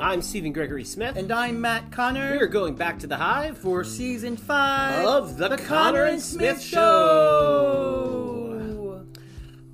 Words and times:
I'm 0.00 0.22
Stephen 0.22 0.52
Gregory 0.54 0.84
Smith. 0.84 1.16
And 1.16 1.30
I'm 1.30 1.60
Matt 1.60 1.92
Conner. 1.92 2.38
We're 2.40 2.46
going 2.46 2.74
back 2.74 2.98
to 3.00 3.06
the 3.06 3.18
Hive 3.18 3.58
for 3.58 3.84
season 3.84 4.34
five 4.34 5.04
of 5.04 5.36
The, 5.36 5.48
the 5.48 5.58
Conner 5.58 6.04
and 6.06 6.22
Smith, 6.22 6.56
Smith 6.58 6.62
Show. 6.62 7.84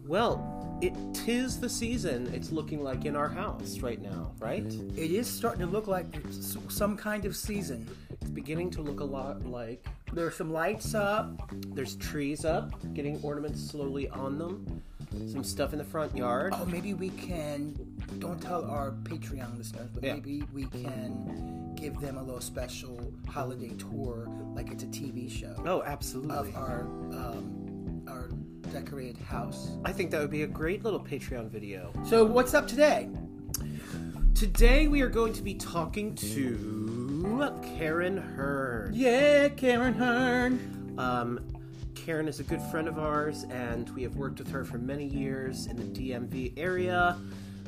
Well, 0.04 0.78
it 0.82 0.94
tis 1.14 1.60
the 1.60 1.68
season. 1.68 2.26
It's 2.34 2.50
looking 2.50 2.82
like 2.82 3.04
in 3.04 3.14
our 3.14 3.28
house 3.28 3.78
right 3.78 4.02
now, 4.02 4.32
right? 4.40 4.66
It 4.66 5.12
is 5.12 5.28
starting 5.28 5.60
to 5.60 5.66
look 5.66 5.86
like 5.86 6.06
some 6.68 6.96
kind 6.96 7.24
of 7.24 7.36
season. 7.36 7.88
It's 8.10 8.28
beginning 8.28 8.72
to 8.72 8.82
look 8.82 8.98
a 8.98 9.04
lot 9.04 9.46
like. 9.46 9.86
There's 10.12 10.34
some 10.34 10.52
lights 10.52 10.92
up. 10.96 11.52
There's 11.68 11.94
trees 11.94 12.44
up, 12.44 12.72
getting 12.94 13.22
ornaments 13.22 13.62
slowly 13.64 14.08
on 14.08 14.38
them 14.38 14.82
some 15.30 15.44
stuff 15.44 15.72
in 15.72 15.78
the 15.78 15.84
front 15.84 16.16
yard. 16.16 16.52
Oh, 16.56 16.64
maybe 16.66 16.94
we 16.94 17.10
can. 17.10 17.74
Don't 18.18 18.40
tell 18.40 18.64
our 18.64 18.92
Patreon 19.02 19.58
listeners, 19.58 19.90
but 19.92 20.02
yeah. 20.02 20.14
maybe 20.14 20.42
we 20.52 20.64
can 20.66 21.74
give 21.76 22.00
them 22.00 22.16
a 22.16 22.22
little 22.22 22.40
special 22.40 23.12
holiday 23.28 23.70
tour, 23.76 24.28
like 24.54 24.70
it's 24.70 24.82
a 24.82 24.86
TV 24.86 25.30
show. 25.30 25.54
Oh, 25.66 25.82
absolutely. 25.84 26.36
Of 26.36 26.56
our 26.56 26.80
um, 26.80 28.02
our 28.08 28.28
decorated 28.72 29.18
house. 29.18 29.70
I 29.84 29.92
think 29.92 30.10
that 30.10 30.20
would 30.20 30.30
be 30.30 30.42
a 30.42 30.46
great 30.46 30.84
little 30.84 31.00
Patreon 31.00 31.48
video. 31.50 31.92
So, 32.04 32.24
what's 32.24 32.54
up 32.54 32.66
today? 32.66 33.08
Today 34.34 34.86
we 34.86 35.00
are 35.00 35.08
going 35.08 35.32
to 35.32 35.42
be 35.42 35.54
talking 35.54 36.14
to 36.16 37.16
Caren 37.62 38.36
Hearne. 38.36 38.90
Yeah, 38.92 39.48
Caren 39.48 39.96
Hearne. 39.96 40.98
Um, 40.98 41.40
Caren 42.06 42.28
is 42.28 42.38
a 42.38 42.44
good 42.44 42.62
friend 42.62 42.86
of 42.86 43.00
ours, 43.00 43.46
and 43.50 43.90
we 43.90 44.04
have 44.04 44.14
worked 44.14 44.38
with 44.38 44.48
her 44.52 44.64
for 44.64 44.78
many 44.78 45.04
years 45.04 45.66
in 45.66 45.76
the 45.76 45.82
DMV 45.82 46.52
area. 46.56 47.18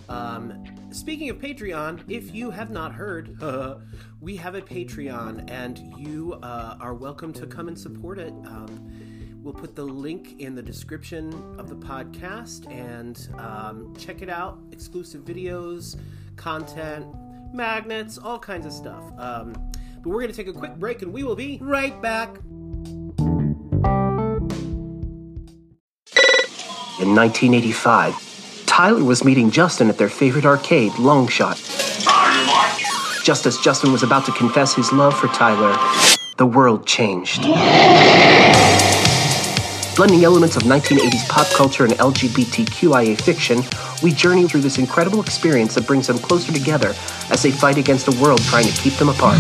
Um, 0.09 0.65
speaking 0.93 1.29
of 1.29 1.39
Patreon, 1.39 2.05
if 2.07 2.33
you 2.33 2.53
have 2.53 2.71
not 2.71 2.95
heard, 2.95 3.43
uh, 3.43 3.79
we 4.21 4.37
have 4.37 4.55
a 4.55 4.63
Patreon, 4.63 5.51
and 5.51 5.81
you 5.99 6.35
uh, 6.35 6.77
are 6.81 6.95
welcome 6.95 7.33
to 7.33 7.49
come 7.49 7.67
and 7.67 7.77
support 7.77 8.21
it. 8.21 8.29
Um, 8.29 9.41
we'll 9.43 9.55
put 9.55 9.75
the 9.75 9.83
link 9.83 10.39
in 10.39 10.55
the 10.55 10.63
description 10.63 11.33
of 11.59 11.69
the 11.69 11.75
podcast 11.75 12.73
and 12.73 13.29
um, 13.41 13.93
check 13.99 14.23
it 14.23 14.31
out. 14.31 14.61
Exclusive 14.71 15.25
videos, 15.25 15.99
content, 16.37 17.09
magnets, 17.53 18.19
all 18.19 18.39
kinds 18.39 18.67
of 18.67 18.73
stuff. 18.73 19.03
Um, 19.19 19.53
but 20.01 20.11
we're 20.11 20.21
going 20.21 20.31
to 20.31 20.37
take 20.37 20.47
a 20.47 20.53
quick 20.53 20.77
break, 20.77 21.03
and 21.03 21.13
we 21.13 21.25
will 21.25 21.35
be 21.35 21.59
right 21.61 22.01
back. 22.01 22.37
In 27.01 27.15
1985, 27.15 28.65
Tyler 28.67 29.05
was 29.05 29.23
meeting 29.23 29.53
Justin 29.53 29.89
at 29.89 29.99
their 29.99 30.09
favorite 30.09 30.45
arcade, 30.45 30.91
Longshot. 30.95 31.55
Just 33.25 33.47
as 33.47 33.57
Justin 33.59 33.93
was 33.93 34.03
about 34.03 34.27
to 34.27 34.33
confess 34.33 34.75
his 34.75 34.93
love 34.93 35.17
for 35.17 35.29
Tyler, 35.29 35.79
the 36.39 36.47
world 36.47 36.89
changed. 36.89 37.43
Blending 39.95 40.25
elements 40.25 40.57
of 40.57 40.65
1980s 40.65 41.29
pop 41.29 41.47
culture 41.53 41.85
and 41.85 41.93
LGBTQIA 41.95 43.21
fiction, 43.21 43.63
we 44.03 44.11
journey 44.11 44.49
through 44.49 44.63
this 44.63 44.79
incredible 44.79 45.21
experience 45.21 45.77
that 45.77 45.87
brings 45.87 46.09
them 46.09 46.19
closer 46.19 46.53
together 46.53 46.95
as 47.31 47.45
they 47.45 47.53
fight 47.53 47.79
against 47.79 48.09
a 48.09 48.21
world 48.21 48.43
trying 48.43 48.67
to 48.67 48.81
keep 48.81 48.95
them 48.95 49.09
apart. 49.09 49.39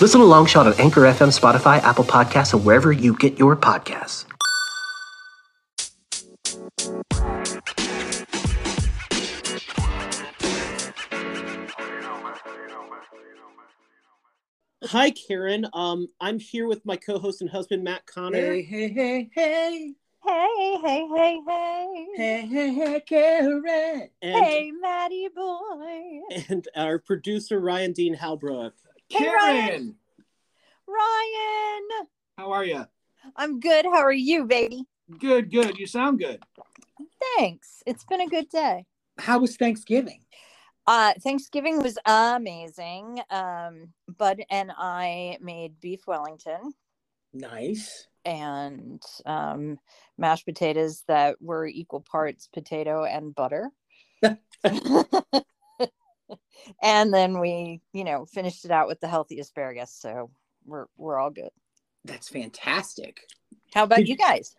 Listen 0.00 0.20
to 0.20 0.26
Longshot 0.26 0.66
on 0.66 0.74
Anchor 0.80 1.02
FM, 1.02 1.30
Spotify, 1.30 1.80
Apple 1.84 2.04
Podcasts, 2.04 2.52
and 2.52 2.64
wherever 2.64 2.90
you 2.90 3.16
get 3.16 3.38
your 3.38 3.54
podcasts. 3.54 4.24
Hi, 14.88 15.10
Caren. 15.10 15.66
Um, 15.72 16.08
I'm 16.20 16.38
here 16.38 16.66
with 16.66 16.84
my 16.84 16.96
co-host 16.96 17.40
and 17.40 17.48
husband, 17.48 17.82
Matt 17.82 18.04
Conner. 18.04 18.36
Hey, 18.36 18.62
hey, 18.62 18.88
hey, 18.92 19.30
hey. 19.32 19.94
Hey, 20.22 20.78
hey, 20.82 21.08
hey, 21.14 21.40
hey. 21.46 22.06
Hey, 22.14 22.46
hey, 22.46 22.74
hey, 22.74 23.02
Caren. 23.08 24.10
And, 24.20 24.44
hey, 24.44 24.72
Maddie 24.72 25.28
boy. 25.34 26.20
And 26.50 26.68
our 26.76 26.98
producer, 26.98 27.60
Ryan 27.60 27.92
Dean 27.92 28.14
Halbrook. 28.14 28.72
Hey, 29.08 29.24
Caren. 29.24 29.34
Ryan. 29.34 29.94
Ryan. 30.86 32.06
How 32.36 32.52
are 32.52 32.64
you? 32.64 32.84
I'm 33.36 33.60
good. 33.60 33.86
How 33.86 34.02
are 34.02 34.12
you, 34.12 34.44
baby? 34.44 34.84
Good, 35.18 35.50
good. 35.50 35.78
You 35.78 35.86
sound 35.86 36.18
good. 36.18 36.42
Thanks. 37.38 37.82
It's 37.86 38.04
been 38.04 38.20
a 38.20 38.28
good 38.28 38.50
day. 38.50 38.84
How 39.18 39.38
was 39.38 39.56
Thanksgiving? 39.56 40.20
Uh, 40.86 41.14
Thanksgiving 41.20 41.82
was 41.82 41.98
amazing. 42.04 43.20
Um, 43.30 43.92
Bud 44.18 44.42
and 44.50 44.70
I 44.76 45.38
made 45.40 45.80
beef 45.80 46.06
Wellington. 46.06 46.74
Nice. 47.32 48.06
And 48.24 49.02
um, 49.26 49.78
mashed 50.18 50.46
potatoes 50.46 51.02
that 51.08 51.40
were 51.40 51.66
equal 51.66 52.00
parts 52.00 52.48
potato 52.52 53.04
and 53.04 53.34
butter. 53.34 53.70
and 56.82 57.12
then 57.12 57.40
we, 57.40 57.80
you 57.92 58.04
know, 58.04 58.24
finished 58.26 58.64
it 58.64 58.70
out 58.70 58.88
with 58.88 59.00
the 59.00 59.08
healthy 59.08 59.40
asparagus. 59.40 59.94
So 59.98 60.30
we're 60.64 60.86
we're 60.96 61.18
all 61.18 61.30
good. 61.30 61.50
That's 62.04 62.28
fantastic. 62.28 63.20
How 63.74 63.84
about 63.84 64.06
you 64.06 64.16
guys? 64.16 64.54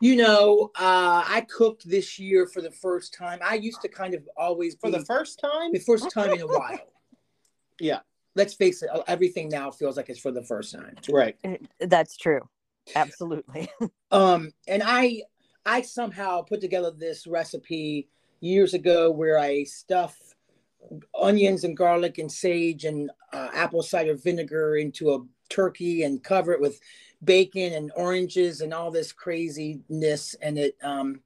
You 0.00 0.16
know, 0.16 0.70
uh, 0.78 1.24
I 1.26 1.46
cooked 1.48 1.88
this 1.88 2.18
year 2.18 2.46
for 2.46 2.60
the 2.60 2.70
first 2.70 3.14
time. 3.14 3.38
I 3.42 3.54
used 3.54 3.80
to 3.82 3.88
kind 3.88 4.14
of 4.14 4.28
always 4.36 4.76
for 4.80 4.90
the 4.90 5.04
first 5.04 5.38
time, 5.38 5.72
the 5.72 5.78
first 5.80 6.10
time 6.10 6.32
in 6.32 6.40
a 6.40 6.46
while. 6.46 6.78
Yeah, 7.80 8.00
let's 8.36 8.54
face 8.54 8.84
it. 8.84 8.90
Everything 9.08 9.48
now 9.48 9.72
feels 9.72 9.96
like 9.96 10.08
it's 10.08 10.20
for 10.20 10.30
the 10.30 10.44
first 10.44 10.72
time. 10.72 10.94
Right. 11.10 11.36
That's 11.80 12.16
true. 12.16 12.40
Absolutely. 12.94 13.68
um, 14.12 14.52
and 14.68 14.80
I, 14.84 15.22
I 15.66 15.82
somehow 15.82 16.42
put 16.42 16.60
together 16.60 16.92
this 16.92 17.26
recipe 17.26 18.08
years 18.40 18.74
ago 18.74 19.10
where 19.10 19.40
I 19.40 19.64
stuff 19.64 20.16
onions 21.20 21.64
and 21.64 21.76
garlic 21.76 22.18
and 22.18 22.30
sage 22.30 22.84
and 22.84 23.10
uh, 23.32 23.48
apple 23.54 23.82
cider 23.82 24.14
vinegar 24.14 24.76
into 24.76 25.12
a 25.12 25.18
turkey 25.48 26.02
and 26.02 26.22
cover 26.22 26.52
it 26.52 26.60
with 26.60 26.78
bacon 27.24 27.72
and 27.72 27.92
oranges 27.96 28.60
and 28.60 28.72
all 28.72 28.90
this 28.90 29.12
craziness 29.12 30.34
and 30.34 30.58
it 30.58 30.76
um, 30.82 31.20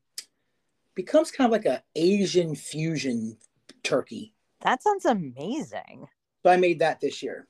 becomes 0.95 1.31
kind 1.31 1.47
of 1.47 1.53
like 1.53 1.67
a 1.67 1.83
asian 1.97 2.55
fusion 2.55 3.37
turkey. 3.83 4.35
That 4.63 4.83
sounds 4.83 5.05
amazing. 5.05 6.09
So 6.43 6.51
i 6.51 6.57
made 6.57 6.81
that 6.81 7.01
this 7.01 7.23
year. 7.23 7.47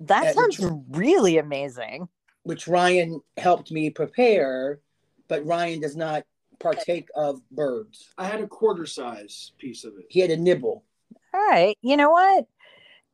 That 0.00 0.34
sounds 0.34 0.58
which, 0.58 0.72
really 0.90 1.38
amazing. 1.38 2.08
Which 2.42 2.66
ryan 2.66 3.20
helped 3.36 3.70
me 3.70 3.90
prepare 3.90 4.80
but 5.28 5.46
ryan 5.46 5.80
does 5.80 5.96
not 5.96 6.24
partake 6.58 7.08
of 7.14 7.40
birds. 7.50 8.12
I 8.18 8.26
had 8.26 8.40
a 8.40 8.46
quarter 8.46 8.84
size 8.84 9.52
piece 9.58 9.84
of 9.84 9.94
it. 9.98 10.06
He 10.10 10.20
had 10.20 10.30
a 10.30 10.36
nibble. 10.36 10.84
All 11.32 11.48
right. 11.48 11.76
You 11.80 11.96
know 11.96 12.10
what 12.10 12.46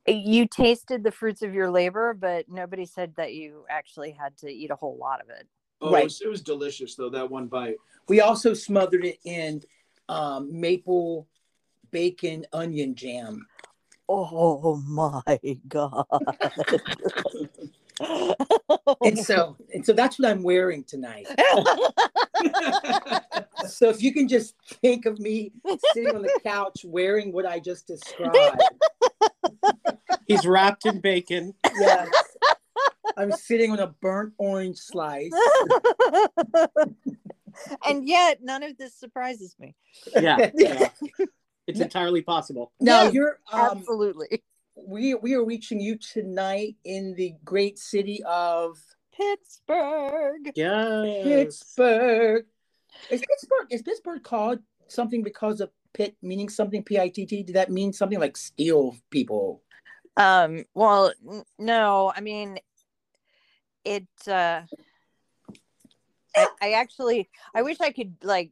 you 0.07 0.47
tasted 0.47 1.03
the 1.03 1.11
fruits 1.11 1.43
of 1.43 1.55
your 1.55 1.71
labor, 1.71 2.15
but 2.15 2.49
nobody 2.49 2.87
said 2.87 3.15
that 3.17 3.35
you 3.35 3.65
actually 3.69 4.13
had 4.13 4.37
to 4.39 4.49
eat 4.49 4.71
a 4.71 4.77
whole 4.77 4.97
lot 4.97 5.21
of 5.21 5.29
it. 5.31 5.47
Oh, 5.81 5.93
right. 5.93 6.03
it, 6.03 6.05
was, 6.05 6.21
it 6.23 6.29
was 6.29 6.41
delicious 6.41 6.95
though. 6.95 7.11
That 7.11 7.31
one 7.31 7.47
bite. 7.49 7.77
We 8.09 8.21
also 8.21 8.55
smothered 8.55 9.05
it 9.05 9.19
in 9.25 9.63
um, 10.09 10.49
maple 10.59 11.27
bacon 11.91 12.47
onion 12.53 12.95
jam. 12.95 13.47
Oh 14.09 14.77
my 14.87 15.41
god! 15.67 16.07
and 19.03 19.19
so, 19.19 19.57
and 19.75 19.85
so 19.85 19.93
that's 19.93 20.19
what 20.19 20.31
I'm 20.31 20.45
wearing 20.45 20.85
tonight. 20.85 21.27
so 23.67 23.89
if 23.89 24.03
you 24.03 24.13
can 24.13 24.29
just 24.29 24.55
think 24.81 25.07
of 25.07 25.19
me 25.19 25.53
sitting 25.93 26.15
on 26.15 26.23
the 26.23 26.41
couch 26.45 26.85
wearing 26.85 27.33
what 27.33 27.47
I 27.47 27.59
just 27.59 27.89
described. 27.89 28.63
He's 30.27 30.47
wrapped 30.47 30.87
in 30.87 31.01
bacon. 31.01 31.55
Yes. 31.79 32.09
I'm 33.17 33.33
sitting 33.33 33.73
on 33.73 33.79
a 33.79 33.87
burnt 33.87 34.35
orange 34.39 34.79
slice. 34.79 35.33
and 37.87 38.07
yet 38.07 38.43
none 38.43 38.63
of 38.63 38.77
this 38.77 38.95
surprises 38.95 39.57
me. 39.59 39.75
Yeah. 40.15 40.51
yeah. 40.55 40.89
It's 41.67 41.81
entirely 41.81 42.23
possible. 42.23 42.73
Now 42.81 43.05
yes, 43.05 43.15
you're 43.15 43.39
um, 43.53 43.79
absolutely. 43.79 44.43
We 44.77 45.15
we 45.15 45.35
are 45.35 45.45
reaching 45.45 45.81
you 45.81 45.97
tonight 45.97 46.77
in 46.85 47.15
the 47.15 47.35
great 47.45 47.79
city 47.79 48.23
of 48.25 48.79
Pittsburgh. 49.17 50.53
Yeah. 50.55 51.03
Pittsburgh. 51.25 52.45
Is 53.11 53.21
Pittsburgh 53.21 53.67
is 53.71 53.83
Pittsburgh 53.83 54.23
called 54.23 54.61
something 54.89 55.23
because 55.23 55.61
of 55.61 55.71
pit 55.93 56.17
meaning 56.23 56.49
something 56.49 56.83
P 56.83 56.99
I 56.99 57.09
T 57.09 57.27
T? 57.27 57.43
Did 57.43 57.57
that 57.57 57.71
mean 57.71 57.93
something 57.93 58.21
like 58.21 58.37
steel 58.37 58.97
people? 59.11 59.63
Um, 60.17 60.65
well, 60.75 61.13
n- 61.31 61.45
no, 61.59 62.13
I 62.15 62.21
mean, 62.21 62.59
it, 63.85 64.07
uh, 64.27 64.63
I, 66.35 66.47
I 66.63 66.73
actually, 66.73 67.29
I 67.55 67.63
wish 67.63 67.81
I 67.81 67.91
could 67.93 68.17
like 68.23 68.51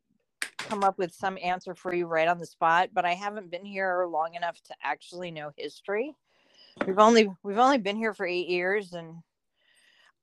come 0.58 0.84
up 0.84 0.98
with 0.98 1.12
some 1.14 1.38
answer 1.42 1.74
for 1.74 1.94
you 1.94 2.06
right 2.06 2.28
on 2.28 2.38
the 2.38 2.46
spot, 2.46 2.90
but 2.92 3.04
I 3.04 3.14
haven't 3.14 3.50
been 3.50 3.64
here 3.64 4.06
long 4.06 4.34
enough 4.34 4.60
to 4.64 4.74
actually 4.82 5.30
know 5.30 5.52
history. 5.56 6.14
We've 6.86 6.98
only 6.98 7.30
we've 7.42 7.58
only 7.58 7.78
been 7.78 7.96
here 7.96 8.14
for 8.14 8.26
eight 8.26 8.48
years, 8.48 8.92
and 8.92 9.16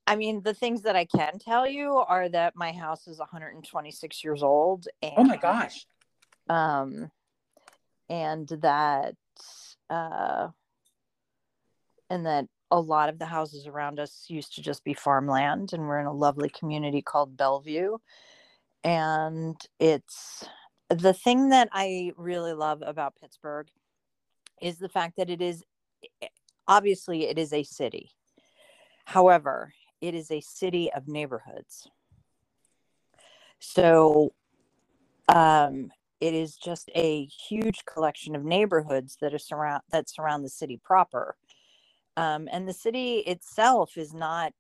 I 0.06 0.16
mean 0.16 0.42
the 0.42 0.54
things 0.54 0.82
that 0.82 0.96
I 0.96 1.06
can 1.06 1.40
tell 1.40 1.68
you 1.68 1.96
are 1.96 2.28
that 2.30 2.56
my 2.56 2.72
house 2.72 3.08
is 3.08 3.20
126 3.20 4.24
years 4.24 4.44
old. 4.44 4.88
And, 5.02 5.14
Oh 5.18 5.24
my 5.24 5.38
gosh. 5.38 5.86
Um, 6.50 7.10
and 8.10 8.48
that 8.48 9.16
uh, 9.90 10.50
and 12.12 12.26
that 12.28 12.46
a 12.70 12.80
lot 12.80 13.10
of 13.10 13.18
the 13.18 13.26
houses 13.26 13.68
around 13.68 14.00
us 14.00 14.26
used 14.28 14.56
to 14.56 14.62
just 14.62 14.84
be 14.84 14.94
farmland, 14.94 15.74
and 15.74 15.88
we're 15.88 16.00
in 16.00 16.06
a 16.06 16.14
lovely 16.14 16.50
community 16.50 17.02
called 17.02 17.36
Bellevue 17.38 17.98
and 18.84 19.60
it's 19.80 20.46
the 20.90 21.14
thing 21.14 21.50
that 21.50 21.70
I 21.72 22.14
really 22.18 22.54
love 22.54 22.82
about 22.86 23.16
Pittsburgh 23.20 23.68
is 24.62 24.78
the 24.78 24.90
fact 24.90 25.18
that 25.18 25.30
it 25.30 25.42
is 25.42 25.64
eh, 26.22 26.28
obviously 26.68 27.26
it 27.26 27.38
is 27.38 27.54
a 27.54 27.64
city. 27.64 28.12
However, 29.06 29.74
it 30.02 30.16
is 30.16 30.32
a 30.32 30.42
city 30.42 30.92
of 30.94 31.08
neighborhoods. 31.08 31.88
So 33.60 34.34
um 35.28 35.92
it 36.20 36.34
is 36.34 36.56
just 36.56 36.90
a 36.96 37.26
huge 37.26 37.84
collection 37.86 38.36
of 38.36 38.44
neighborhoods 38.44 39.18
that 39.22 39.34
are 39.34 39.40
surround 39.40 39.84
that 39.92 40.10
surround 40.10 40.44
the 40.44 40.50
city 40.50 40.80
proper. 40.84 41.36
Um, 42.18 42.48
and 42.52 42.68
the 42.68 42.74
city 42.74 43.20
itself 43.20 43.98
is 43.98 44.14
not 44.14 44.54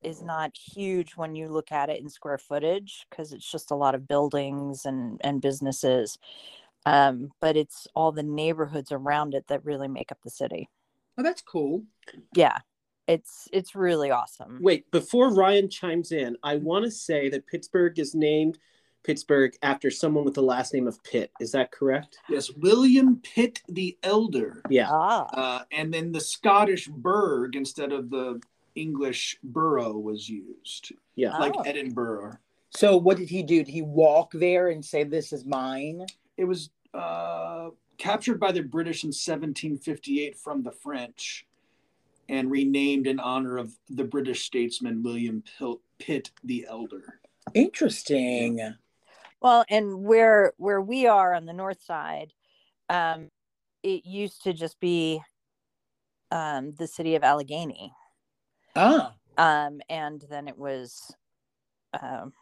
is 0.00 0.22
not 0.22 0.56
huge 0.56 1.16
when 1.16 1.34
you 1.34 1.48
look 1.48 1.72
at 1.72 1.90
it 1.90 2.00
in 2.00 2.08
square 2.08 2.38
footage 2.38 3.04
because 3.10 3.32
it's 3.32 3.50
just 3.50 3.72
a 3.72 3.74
lot 3.74 3.94
of 3.94 4.06
buildings 4.06 4.84
and 4.84 5.20
and 5.22 5.40
businesses. 5.40 6.18
Um, 6.86 7.32
but 7.40 7.56
it's 7.56 7.86
all 7.94 8.12
the 8.12 8.22
neighborhoods 8.22 8.92
around 8.92 9.34
it 9.34 9.48
that 9.48 9.64
really 9.64 9.88
make 9.88 10.12
up 10.12 10.18
the 10.22 10.30
city. 10.30 10.68
Oh, 11.18 11.22
that's 11.22 11.42
cool. 11.42 11.82
yeah 12.34 12.58
it's 13.08 13.48
it's 13.52 13.74
really 13.74 14.10
awesome. 14.10 14.58
Wait, 14.60 14.88
before 14.90 15.34
Ryan 15.34 15.68
chimes 15.68 16.12
in, 16.12 16.36
I 16.42 16.56
want 16.56 16.84
to 16.84 16.90
say 16.90 17.28
that 17.30 17.46
Pittsburgh 17.46 17.98
is 17.98 18.14
named 18.14 18.58
Pittsburgh 19.04 19.54
after 19.62 19.90
someone 19.90 20.24
with 20.24 20.34
the 20.34 20.42
last 20.42 20.74
name 20.74 20.86
of 20.86 21.02
Pitt. 21.04 21.30
Is 21.40 21.52
that 21.52 21.72
correct? 21.72 22.18
Yes, 22.28 22.50
William 22.50 23.20
Pitt 23.22 23.62
the 23.68 23.96
Elder. 24.02 24.62
Yeah. 24.68 24.88
ah 24.90 25.26
Uh, 25.32 25.64
and 25.72 25.92
then 25.92 26.12
the 26.12 26.20
Scottish 26.20 26.88
burg 26.88 27.56
instead 27.56 27.92
of 27.92 28.10
the 28.10 28.40
English 28.74 29.38
borough 29.42 29.96
was 29.98 30.28
used, 30.28 30.92
Yeah. 31.16 31.36
like 31.38 31.54
Oh. 31.56 31.62
Edinburgh. 31.62 32.34
So 32.70 32.96
what 32.96 33.16
did 33.16 33.28
he 33.30 33.42
do? 33.42 33.64
Did 33.64 33.68
he 33.68 33.82
walk 33.82 34.30
there 34.32 34.68
and 34.68 34.84
say 34.84 35.02
this 35.04 35.32
is 35.32 35.44
mine? 35.44 36.06
It 36.36 36.44
was 36.44 36.70
uh, 36.94 37.70
captured 37.96 38.38
by 38.38 38.52
the 38.52 38.62
British 38.62 39.04
in 39.04 39.08
1758 39.08 40.36
from 40.36 40.62
the 40.62 40.70
French 40.70 41.46
and 42.28 42.50
renamed 42.50 43.06
in 43.06 43.18
honor 43.18 43.56
of 43.56 43.72
the 43.88 44.04
British 44.04 44.44
statesman 44.44 45.02
William 45.02 45.42
Pitt 45.98 46.30
the 46.44 46.66
Elder. 46.68 47.20
Interesting. 47.54 48.74
Well 49.40 49.64
and 49.68 50.02
where 50.04 50.52
where 50.56 50.80
we 50.80 51.06
are 51.06 51.34
on 51.34 51.46
the 51.46 51.52
north 51.52 51.82
side 51.82 52.32
um 52.88 53.28
it 53.82 54.04
used 54.04 54.42
to 54.42 54.52
just 54.52 54.78
be 54.80 55.20
um 56.30 56.74
the 56.78 56.86
city 56.86 57.14
of 57.14 57.22
allegheny. 57.22 57.92
Ah, 58.76 59.14
um 59.36 59.80
and 59.88 60.24
then 60.28 60.48
it 60.48 60.58
was 60.58 61.14
um 62.00 62.32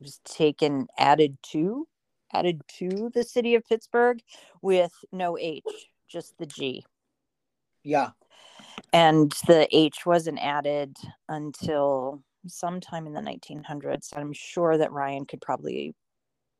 was 0.00 0.20
taken 0.24 0.86
added 0.96 1.36
to 1.42 1.86
added 2.32 2.62
to 2.68 3.10
the 3.12 3.24
city 3.24 3.54
of 3.54 3.64
pittsburgh 3.66 4.20
with 4.62 4.92
no 5.12 5.36
h 5.38 5.64
just 6.08 6.38
the 6.38 6.46
g. 6.46 6.84
Yeah. 7.82 8.10
and 8.92 9.32
the 9.46 9.66
h 9.76 10.06
wasn't 10.06 10.38
added 10.38 10.96
until 11.28 12.22
sometime 12.46 13.06
in 13.06 13.12
the 13.12 13.20
1900s 13.20 14.16
i'm 14.16 14.32
sure 14.32 14.78
that 14.78 14.92
ryan 14.92 15.26
could 15.26 15.40
probably 15.40 15.94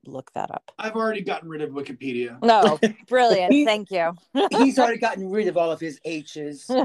look 0.07 0.33
that 0.33 0.51
up 0.51 0.73
I've 0.79 0.95
already 0.97 1.21
gotten 1.23 1.49
rid 1.49 1.61
of 1.63 1.71
Wikipedia. 1.71 2.43
no 2.43 2.79
brilliant 3.09 3.53
He- 3.53 3.65
thank 3.65 3.91
you 3.91 4.13
He's 4.51 4.79
already 4.79 4.99
gotten 4.99 5.29
rid 5.31 5.47
of 5.49 5.57
all 5.57 5.71
of 5.71 5.81
his 5.81 6.01
H's. 6.05 6.67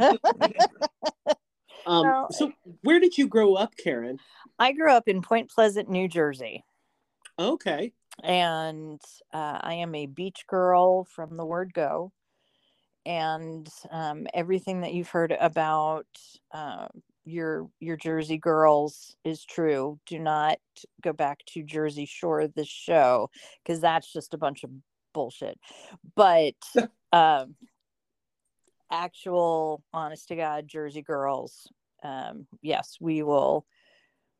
Um, 1.87 2.03
No, 2.03 2.27
so, 2.31 2.51
where 2.81 2.99
did 2.99 3.17
you 3.17 3.27
grow 3.27 3.53
up, 3.53 3.73
Caren? 3.83 4.17
i 4.57 4.71
grew 4.71 4.91
up 4.91 5.07
in 5.07 5.21
point 5.21 5.49
pleasant 5.49 5.89
new 5.89 6.07
jersey 6.07 6.63
Okay. 7.37 7.93
and 8.23 8.99
uh, 9.33 9.59
I 9.61 9.75
am 9.75 9.93
a 9.93 10.05
beach 10.07 10.45
girl 10.47 11.03
from 11.05 11.35
the 11.37 11.45
word 11.45 11.73
go. 11.73 12.11
And 13.05 13.67
um, 13.91 14.25
everything 14.33 14.81
that 14.81 14.93
you've 14.93 15.09
heard 15.09 15.35
about 15.39 16.07
uh, 16.53 16.87
your 17.25 17.67
your 17.79 17.97
Jersey 17.97 18.37
girls 18.37 19.15
is 19.23 19.43
true. 19.43 19.99
Do 20.05 20.19
not 20.19 20.57
go 21.01 21.11
back 21.11 21.39
to 21.47 21.63
Jersey 21.63 22.05
Shore 22.05 22.47
this 22.47 22.67
show 22.67 23.29
because 23.63 23.81
that's 23.81 24.11
just 24.11 24.33
a 24.33 24.37
bunch 24.37 24.63
of 24.63 24.69
bullshit. 25.13 25.59
But 26.15 26.55
um, 27.11 27.55
actual, 28.91 29.83
honest 29.93 30.27
to 30.29 30.35
God, 30.35 30.67
Jersey 30.67 31.01
girls, 31.01 31.67
um, 32.03 32.47
yes, 32.61 32.97
we 32.99 33.23
will 33.23 33.65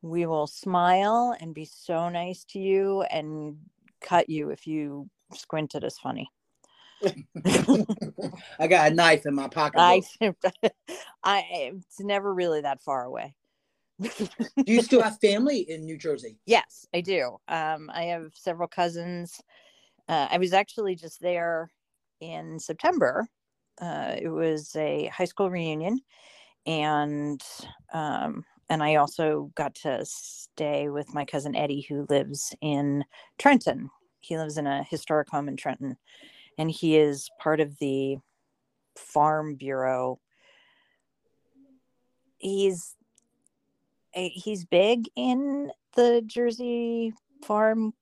we 0.02 0.26
will 0.26 0.46
smile 0.46 1.36
and 1.40 1.54
be 1.54 1.64
so 1.64 2.08
nice 2.08 2.44
to 2.44 2.58
you 2.60 3.02
and 3.02 3.56
cut 4.00 4.30
you 4.30 4.50
if 4.50 4.66
you 4.66 5.08
squint 5.34 5.74
at 5.74 5.84
us 5.84 5.98
funny. 5.98 6.30
I 8.58 8.66
got 8.66 8.92
a 8.92 8.94
knife 8.94 9.26
in 9.26 9.34
my 9.34 9.48
pocket. 9.48 9.80
I, 9.80 10.02
I, 11.24 11.44
it's 11.50 12.00
never 12.00 12.32
really 12.32 12.62
that 12.62 12.82
far 12.82 13.04
away. 13.04 13.34
Do 14.00 14.12
you 14.66 14.82
still 14.82 15.02
have 15.02 15.18
family 15.20 15.60
in 15.70 15.84
New 15.84 15.96
Jersey? 15.96 16.38
yes, 16.46 16.86
I 16.94 17.00
do. 17.00 17.38
Um, 17.48 17.90
I 17.92 18.04
have 18.04 18.32
several 18.34 18.68
cousins. 18.68 19.40
Uh, 20.08 20.28
I 20.30 20.38
was 20.38 20.52
actually 20.52 20.94
just 20.94 21.20
there 21.20 21.70
in 22.20 22.58
September. 22.58 23.26
Uh, 23.80 24.16
it 24.20 24.28
was 24.28 24.74
a 24.76 25.06
high 25.06 25.24
school 25.24 25.50
reunion, 25.50 26.00
and 26.66 27.40
um, 27.92 28.44
and 28.68 28.82
I 28.82 28.96
also 28.96 29.50
got 29.54 29.74
to 29.76 30.04
stay 30.04 30.88
with 30.88 31.14
my 31.14 31.24
cousin 31.24 31.54
Eddie, 31.54 31.86
who 31.88 32.06
lives 32.08 32.54
in 32.60 33.04
Trenton. 33.38 33.90
He 34.20 34.36
lives 34.36 34.58
in 34.58 34.66
a 34.66 34.84
historic 34.84 35.28
home 35.30 35.48
in 35.48 35.56
Trenton, 35.56 35.96
and 36.58 36.70
he 36.70 36.96
is 36.96 37.28
part 37.40 37.60
of 37.60 37.78
the 37.78 38.16
farm 38.96 39.56
bureau. 39.56 40.18
He's 42.38 42.94
he's 44.12 44.64
big 44.64 45.08
in 45.14 45.70
the 45.94 46.22
Jersey 46.26 47.12
farm 47.44 47.92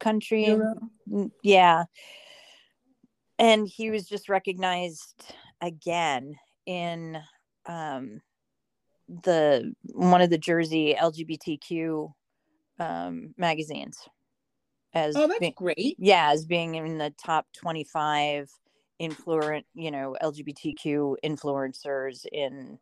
country. 0.00 0.44
Bureau? 0.44 0.74
Mm, 1.10 1.30
Yeah. 1.42 1.84
And 3.38 3.66
he 3.66 3.90
was 3.90 4.06
just 4.06 4.28
recognized 4.28 5.34
again 5.60 6.36
in 6.66 7.18
um, 7.66 8.20
the 9.08 9.72
one 9.84 10.20
of 10.20 10.30
the 10.30 10.38
Jersey 10.38 10.94
LGBTQ 10.94 12.12
um, 12.78 13.34
magazines 13.36 13.98
as 14.94 15.16
Oh, 15.16 15.26
that's 15.26 15.38
being- 15.40 15.54
great. 15.56 15.96
yeah 15.98 16.30
as 16.30 16.44
being 16.46 16.74
in 16.74 16.98
the 16.98 17.10
top 17.22 17.46
25 17.54 18.50
influent 18.98 19.66
you 19.74 19.90
know 19.90 20.16
lgbtq 20.22 21.16
influencers 21.24 22.24
in 22.32 22.78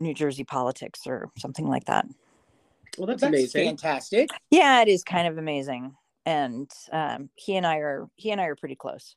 new 0.00 0.14
jersey 0.14 0.44
politics 0.44 1.00
or 1.06 1.30
something 1.38 1.66
like 1.68 1.84
that 1.84 2.06
Well, 2.96 3.06
that's, 3.06 3.20
That's 3.20 3.28
amazing. 3.30 3.66
fantastic. 3.66 4.30
yeah 4.50 4.80
it 4.82 4.88
is 4.88 5.02
kind 5.04 5.26
of 5.28 5.38
amazing 5.38 5.94
and 6.24 6.70
um, 6.92 7.30
he 7.36 7.56
and 7.56 7.66
i 7.66 7.76
are 7.78 8.06
he 8.16 8.30
and 8.30 8.40
i 8.40 8.44
are 8.44 8.56
pretty 8.56 8.76
close 8.76 9.16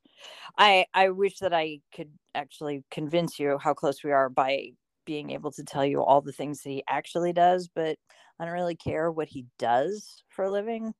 i 0.58 0.86
i 0.93 1.10
wish 1.10 1.38
that 1.39 1.53
i 1.53 1.79
could 1.96 2.10
actually 2.36 2.84
convince 2.91 3.39
you 3.39 3.58
how 3.62 3.74
close 3.74 4.03
we 4.03 4.12
are 4.12 4.29
by 4.29 4.70
being 5.05 5.31
able 5.31 5.51
to 5.51 5.63
tell 5.63 5.86
you 5.86 6.01
all 6.03 6.22
the 6.22 6.31
things 6.31 6.62
that 6.62 6.70
he 6.70 6.84
actually 6.89 7.34
does 7.34 7.70
but 7.74 7.98
i 8.39 8.46
don't 8.46 8.53
really 8.53 8.75
care 8.75 9.12
what 9.12 9.27
he 9.29 9.46
does 9.60 10.24
for 10.29 10.46
a 10.46 10.51
living 10.51 10.93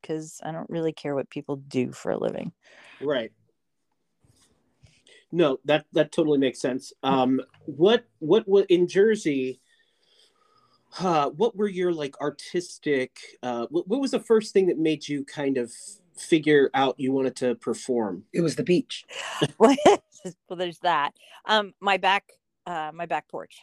because 0.00 0.40
i 0.44 0.52
don't 0.52 0.68
really 0.70 0.92
care 0.92 1.14
what 1.14 1.30
people 1.30 1.56
do 1.56 1.92
for 1.92 2.12
a 2.12 2.18
living 2.18 2.52
Right. 3.02 3.32
No, 5.32 5.58
that 5.64 5.86
that 5.92 6.12
totally 6.12 6.38
makes 6.38 6.60
sense. 6.60 6.92
Um, 7.02 7.40
what 7.64 8.04
what 8.18 8.46
what 8.46 8.66
in 8.70 8.86
Jersey? 8.86 9.60
Uh, 10.98 11.30
what 11.30 11.56
were 11.56 11.68
your 11.68 11.92
like 11.92 12.20
artistic? 12.20 13.16
Uh, 13.42 13.66
what, 13.70 13.88
what 13.88 14.00
was 14.00 14.10
the 14.10 14.20
first 14.20 14.52
thing 14.52 14.66
that 14.66 14.78
made 14.78 15.08
you 15.08 15.24
kind 15.24 15.56
of 15.56 15.72
figure 16.14 16.70
out 16.74 17.00
you 17.00 17.12
wanted 17.12 17.34
to 17.36 17.54
perform? 17.54 18.24
It 18.34 18.42
was 18.42 18.56
the 18.56 18.62
beach. 18.62 19.06
well 19.58 19.74
there's 20.50 20.78
that 20.80 21.12
um 21.46 21.72
my 21.80 21.96
back 21.96 22.24
uh 22.66 22.92
my 22.94 23.06
back 23.06 23.26
porch 23.28 23.62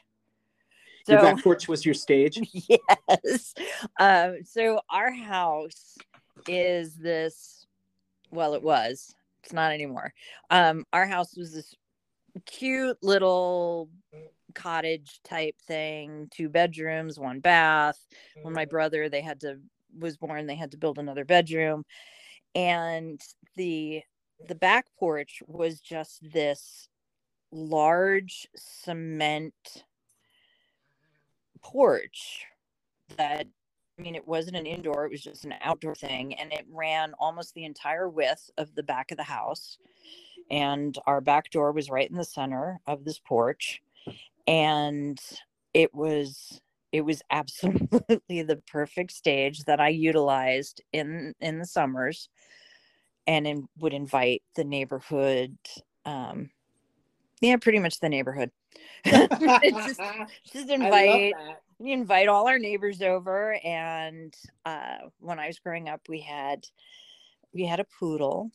so 1.06 1.14
Your 1.14 1.22
back 1.22 1.44
porch 1.44 1.68
was 1.68 1.86
your 1.86 1.94
stage. 1.94 2.40
yes. 2.54 3.54
Um 4.00 4.38
so 4.44 4.82
our 4.90 5.12
house 5.12 5.98
is 6.48 6.96
this 6.96 7.66
well 8.32 8.54
it 8.54 8.64
was 8.64 9.14
it's 9.44 9.54
not 9.54 9.72
anymore. 9.72 10.14
Um 10.50 10.86
our 10.94 11.06
house 11.06 11.36
was 11.36 11.54
this 11.54 11.76
cute 12.46 12.98
little 13.02 13.90
cottage 14.56 15.20
type 15.24 15.56
thing 15.68 16.28
two 16.32 16.50
bedrooms 16.50 17.20
one 17.20 17.40
bath. 17.40 18.00
When 18.42 18.54
my 18.54 18.66
brother 18.66 19.10
they 19.10 19.22
had 19.22 19.42
to 19.42 19.60
was 19.98 20.18
born 20.18 20.46
they 20.46 20.56
had 20.56 20.72
to 20.72 20.78
build 20.78 21.00
another 21.00 21.26
bedroom. 21.26 21.86
And 22.56 23.22
the 23.56 24.02
the 24.48 24.56
back 24.56 24.86
porch 24.98 25.42
was 25.48 25.80
just 25.80 26.20
this 26.32 26.88
large 27.52 28.48
cement 28.56 29.84
porch 31.62 32.46
that 33.18 33.48
I 33.98 34.02
mean, 34.02 34.16
it 34.16 34.28
wasn't 34.28 34.56
an 34.56 34.66
indoor, 34.66 35.06
it 35.06 35.12
was 35.12 35.22
just 35.22 35.44
an 35.44 35.56
outdoor 35.62 35.94
thing. 35.94 36.34
And 36.36 36.54
it 36.54 36.66
ran 36.72 37.14
almost 37.20 37.54
the 37.54 37.66
entire 37.66 38.08
width 38.08 38.50
of 38.58 38.74
the 38.74 38.84
back 38.84 39.12
of 39.12 39.18
the 39.18 39.24
house. 39.24 39.78
And 40.50 40.98
our 41.06 41.20
back 41.20 41.52
door 41.52 41.74
was 41.74 41.90
right 41.90 42.10
in 42.10 42.16
the 42.16 42.24
center 42.24 42.80
of 42.88 43.04
this 43.04 43.20
porch. 43.20 43.82
And 44.48 45.20
it 45.74 45.94
was 45.94 46.62
it 46.92 47.02
was 47.02 47.22
absolutely 47.30 48.42
the 48.42 48.62
perfect 48.72 49.12
stage 49.12 49.66
that 49.66 49.80
I 49.80 49.90
utilized 49.90 50.82
in 50.92 51.36
in 51.40 51.60
the 51.60 51.66
summers 51.66 52.30
and 53.28 53.46
in, 53.46 53.68
would 53.78 53.94
invite 53.94 54.42
the 54.56 54.64
neighborhood 54.64 55.58
um 56.06 56.50
yeah 57.42 57.58
pretty 57.58 57.80
much 57.80 58.00
the 58.00 58.10
neighborhood 58.10 58.52
just, 59.06 60.02
just 60.54 60.70
invite 60.70 61.34
we 61.80 61.94
invite 61.94 62.28
all 62.28 62.48
our 62.48 62.60
neighbors 62.60 63.02
over 63.02 63.58
and 63.64 64.36
uh, 64.66 64.98
when 65.20 65.40
i 65.40 65.48
was 65.48 65.60
growing 65.60 65.90
up 65.90 66.02
we 66.10 66.20
had 66.20 66.66
we 67.54 67.66
had 67.66 67.80
a 67.80 67.86
poodle 68.00 68.52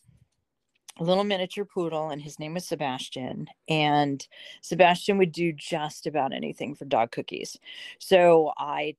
a 1.00 1.04
little 1.04 1.24
miniature 1.24 1.64
poodle 1.64 2.10
and 2.10 2.22
his 2.22 2.38
name 2.38 2.54
was 2.54 2.66
sebastian 2.66 3.46
and 3.68 4.28
sebastian 4.60 5.18
would 5.18 5.32
do 5.32 5.52
just 5.52 6.06
about 6.06 6.32
anything 6.32 6.74
for 6.74 6.84
dog 6.84 7.10
cookies 7.10 7.56
so 7.98 8.52
i 8.58 8.94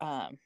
um, 0.00 0.38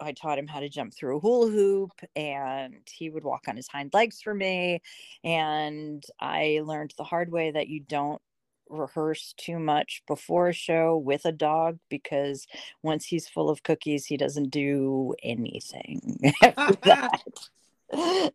I 0.00 0.12
taught 0.12 0.38
him 0.38 0.46
how 0.46 0.60
to 0.60 0.68
jump 0.68 0.94
through 0.94 1.16
a 1.16 1.20
hula 1.20 1.50
hoop 1.50 1.92
and 2.14 2.86
he 2.90 3.10
would 3.10 3.24
walk 3.24 3.44
on 3.48 3.56
his 3.56 3.68
hind 3.68 3.94
legs 3.94 4.20
for 4.22 4.34
me. 4.34 4.80
And 5.24 6.04
I 6.20 6.60
learned 6.64 6.94
the 6.96 7.04
hard 7.04 7.30
way 7.30 7.50
that 7.50 7.68
you 7.68 7.80
don't 7.80 8.20
rehearse 8.70 9.34
too 9.36 9.58
much 9.58 10.02
before 10.06 10.48
a 10.48 10.52
show 10.52 10.96
with 10.96 11.24
a 11.24 11.32
dog 11.32 11.78
because 11.88 12.46
once 12.82 13.06
he's 13.06 13.28
full 13.28 13.50
of 13.50 13.62
cookies, 13.62 14.06
he 14.06 14.16
doesn't 14.16 14.50
do 14.50 15.14
anything. 15.22 16.32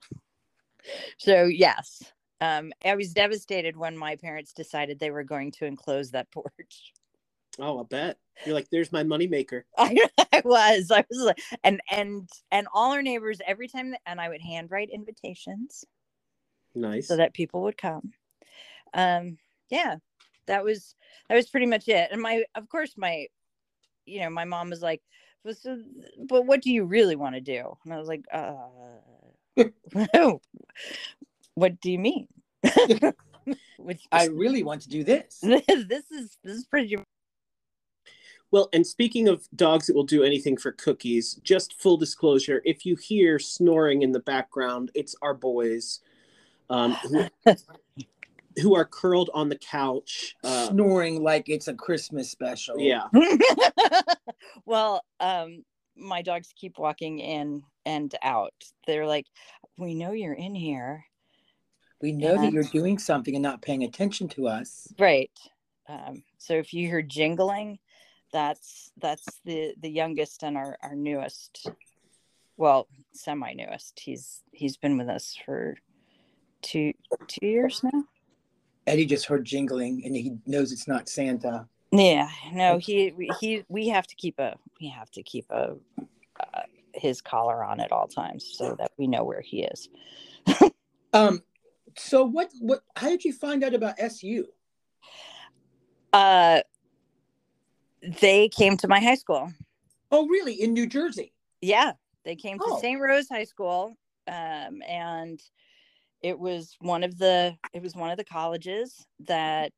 so, 1.17 1.45
yes, 1.45 2.11
um, 2.43 2.73
I 2.83 2.95
was 2.95 3.13
devastated 3.13 3.77
when 3.77 3.97
my 3.97 4.17
parents 4.17 4.51
decided 4.51 4.99
they 4.99 5.11
were 5.11 5.23
going 5.23 5.51
to 5.51 5.65
enclose 5.65 6.11
that 6.11 6.29
porch. 6.31 6.93
Oh, 7.57 7.79
I 7.79 7.83
bet. 7.83 8.17
You're 8.45 8.55
like, 8.55 8.69
there's 8.69 8.91
my 8.91 9.03
moneymaker. 9.03 9.63
I, 9.77 9.95
I 10.33 10.41
was. 10.43 10.91
I 10.91 11.05
was 11.09 11.19
like, 11.19 11.39
and 11.63 11.79
and 11.91 12.27
and 12.51 12.67
all 12.73 12.91
our 12.91 13.03
neighbors 13.03 13.39
every 13.45 13.67
time, 13.67 13.91
that, 13.91 14.01
and 14.07 14.19
I 14.19 14.27
would 14.27 14.41
handwrite 14.41 14.89
invitations. 14.89 15.85
Nice. 16.73 17.07
So 17.07 17.17
that 17.17 17.33
people 17.33 17.61
would 17.61 17.77
come. 17.77 18.11
Um, 18.95 19.37
yeah, 19.69 19.97
that 20.47 20.63
was 20.63 20.95
that 21.29 21.35
was 21.35 21.49
pretty 21.49 21.65
much 21.65 21.87
it. 21.87 22.09
And 22.11 22.21
my, 22.21 22.43
of 22.55 22.69
course, 22.69 22.93
my, 22.97 23.27
you 24.05 24.21
know, 24.21 24.29
my 24.29 24.45
mom 24.45 24.69
was 24.69 24.81
like, 24.81 25.01
well, 25.43 25.53
so, 25.53 25.77
but 26.27 26.45
what 26.45 26.61
do 26.61 26.71
you 26.71 26.85
really 26.85 27.15
want 27.15 27.35
to 27.35 27.41
do? 27.41 27.77
And 27.83 27.93
I 27.93 27.97
was 27.97 28.07
like, 28.07 28.23
uh, 28.31 28.53
what 31.55 31.79
do 31.81 31.91
you 31.91 31.99
mean? 31.99 32.27
Which, 33.77 34.01
I 34.11 34.27
really 34.27 34.63
want 34.63 34.81
to 34.83 34.89
do 34.89 35.03
this. 35.03 35.39
this 35.41 36.11
is 36.11 36.37
this 36.43 36.57
is 36.57 36.65
pretty 36.65 36.95
well, 38.51 38.69
and 38.71 38.85
speaking 38.85 39.27
of 39.27 39.47
dogs 39.55 39.87
that 39.87 39.95
will 39.95 40.03
do 40.03 40.23
anything 40.23 40.57
for 40.57 40.71
cookies, 40.71 41.39
just 41.43 41.73
full 41.81 41.97
disclosure 41.97 42.61
if 42.63 42.85
you 42.85 42.95
hear 42.95 43.39
snoring 43.39 44.03
in 44.03 44.11
the 44.11 44.19
background, 44.19 44.91
it's 44.93 45.15
our 45.23 45.33
boys 45.33 46.01
um, 46.69 46.91
who, 46.93 47.27
who, 48.61 48.75
are 48.75 48.85
curled 48.85 49.29
on 49.33 49.49
the 49.49 49.57
couch. 49.57 50.35
Uh, 50.43 50.67
snoring 50.67 51.21
like 51.21 51.49
it's 51.49 51.67
a 51.67 51.73
Christmas 51.73 52.29
special. 52.29 52.79
Yeah. 52.79 53.03
well, 54.65 55.03
um, 55.19 55.63
my 55.95 56.21
dogs 56.21 56.53
keep 56.55 56.77
walking 56.77 57.19
in 57.19 57.63
and 57.85 58.13
out. 58.23 58.53
They're 58.87 59.07
like, 59.07 59.27
we 59.77 59.93
know 59.93 60.11
you're 60.11 60.33
in 60.33 60.55
here. 60.55 61.05
We 62.01 62.11
know 62.11 62.35
and... 62.35 62.43
that 62.43 62.53
you're 62.53 62.63
doing 62.63 62.97
something 62.97 63.35
and 63.35 63.43
not 63.43 63.61
paying 63.61 63.83
attention 63.83 64.27
to 64.29 64.47
us. 64.47 64.87
Right. 64.99 65.31
Um, 65.87 66.23
so 66.37 66.53
if 66.53 66.73
you 66.73 66.87
hear 66.87 67.01
jingling, 67.01 67.79
that's 68.33 68.91
that's 68.97 69.39
the 69.45 69.73
the 69.79 69.89
youngest 69.89 70.43
and 70.43 70.57
our 70.57 70.75
our 70.81 70.95
newest 70.95 71.69
well 72.57 72.87
semi 73.13 73.53
newest 73.53 73.99
he's 73.99 74.41
he's 74.51 74.75
been 74.75 74.97
with 74.97 75.07
us 75.07 75.37
for 75.45 75.75
two 76.61 76.91
two 77.27 77.45
years 77.45 77.81
now 77.83 78.03
eddie 78.87 79.05
just 79.05 79.25
heard 79.25 79.45
jingling 79.45 80.01
and 80.05 80.15
he 80.15 80.35
knows 80.45 80.71
it's 80.71 80.87
not 80.87 81.09
santa 81.09 81.67
yeah 81.91 82.29
no 82.51 82.77
he 82.77 83.13
he 83.39 83.63
we 83.69 83.87
have 83.87 84.07
to 84.07 84.15
keep 84.15 84.39
a 84.39 84.55
we 84.79 84.87
have 84.87 85.09
to 85.11 85.23
keep 85.23 85.45
a 85.51 85.75
uh, 86.39 86.61
his 86.93 87.21
collar 87.21 87.63
on 87.63 87.79
at 87.79 87.91
all 87.91 88.07
times 88.07 88.49
so 88.53 88.75
that 88.77 88.91
we 88.97 89.07
know 89.07 89.23
where 89.23 89.41
he 89.41 89.63
is 89.63 89.89
um 91.13 91.41
so 91.97 92.23
what 92.23 92.51
what 92.59 92.81
how 92.95 93.09
did 93.09 93.23
you 93.23 93.33
find 93.33 93.63
out 93.63 93.73
about 93.73 93.95
su 94.11 94.45
uh 96.13 96.59
they 98.03 98.49
came 98.49 98.77
to 98.77 98.87
my 98.87 98.99
high 98.99 99.15
school. 99.15 99.51
Oh, 100.11 100.27
really? 100.27 100.61
In 100.61 100.73
New 100.73 100.87
Jersey? 100.87 101.33
Yeah, 101.61 101.93
they 102.25 102.35
came 102.35 102.59
to 102.59 102.65
oh. 102.67 102.79
St. 102.79 102.99
Rose 102.99 103.29
High 103.29 103.45
School, 103.45 103.95
um, 104.27 104.81
and 104.87 105.41
it 106.23 106.39
was 106.39 106.77
one 106.79 107.03
of 107.03 107.17
the 107.17 107.55
it 107.73 107.81
was 107.81 107.95
one 107.95 108.09
of 108.09 108.17
the 108.17 108.23
colleges 108.23 109.05
that 109.19 109.73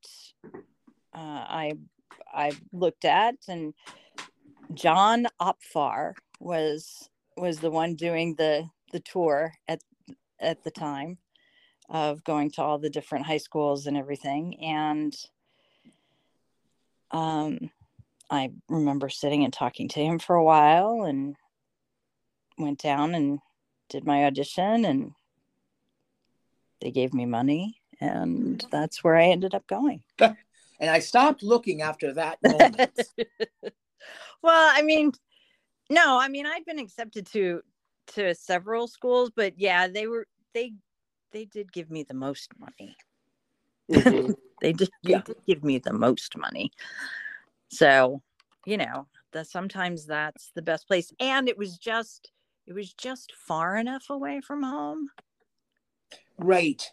uh, 1.13 1.17
I 1.17 1.73
I 2.33 2.51
looked 2.71 3.03
at, 3.03 3.35
and 3.49 3.73
John 4.73 5.27
Opfar 5.41 6.13
was 6.39 7.09
was 7.35 7.59
the 7.59 7.71
one 7.71 7.95
doing 7.95 8.35
the 8.35 8.69
the 8.93 8.99
tour 8.99 9.53
at 9.67 9.81
at 10.39 10.63
the 10.63 10.71
time 10.71 11.17
of 11.89 12.23
going 12.23 12.51
to 12.51 12.61
all 12.61 12.77
the 12.77 12.89
different 12.89 13.25
high 13.25 13.37
schools 13.37 13.87
and 13.87 13.97
everything, 13.97 14.63
and 14.63 15.13
um 17.11 17.71
I 18.29 18.51
remember 18.69 19.09
sitting 19.09 19.43
and 19.43 19.53
talking 19.53 19.87
to 19.89 20.03
him 20.03 20.19
for 20.19 20.35
a 20.35 20.43
while 20.43 21.03
and 21.03 21.35
went 22.57 22.79
down 22.79 23.13
and 23.13 23.39
did 23.89 24.05
my 24.05 24.25
audition 24.25 24.83
and 24.85 25.11
they 26.81 26.91
gave 26.91 27.13
me 27.13 27.25
money 27.25 27.81
and 27.99 28.65
that's 28.71 29.03
where 29.03 29.15
I 29.15 29.25
ended 29.25 29.53
up 29.53 29.67
going. 29.67 30.03
and 30.19 30.35
I 30.81 30.99
stopped 30.99 31.43
looking 31.43 31.81
after 31.81 32.13
that 32.13 32.39
moment. 32.43 32.99
well, 34.41 34.71
I 34.73 34.81
mean, 34.81 35.11
no, 35.89 36.19
I 36.19 36.27
mean 36.27 36.45
I'd 36.45 36.65
been 36.65 36.79
accepted 36.79 37.25
to 37.27 37.61
to 38.07 38.35
several 38.35 38.87
schools, 38.87 39.31
but 39.35 39.57
yeah, 39.57 39.87
they 39.87 40.07
were 40.07 40.27
they 40.53 40.73
they 41.31 41.45
did 41.45 41.71
give 41.71 41.89
me 41.89 42.03
the 42.03 42.13
most 42.13 42.51
money. 42.59 42.95
Mm-hmm. 43.91 44.31
they 44.61 44.73
did 44.73 44.89
yeah. 45.03 45.17
they 45.17 45.33
did 45.33 45.45
give 45.47 45.63
me 45.63 45.79
the 45.79 45.93
most 45.93 46.37
money. 46.37 46.71
So, 47.69 48.21
you 48.65 48.77
know, 48.77 49.07
that 49.33 49.47
sometimes 49.47 50.05
that's 50.05 50.51
the 50.55 50.61
best 50.61 50.87
place. 50.87 51.11
And 51.19 51.49
it 51.49 51.57
was 51.57 51.77
just 51.77 52.31
it 52.67 52.73
was 52.73 52.93
just 52.93 53.33
far 53.33 53.77
enough 53.77 54.09
away 54.09 54.41
from 54.41 54.63
home. 54.63 55.09
Right. 56.37 56.89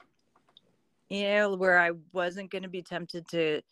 You 1.09 1.25
know, 1.25 1.57
where 1.57 1.79
I 1.79 1.93
wasn't 2.13 2.51
going 2.51 2.63
to 2.63 2.69
be 2.69 2.83
tempted 2.83 3.29
to 3.29 3.63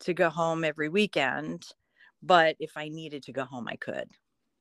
to 0.00 0.14
go 0.14 0.28
home 0.28 0.62
every 0.62 0.88
weekend, 0.88 1.66
but 2.22 2.56
if 2.60 2.76
I 2.76 2.88
needed 2.88 3.22
to 3.24 3.32
go 3.32 3.44
home, 3.44 3.66
I 3.68 3.76
could. 3.76 4.08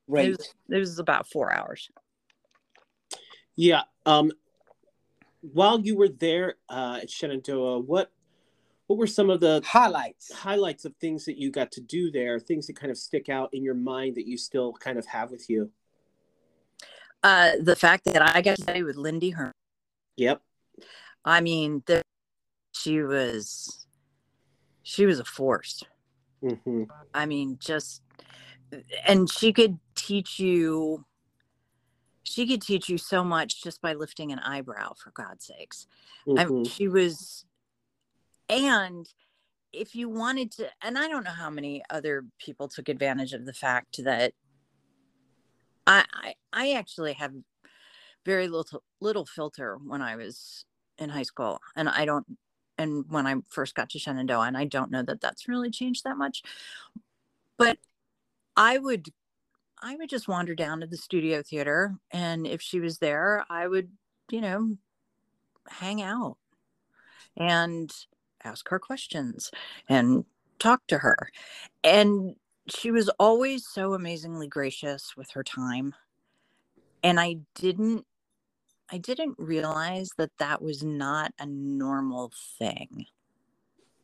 Right. 0.07 0.29
It 0.29 0.38
was, 0.38 0.53
it 0.69 0.77
was 0.77 1.00
about 1.00 1.27
four 1.27 1.53
hours. 1.53 1.89
Yeah. 3.55 3.84
Um, 4.05 4.31
while 5.41 5.79
you 5.79 5.98
were 5.98 6.10
there 6.10 6.55
uh, 6.69 7.00
at 7.01 7.10
Shenandoah, 7.10 7.79
what 7.79 8.12
what 8.88 9.00
were 9.00 9.07
some 9.07 9.29
of 9.29 9.39
the 9.39 9.62
highlights 9.65 10.31
highlights 10.31 10.86
of 10.86 10.95
things 10.98 11.25
that 11.25 11.38
you 11.38 11.51
got 11.51 11.72
to 11.72 11.81
do 11.81 12.12
there 12.12 12.39
things 12.39 12.67
that 12.67 12.75
kind 12.75 12.91
of 12.91 12.98
stick 12.98 13.29
out 13.29 13.50
in 13.53 13.63
your 13.63 13.74
mind 13.74 14.15
that 14.15 14.27
you 14.27 14.38
still 14.38 14.74
kind 14.74 14.98
of 14.98 15.05
have 15.05 15.31
with 15.31 15.50
you 15.50 15.72
uh 17.24 17.51
the 17.62 17.75
fact 17.75 18.05
that 18.05 18.22
i 18.36 18.41
got 18.41 18.57
to 18.57 18.62
stay 18.62 18.84
with 18.84 18.95
lindy 18.95 19.31
Herman. 19.31 19.53
yep 20.17 20.41
i 21.24 21.41
mean 21.41 21.84
the, 21.86 22.01
she 22.72 23.01
was 23.01 23.88
she 24.84 25.05
was 25.05 25.20
a 25.20 25.25
force 25.25 25.84
mm-hmm. 26.44 26.84
i 27.13 27.25
mean 27.25 27.58
just 27.60 28.01
and 29.08 29.32
she 29.32 29.53
could 29.53 29.79
teach 29.96 30.39
you 30.39 31.05
she 32.24 32.48
could 32.48 32.62
teach 32.62 32.89
you 32.89 32.98
so 32.98 33.24
much 33.24 33.63
just 33.63 33.82
by 33.82 33.94
lifting 33.94 34.32
an 34.32 34.39
eyebrow 34.39 34.94
for 34.94 35.12
god's 35.12 35.46
sakes 35.46 35.88
Mhm. 36.27 36.65
I, 36.65 36.70
she 36.70 36.88
was 36.88 37.46
and 38.50 39.08
if 39.74 39.96
you 39.96 40.10
wanted 40.10 40.51
to 40.53 40.70
and 40.82 40.98
i 40.98 41.08
don't 41.08 41.24
know 41.24 41.32
how 41.32 41.50
many 41.50 41.84
other 41.89 42.25
people 42.39 42.67
took 42.67 42.89
advantage 42.89 43.34
of 43.34 43.46
the 43.46 43.53
fact 43.53 44.03
that 44.03 44.34
i 45.88 46.03
i, 46.13 46.34
I 46.53 46.72
actually 46.74 47.13
have 47.13 47.34
very 48.25 48.48
little 48.48 48.84
little 49.00 49.25
filter 49.25 49.77
when 49.86 50.01
i 50.01 50.15
was 50.15 50.65
in 50.98 51.10
high 51.10 51.24
school 51.24 51.60
and 51.75 51.89
i 51.89 52.05
don't 52.05 52.25
and 52.77 53.05
when 53.10 53.27
i 53.27 53.36
first 53.50 53.75
got 53.75 53.89
to 53.89 54.00
shenandoah 54.00 54.48
and 54.48 54.58
i 54.58 54.65
don't 54.65 54.91
know 54.91 55.03
that 55.03 55.22
that's 55.22 55.48
really 55.48 55.70
changed 55.70 56.03
that 56.03 56.17
much 56.17 56.41
but 57.58 57.77
i 58.58 58.77
would 58.77 59.10
i 59.82 59.96
would 59.96 60.10
just 60.10 60.27
wander 60.27 60.55
down 60.55 60.79
to 60.79 60.88
the 60.88 60.98
studio 60.98 61.41
theater 61.41 61.96
and 62.12 62.48
if 62.48 62.62
she 62.62 62.79
was 62.79 63.00
there 63.00 63.46
i 63.50 63.67
would 63.67 63.89
you 64.32 64.41
know 64.41 64.75
hang 65.67 66.01
out 66.01 66.38
and 67.38 67.91
ask 68.44 68.70
her 68.70 68.79
questions 68.79 69.51
and 69.89 70.25
talk 70.60 70.86
to 70.88 71.00
her. 71.00 71.29
And 71.84 72.36
she 72.67 72.91
was 72.91 73.10
always 73.20 73.65
so 73.67 73.94
amazingly 73.94 74.48
gracious 74.48 75.15
with 75.17 75.32
her 75.32 75.44
time. 75.44 75.94
And 77.03 77.20
I 77.20 77.38
didn't 77.55 78.05
I 78.91 78.97
didn't 78.97 79.35
realize 79.37 80.09
that 80.17 80.31
that 80.39 80.61
was 80.61 80.83
not 80.83 81.31
a 81.39 81.45
normal 81.45 82.31
thing 82.59 83.05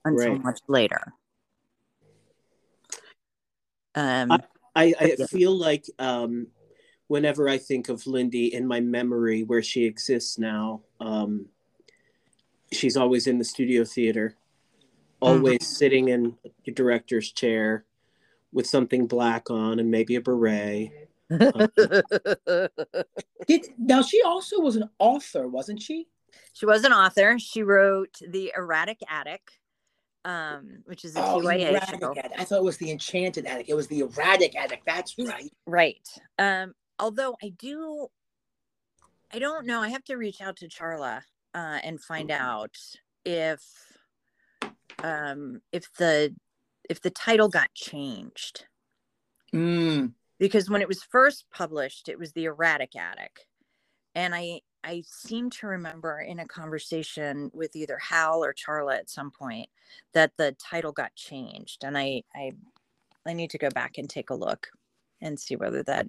until 0.03 0.33
Right. 0.33 0.43
much 0.43 0.59
later. 0.67 1.13
Um, 3.93 4.31
I, 4.75 4.93
I 4.99 5.15
Yeah. 5.17 5.25
feel 5.27 5.55
like 5.55 5.85
um, 5.99 6.47
whenever 7.07 7.47
I 7.49 7.57
think 7.57 7.89
of 7.89 8.07
Lindy 8.07 8.53
in 8.53 8.65
my 8.65 8.79
memory, 8.79 9.43
where 9.43 9.61
she 9.61 9.85
exists 9.85 10.39
now, 10.39 10.81
um, 10.99 11.47
she's 12.71 12.95
always 12.97 13.27
in 13.27 13.37
the 13.37 13.43
studio 13.43 13.83
theater, 13.83 14.37
always 15.19 15.67
sitting 15.67 16.07
in 16.07 16.37
the 16.65 16.71
director's 16.71 17.31
chair 17.31 17.85
with 18.53 18.65
something 18.65 19.07
black 19.07 19.51
on 19.51 19.79
and 19.79 19.91
maybe 19.91 20.15
a 20.15 20.21
beret. 20.21 21.09
Did 23.47 23.67
now 23.77 24.01
she 24.01 24.21
also 24.23 24.59
was 24.59 24.75
an 24.75 24.89
author, 24.99 25.47
wasn't 25.47 25.81
she? 25.81 26.07
she 26.53 26.65
was 26.65 26.83
an 26.83 26.93
author. 26.93 27.37
She 27.39 27.63
wrote 27.63 28.17
The 28.27 28.51
Erratic 28.57 28.99
Attic, 29.09 29.41
um, 30.25 30.79
which 30.85 31.05
is 31.05 31.15
a 31.15 31.25
Oh, 31.25 31.41
TYA 31.41 31.69
show. 31.69 31.75
attic. 32.15 32.31
I 32.37 32.43
thought 32.43 32.57
it 32.59 32.63
was 32.63 32.77
the 32.77 32.91
enchanted 32.91 33.45
attic. 33.45 33.69
It 33.69 33.73
was 33.75 33.87
the 33.87 33.99
erratic 34.01 34.55
attic. 34.55 34.81
That's 34.85 35.15
right. 35.17 35.51
Right. 35.65 36.07
Um, 36.37 36.73
although 36.99 37.35
I 37.43 37.49
do, 37.49 38.07
I 39.33 39.39
don't 39.39 39.65
know. 39.65 39.81
I 39.81 39.89
have 39.89 40.03
to 40.05 40.15
reach 40.15 40.41
out 40.41 40.57
to 40.57 40.67
Charla 40.67 41.21
uh, 41.53 41.79
and 41.83 42.01
find 42.01 42.31
out 42.31 42.77
if, 43.25 43.63
um, 45.03 45.61
if 45.71 45.91
the 45.93 46.35
if 46.89 47.01
the 47.01 47.09
title 47.09 47.47
got 47.49 47.73
changed 47.73 48.65
Mm. 49.53 50.13
Because 50.41 50.71
when 50.71 50.81
it 50.81 50.87
was 50.87 51.03
first 51.03 51.45
published, 51.51 52.09
it 52.09 52.17
was 52.17 52.31
the 52.31 52.45
Erratic 52.45 52.95
Attic, 52.95 53.45
and 54.15 54.33
I 54.33 54.61
I 54.83 55.03
seem 55.05 55.51
to 55.51 55.67
remember 55.67 56.19
in 56.19 56.39
a 56.39 56.47
conversation 56.47 57.51
with 57.53 57.75
either 57.75 57.99
Hal 57.99 58.43
or 58.43 58.51
Charla 58.51 58.97
at 58.97 59.09
some 59.11 59.29
point 59.29 59.69
that 60.13 60.31
the 60.37 60.53
title 60.53 60.93
got 60.93 61.13
changed, 61.13 61.83
and 61.83 61.95
I 61.95 62.23
I 62.35 62.53
I 63.23 63.33
need 63.33 63.51
to 63.51 63.59
go 63.59 63.69
back 63.69 63.99
and 63.99 64.09
take 64.09 64.31
a 64.31 64.35
look 64.35 64.67
and 65.21 65.39
see 65.39 65.55
whether 65.55 65.83
that 65.83 66.07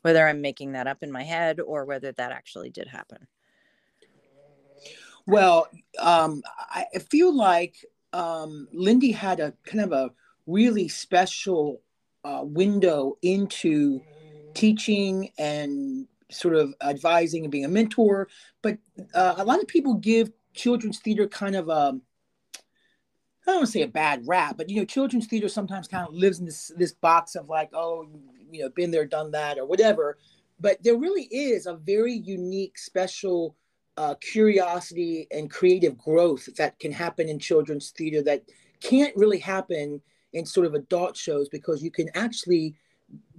whether 0.00 0.26
I'm 0.26 0.40
making 0.40 0.72
that 0.72 0.86
up 0.86 1.02
in 1.02 1.12
my 1.12 1.22
head 1.22 1.60
or 1.60 1.84
whether 1.84 2.12
that 2.12 2.32
actually 2.32 2.70
did 2.70 2.88
happen. 2.88 3.26
Well, 5.26 5.68
um, 5.98 6.42
I 6.70 6.86
feel 7.10 7.34
like 7.34 7.76
um, 8.14 8.68
Lindy 8.72 9.12
had 9.12 9.40
a 9.40 9.52
kind 9.64 9.84
of 9.84 9.92
a 9.92 10.10
really 10.46 10.88
special 10.88 11.82
uh, 12.24 12.40
window 12.42 13.16
into 13.22 14.00
teaching 14.54 15.30
and 15.38 16.06
sort 16.30 16.54
of 16.54 16.74
advising 16.82 17.44
and 17.44 17.52
being 17.52 17.64
a 17.64 17.68
mentor. 17.68 18.28
But 18.62 18.78
uh, 19.14 19.34
a 19.38 19.44
lot 19.44 19.60
of 19.60 19.68
people 19.68 19.94
give 19.94 20.30
children's 20.54 20.98
theater 20.98 21.26
kind 21.26 21.56
of 21.56 21.68
a 21.68 21.98
I 23.46 23.50
don't 23.50 23.56
want 23.56 23.66
to 23.66 23.72
say 23.72 23.82
a 23.82 23.88
bad 23.88 24.22
rap, 24.26 24.56
but 24.56 24.70
you 24.70 24.76
know, 24.76 24.86
children's 24.86 25.26
theater 25.26 25.50
sometimes 25.50 25.86
kind 25.86 26.08
of 26.08 26.14
lives 26.14 26.38
in 26.38 26.46
this 26.46 26.72
this 26.78 26.92
box 26.92 27.34
of 27.34 27.50
like, 27.50 27.68
oh, 27.74 28.08
you 28.50 28.62
know, 28.62 28.70
been 28.70 28.90
there, 28.90 29.04
done 29.04 29.32
that, 29.32 29.58
or 29.58 29.66
whatever. 29.66 30.16
But 30.58 30.82
there 30.82 30.96
really 30.96 31.24
is 31.24 31.66
a 31.66 31.74
very 31.74 32.14
unique, 32.14 32.78
special 32.78 33.54
uh, 33.98 34.14
curiosity 34.14 35.26
and 35.30 35.50
creative 35.50 35.98
growth 35.98 36.48
that 36.56 36.78
can 36.78 36.90
happen 36.90 37.28
in 37.28 37.38
children's 37.38 37.90
theater 37.90 38.22
that 38.22 38.44
can't 38.80 39.14
really 39.14 39.38
happen 39.38 40.00
in 40.34 40.44
sort 40.44 40.66
of 40.66 40.74
adult 40.74 41.16
shows 41.16 41.48
because 41.48 41.82
you 41.82 41.90
can 41.90 42.08
actually 42.14 42.74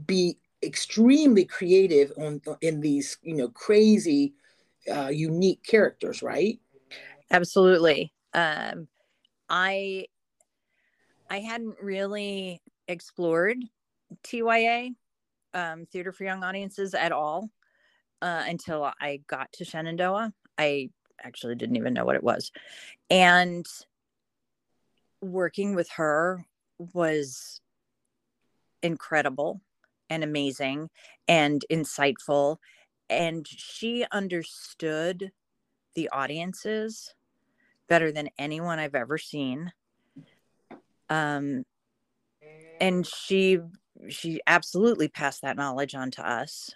be 0.07 0.37
extremely 0.63 1.45
creative 1.45 2.11
on 2.17 2.41
in 2.61 2.81
these 2.81 3.17
you 3.21 3.35
know 3.35 3.49
crazy 3.49 4.33
uh, 4.91 5.09
unique 5.09 5.61
characters 5.63 6.23
right 6.23 6.59
Absolutely. 7.31 8.13
Um, 8.33 8.87
I 9.49 10.05
I 11.29 11.39
hadn't 11.39 11.75
really 11.81 12.61
explored 12.87 13.57
TYA, 14.23 14.91
um, 15.53 15.85
Theater 15.87 16.11
for 16.11 16.23
Young 16.23 16.43
Audiences, 16.43 16.93
at 16.93 17.11
all 17.11 17.49
uh, 18.21 18.43
until 18.47 18.91
I 19.01 19.21
got 19.27 19.51
to 19.53 19.65
Shenandoah. 19.65 20.33
I 20.57 20.89
actually 21.23 21.55
didn't 21.55 21.77
even 21.77 21.93
know 21.93 22.05
what 22.05 22.15
it 22.15 22.23
was, 22.23 22.51
and 23.09 23.65
working 25.21 25.73
with 25.73 25.89
her 25.91 26.45
was 26.77 27.61
incredible 28.81 29.61
and 30.09 30.23
amazing 30.23 30.89
and 31.27 31.65
insightful, 31.71 32.57
and 33.09 33.47
she 33.47 34.05
understood 34.11 35.31
the 35.95 36.09
audiences 36.09 37.15
better 37.87 38.11
than 38.11 38.29
anyone 38.37 38.79
I've 38.79 38.95
ever 38.95 39.17
seen. 39.17 39.71
Um, 41.09 41.63
and 42.79 43.05
she 43.05 43.59
she 44.09 44.41
absolutely 44.45 45.07
passed 45.07 45.41
that 45.41 45.55
knowledge 45.55 45.95
on 45.95 46.11
to 46.11 46.29
us 46.29 46.71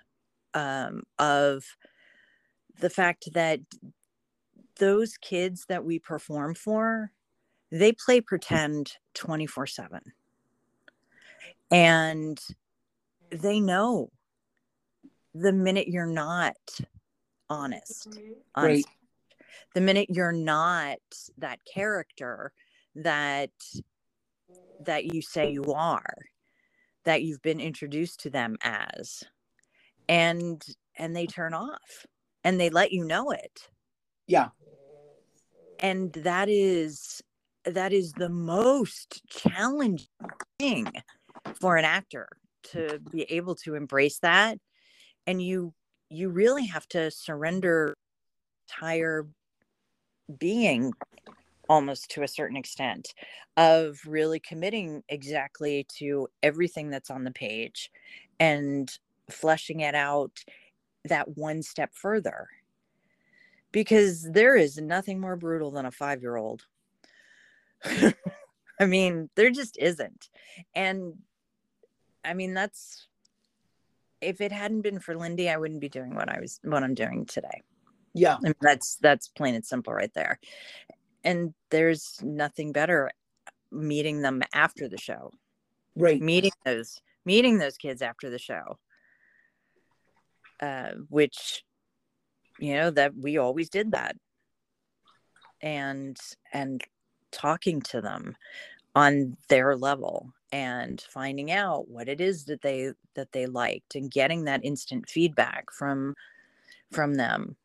um, 0.54 1.04
of 1.18 1.64
the 2.80 2.90
fact 2.90 3.34
that 3.34 3.60
those 4.80 5.18
kids 5.18 5.66
that 5.68 5.84
we 5.84 6.00
perform 6.00 6.56
for 6.56 7.12
they 7.72 7.92
play 7.92 8.22
pretend 8.22 8.94
24 9.14 9.68
7 9.68 10.00
and 11.72 12.40
they 13.32 13.60
know 13.60 14.10
the 15.34 15.54
minute 15.54 15.88
you're 15.88 16.06
not 16.06 16.56
honest 17.50 18.20
on 18.56 18.66
Right. 18.66 18.80
stage, 18.80 18.94
the 19.76 19.82
minute 19.82 20.08
you're 20.10 20.32
not 20.32 20.98
that 21.38 21.60
character 21.72 22.52
that 22.96 23.52
that 24.80 25.06
you 25.06 25.22
say 25.22 25.52
you 25.52 25.74
are 25.74 26.16
that 27.06 27.24
you've 27.24 27.42
been 27.42 27.60
introduced 27.60 28.20
to 28.22 28.30
them 28.30 28.58
as 28.64 29.24
and 30.08 30.66
and 30.98 31.16
they 31.16 31.26
turn 31.26 31.54
off 31.54 32.06
and 32.44 32.60
they 32.60 32.70
let 32.70 32.92
you 32.92 33.06
know 33.06 33.32
it. 33.32 33.70
Yeah. 34.28 34.50
And 35.80 36.12
that 36.14 36.50
is 36.50 37.22
that 37.72 37.94
is 37.94 38.14
the 38.14 38.30
most 38.30 39.22
challenging 39.30 40.08
thing 40.60 40.92
for 41.60 41.78
an 41.78 41.86
actor 41.86 42.28
to 42.64 43.00
be 43.12 43.24
able 43.24 43.56
to 43.56 43.76
embrace 43.76 44.20
that. 44.20 44.58
And 45.28 45.42
you 45.42 45.74
you 46.10 46.30
really 46.30 46.66
have 46.66 46.88
to 46.88 47.12
surrender 47.12 47.96
entire 48.68 49.28
being 50.38 50.94
almost 51.68 52.10
to 52.12 52.24
a 52.24 52.28
certain 52.28 52.58
extent 52.58 53.14
of 53.58 54.00
really 54.08 54.40
committing 54.40 55.04
exactly 55.08 55.86
to 55.98 56.28
everything 56.42 56.90
that's 56.90 57.12
on 57.12 57.24
the 57.24 57.32
page 57.32 57.92
and 58.40 58.98
fleshing 59.30 59.82
it 59.82 59.94
out 59.94 60.32
that 61.06 61.38
one 61.38 61.62
step 61.62 61.92
further. 61.94 62.48
Because 63.72 64.32
there 64.32 64.56
is 64.56 64.78
nothing 64.78 65.20
more 65.20 65.36
brutal 65.36 65.70
than 65.70 65.86
a 65.86 65.92
five 65.92 66.22
year 66.22 66.38
old 66.38 66.64
i 68.80 68.86
mean 68.86 69.30
there 69.36 69.52
just 69.52 69.78
isn't 69.78 70.30
and 70.76 71.14
i 72.24 72.34
mean 72.34 72.54
that's 72.54 73.08
if 74.22 74.42
it 74.42 74.52
hadn't 74.52 74.82
been 74.82 75.00
for 75.00 75.16
lindy 75.16 75.50
i 75.50 75.58
wouldn't 75.58 75.80
be 75.82 75.90
doing 75.90 76.14
what 76.16 76.30
i 76.30 76.40
was 76.40 76.60
what 76.64 76.84
i'm 76.84 76.94
doing 76.94 77.26
today 77.26 77.62
yeah 78.14 78.36
I 78.38 78.42
mean, 78.42 78.54
that's 78.62 78.98
that's 78.98 79.28
plain 79.28 79.56
and 79.56 79.66
simple 79.66 79.94
right 79.94 80.14
there. 80.14 80.40
And 81.24 81.54
there's 81.70 82.20
nothing 82.24 82.72
better 82.72 83.12
meeting 83.72 84.22
them 84.22 84.42
after 84.54 84.88
the 84.90 84.98
show. 84.98 85.32
right 85.96 86.22
Meeting 86.22 86.52
those 86.66 87.00
meeting 87.26 87.60
those 87.60 87.78
kids 87.78 88.02
after 88.02 88.30
the 88.30 88.40
show. 88.40 88.80
uh, 90.62 90.92
which 91.10 91.64
you 92.58 92.74
know 92.74 92.90
that 92.92 93.16
we 93.16 93.38
always 93.38 93.70
did 93.70 93.92
that 93.92 94.16
and 95.62 96.18
and 96.52 96.84
talking 97.32 97.82
to 97.82 98.02
them 98.02 98.36
on 98.96 99.38
their 99.48 99.76
level 99.76 100.34
and 100.52 101.02
finding 101.10 101.52
out 101.52 101.88
what 101.90 102.10
it 102.10 102.20
is 102.20 102.46
that 102.46 102.62
they 102.62 102.92
that 103.14 103.32
they 103.32 103.46
liked 103.46 103.96
and 103.96 104.10
getting 104.12 104.46
that 104.46 104.66
instant 104.66 105.08
feedback 105.08 105.72
from 105.72 106.16
from 106.92 107.14
them 107.16 107.56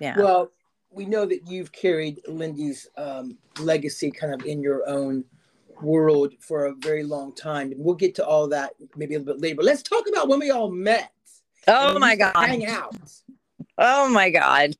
yeah 0.00 0.16
Well, 0.18 0.52
we 0.90 1.04
know 1.06 1.26
that 1.26 1.46
you've 1.46 1.72
carried 1.72 2.20
Lindy's 2.26 2.88
um, 2.96 3.36
legacy 3.60 4.10
kind 4.10 4.32
of 4.32 4.46
in 4.46 4.62
your 4.62 4.88
own 4.88 5.24
world 5.82 6.34
for 6.40 6.66
a 6.66 6.74
very 6.74 7.04
long 7.04 7.34
time, 7.34 7.72
and 7.72 7.84
we'll 7.84 7.94
get 7.94 8.14
to 8.16 8.26
all 8.26 8.48
that 8.48 8.72
maybe 8.96 9.14
a 9.14 9.18
little 9.18 9.34
bit 9.34 9.42
later. 9.42 9.56
But 9.56 9.64
let's 9.66 9.82
talk 9.82 10.08
about 10.08 10.28
when 10.28 10.38
we 10.38 10.50
all 10.50 10.70
met. 10.70 11.12
oh 11.66 11.98
my 11.98 12.16
god 12.16 12.34
Hang 12.36 12.66
out. 12.66 12.96
oh 13.76 14.08
my 14.08 14.30
god 14.30 14.74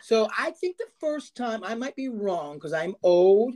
So 0.00 0.28
I 0.36 0.50
think 0.52 0.76
the 0.76 0.86
first 1.00 1.34
time 1.34 1.62
I 1.64 1.74
might 1.74 1.96
be 1.96 2.08
wrong 2.08 2.54
because 2.54 2.72
I'm 2.72 2.94
old. 3.02 3.54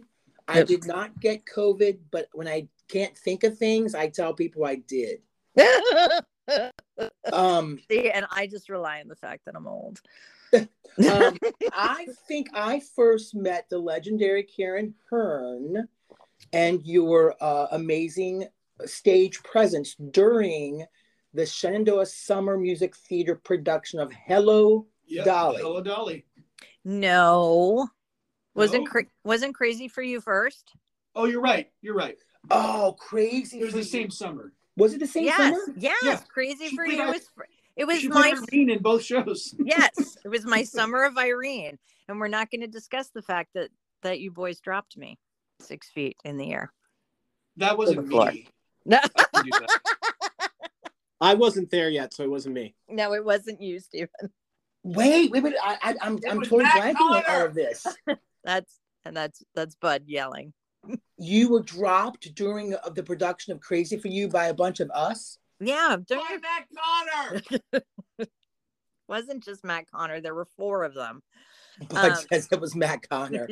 I 0.48 0.58
Yep. 0.58 0.66
did 0.66 0.86
not 0.86 1.20
get 1.20 1.44
COVID, 1.44 1.98
but 2.10 2.28
when 2.32 2.46
I 2.46 2.68
can't 2.88 3.16
think 3.16 3.42
of 3.42 3.58
things, 3.58 3.94
I 3.94 4.08
tell 4.08 4.32
people 4.34 4.64
I 4.64 4.76
did. 4.76 5.20
Um, 7.32 7.80
See, 7.90 8.10
and 8.10 8.24
I 8.30 8.46
just 8.46 8.68
rely 8.70 9.00
on 9.00 9.08
the 9.08 9.16
fact 9.16 9.44
that 9.44 9.54
I'm 9.54 9.66
old. 9.66 10.00
um, 10.54 10.68
I 11.72 12.06
think 12.26 12.48
I 12.54 12.80
first 12.94 13.34
met 13.34 13.68
the 13.68 13.78
legendary 13.78 14.44
Caren 14.44 14.94
Hearne 15.10 15.88
and 16.52 16.80
your 16.86 17.34
uh, 17.40 17.66
amazing 17.72 18.46
stage 18.84 19.42
presence 19.42 19.96
during 20.12 20.86
the 21.34 21.44
Shenandoah 21.44 22.06
Summer 22.06 22.56
Music 22.56 22.96
Theater 22.96 23.34
production 23.34 23.98
of 24.00 24.12
Hello. 24.12 24.86
Yep. 25.06 25.24
Dolly. 25.24 25.62
Hello, 25.62 25.80
Dolly. 25.80 26.24
no, 26.84 27.88
wasn't 28.54 28.84
No? 28.84 28.90
cra- 28.90 29.06
wasn't 29.24 29.54
crazy 29.54 29.88
for 29.88 30.02
you 30.02 30.20
first? 30.20 30.72
Oh, 31.14 31.24
you're 31.24 31.40
right. 31.40 31.70
You're 31.82 31.94
right. 31.94 32.16
Oh, 32.50 32.94
crazy! 32.98 33.58
It 33.60 33.64
was 33.64 33.70
for 33.72 33.78
the 33.78 33.84
you. 33.84 33.88
same 33.90 34.10
summer. 34.10 34.52
Was 34.76 34.92
it 34.94 35.00
the 35.00 35.06
same 35.06 35.24
yes, 35.24 35.36
summer? 35.38 35.58
yes, 35.76 35.96
Yeah. 36.04 36.20
crazy 36.28 36.68
She 36.68 36.76
for 36.76 36.86
you. 36.86 37.00
our- 37.00 37.08
It 37.08 37.12
was 37.12 37.28
fr- 37.34 37.42
it 37.76 37.84
was 37.86 37.98
she 38.00 38.08
my 38.08 38.30
played 38.32 38.34
Irene 38.52 38.70
in 38.70 38.82
both 38.82 39.02
shows. 39.02 39.54
yes, 39.64 40.16
it 40.24 40.28
was 40.28 40.44
my 40.44 40.62
summer 40.62 41.04
of 41.04 41.16
Irene, 41.18 41.78
and 42.08 42.20
we're 42.20 42.28
not 42.28 42.50
going 42.50 42.60
to 42.60 42.66
discuss 42.66 43.08
the 43.08 43.22
fact 43.22 43.50
that 43.54 43.70
that 44.02 44.20
you 44.20 44.30
boys 44.30 44.60
dropped 44.60 44.96
me 44.96 45.18
six 45.60 45.88
feet 45.90 46.16
in 46.24 46.36
the 46.36 46.52
air. 46.52 46.72
That 47.56 47.76
wasn't 47.78 48.02
the 48.04 48.10
floor. 48.10 48.30
me. 48.32 48.46
No, 48.84 48.98
I 49.16 49.24
can 49.34 49.44
do 49.44 49.50
that. 49.50 50.50
I 51.20 51.34
wasn't 51.34 51.70
there 51.70 51.88
yet, 51.88 52.12
so 52.12 52.22
it 52.22 52.30
wasn't 52.30 52.54
me. 52.54 52.74
no, 52.88 53.14
it 53.14 53.24
wasn't 53.24 53.60
you, 53.62 53.80
Stephen. 53.80 54.08
Wait, 54.86 55.32
wait, 55.32 55.42
wait! 55.42 55.54
I, 55.60 55.76
I, 55.82 55.94
I'm, 56.00 56.16
It 56.18 56.24
I'm 56.30 56.40
totally 56.42 56.62
Matt 56.62 56.96
blanking 56.96 57.00
on 57.00 57.22
all 57.28 57.46
of 57.46 57.54
this. 57.54 57.84
That's 58.44 58.78
and 59.04 59.16
that's 59.16 59.42
that's 59.56 59.74
Bud 59.74 60.04
yelling. 60.06 60.52
You 61.18 61.50
were 61.50 61.62
dropped 61.62 62.32
during 62.36 62.74
uh, 62.74 62.90
the 62.90 63.02
production 63.02 63.52
of 63.52 63.60
Crazy 63.60 63.96
for 63.96 64.06
You 64.06 64.28
by 64.28 64.46
a 64.46 64.54
bunch 64.54 64.78
of 64.78 64.88
us. 64.92 65.38
Yeah, 65.58 65.96
don't 66.06 66.28
Bye, 66.28 66.34
you, 66.34 66.40
Matt 66.40 67.42
Conner. 67.58 68.22
wasn't 69.08 69.42
just 69.42 69.64
Matt 69.64 69.90
Conner. 69.90 70.20
There 70.20 70.34
were 70.34 70.46
four 70.56 70.84
of 70.84 70.94
them. 70.94 71.22
But 71.88 72.12
Um, 72.12 72.16
says 72.32 72.46
it 72.52 72.60
was 72.60 72.76
Matt 72.76 73.08
Conner. 73.08 73.48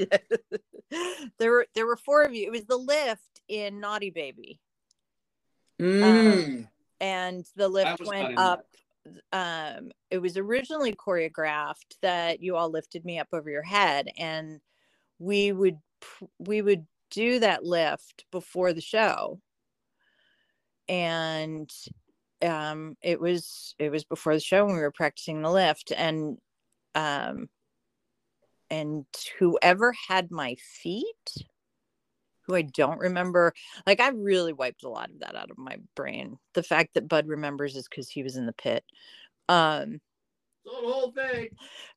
there 1.39 1.51
were 1.51 1.67
there 1.75 1.87
were 1.87 1.97
four 1.97 2.23
of 2.23 2.33
you. 2.33 2.47
It 2.47 2.53
was 2.53 2.67
the 2.67 2.77
lift 2.77 3.41
in 3.49 3.81
Naughty 3.81 4.11
Baby. 4.11 4.61
Mm. 5.81 6.69
and 7.01 7.45
the 7.57 7.69
lift 7.69 8.07
went 8.07 8.29
in 8.29 8.35
that. 8.37 8.41
up 8.41 8.67
um 9.33 9.91
it 10.11 10.19
was 10.19 10.37
originally 10.37 10.95
choreographed 10.95 11.99
that 12.01 12.41
you 12.41 12.57
all 12.57 12.71
lifted 12.71 13.05
me 13.05 13.19
up 13.19 13.29
over 13.33 13.51
your 13.51 13.63
head 13.63 14.09
and 14.19 14.61
we 15.19 15.53
would 15.53 15.79
we 16.39 16.63
would 16.63 16.87
do 17.11 17.39
that 17.39 17.65
lift 17.65 18.25
before 18.31 18.73
the 18.73 18.81
show. 18.81 19.41
And 20.89 21.71
um 22.43 22.97
it 23.01 23.21
was 23.21 23.75
it 23.79 23.91
was 23.91 24.05
before 24.05 24.35
the 24.35 24.41
show 24.41 24.67
when 24.67 24.75
we 24.75 24.81
were 24.81 24.91
practicing 24.91 25.41
the 25.41 25.51
lift 25.51 25.93
and 25.97 26.39
um 26.95 27.49
and 28.71 29.07
whoever 29.39 29.95
had 30.09 30.31
my 30.31 30.57
feet 30.83 31.47
who 32.47 32.55
I 32.55 32.63
don't 32.63 32.99
remember. 32.99 33.53
Like 33.87 34.01
I 34.01 34.09
really 34.09 34.53
wiped 34.53 34.85
a 34.85 34.89
lot 34.89 35.11
of 35.11 35.21
that 35.21 35.37
out 35.37 35.51
of 35.51 35.59
my 35.59 35.77
brain. 35.95 36.39
The 36.55 36.63
fact 36.63 36.95
that 36.95 37.09
Bud 37.09 37.27
remembers 37.27 37.77
is 37.77 37.89
because 37.89 38.09
he 38.09 38.23
was 38.23 38.37
in 38.37 38.47
the 38.47 38.53
pit. 38.53 38.85
Um 39.49 40.01
The 40.65 40.71
whole 40.71 41.13
thing. 41.13 41.49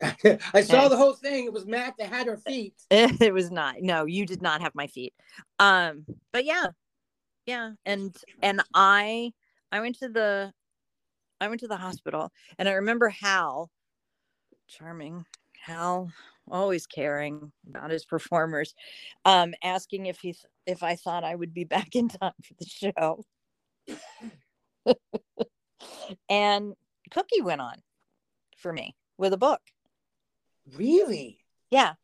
I 0.54 0.62
saw 0.62 0.88
the 0.88 0.96
whole 0.96 1.12
thing. 1.12 1.44
It 1.44 1.52
was 1.52 1.66
Matt 1.66 1.94
that 1.98 2.08
had 2.08 2.26
her 2.26 2.36
feet. 2.46 2.74
it 2.90 3.34
was 3.34 3.50
not. 3.50 3.76
No, 3.80 4.04
you 4.06 4.26
did 4.26 4.42
not 4.42 4.60
have 4.60 4.74
my 4.74 4.86
feet. 4.86 5.14
Um 5.58 6.04
but 6.32 6.44
yeah. 6.44 6.68
Yeah, 7.46 7.72
and 7.84 8.16
and 8.42 8.62
I 8.74 9.32
I 9.70 9.80
went 9.80 9.98
to 9.98 10.08
the 10.08 10.52
I 11.40 11.48
went 11.48 11.60
to 11.60 11.68
the 11.68 11.76
hospital 11.76 12.32
and 12.58 12.68
I 12.68 12.72
remember 12.72 13.08
Hal 13.08 13.70
charming 14.66 15.26
Hal 15.60 16.10
always 16.50 16.86
caring 16.86 17.52
about 17.68 17.90
his 17.90 18.04
performers 18.04 18.74
um 19.24 19.54
asking 19.62 20.06
if 20.06 20.18
he 20.20 20.32
th- 20.32 20.44
if 20.66 20.82
I 20.82 20.96
thought 20.96 21.24
I 21.24 21.34
would 21.34 21.54
be 21.54 21.64
back 21.64 21.94
in 21.96 22.08
time 22.08 22.32
for 22.42 22.54
the 22.58 22.66
show 22.66 23.24
and 26.28 26.74
Cookie 27.10 27.40
went 27.42 27.60
on 27.60 27.76
for 28.58 28.72
me 28.72 28.94
with 29.18 29.32
a 29.32 29.38
book 29.38 29.60
Really? 30.76 31.38
yeah 31.70 31.94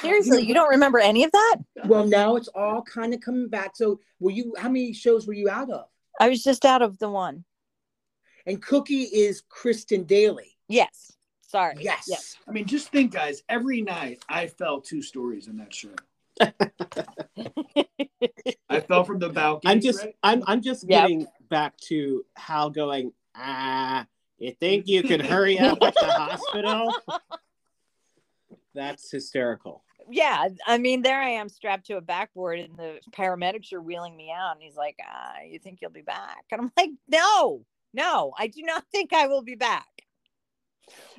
seriously 0.00 0.42
you 0.42 0.54
don't 0.54 0.70
remember 0.70 0.98
any 0.98 1.24
of 1.24 1.32
that 1.32 1.56
Well, 1.86 2.06
now 2.06 2.36
it's 2.36 2.48
all 2.48 2.82
kind 2.82 3.12
of 3.14 3.20
coming 3.20 3.48
back. 3.48 3.74
So, 3.76 4.00
were 4.18 4.30
you? 4.30 4.54
How 4.58 4.68
many 4.68 4.92
shows 4.92 5.26
were 5.26 5.32
you 5.32 5.48
out 5.48 5.70
of? 5.70 5.86
I 6.20 6.28
was 6.28 6.42
just 6.42 6.64
out 6.64 6.82
of 6.82 6.98
the 6.98 7.08
one 7.08 7.44
And 8.46 8.60
Cookie 8.62 9.04
is 9.04 9.42
Kristen 9.48 10.04
Daly. 10.04 10.56
yes 10.68 11.12
sorry 11.50 11.74
Yes. 11.80 12.04
yes 12.08 12.36
I 12.46 12.52
mean, 12.52 12.64
just 12.66 12.88
think, 12.90 13.12
guys. 13.12 13.42
Every 13.48 13.80
night 13.82 14.22
I 14.28 14.46
fell 14.46 14.80
two 14.80 15.02
stories 15.02 15.48
in 15.48 15.56
that 15.58 15.74
show. 15.74 15.94
I 18.68 18.80
fell 18.80 19.04
from 19.04 19.18
the 19.18 19.28
balcony. 19.28 19.72
I'm 19.72 19.80
just 19.80 20.04
right? 20.04 20.14
I'm 20.22 20.42
I'm 20.46 20.62
just 20.62 20.88
Yep. 20.88 21.02
getting 21.02 21.26
back 21.48 21.76
to 21.88 22.24
Hal 22.36 22.70
going, 22.70 23.12
ah, 23.34 24.06
you 24.38 24.52
think 24.52 24.86
you 24.86 25.02
could 25.02 25.20
hurry 25.26 25.58
up 25.58 25.82
at 25.82 25.94
the 25.94 26.06
hospital? 26.06 26.94
That's 28.74 29.10
hysterical. 29.10 29.82
yeah 30.10 30.48
i 30.66 30.78
mean 30.78 31.02
there 31.02 31.20
i 31.20 31.28
am 31.28 31.48
strapped 31.48 31.86
to 31.86 31.96
a 31.96 32.00
backboard 32.00 32.58
and 32.60 32.76
the 32.76 32.98
paramedics 33.12 33.72
are 33.72 33.82
wheeling 33.82 34.16
me 34.16 34.32
out 34.36 34.52
and 34.54 34.62
he's 34.62 34.76
like 34.76 34.96
ah, 35.04 35.34
you 35.48 35.58
think 35.58 35.78
you'll 35.80 35.90
be 35.90 36.02
back 36.02 36.44
and 36.50 36.60
i'm 36.60 36.72
like 36.76 36.90
no 37.08 37.64
no 37.92 38.32
i 38.38 38.46
do 38.46 38.62
not 38.62 38.82
think 38.92 39.12
i 39.12 39.26
will 39.26 39.42
be 39.42 39.54
back 39.56 39.86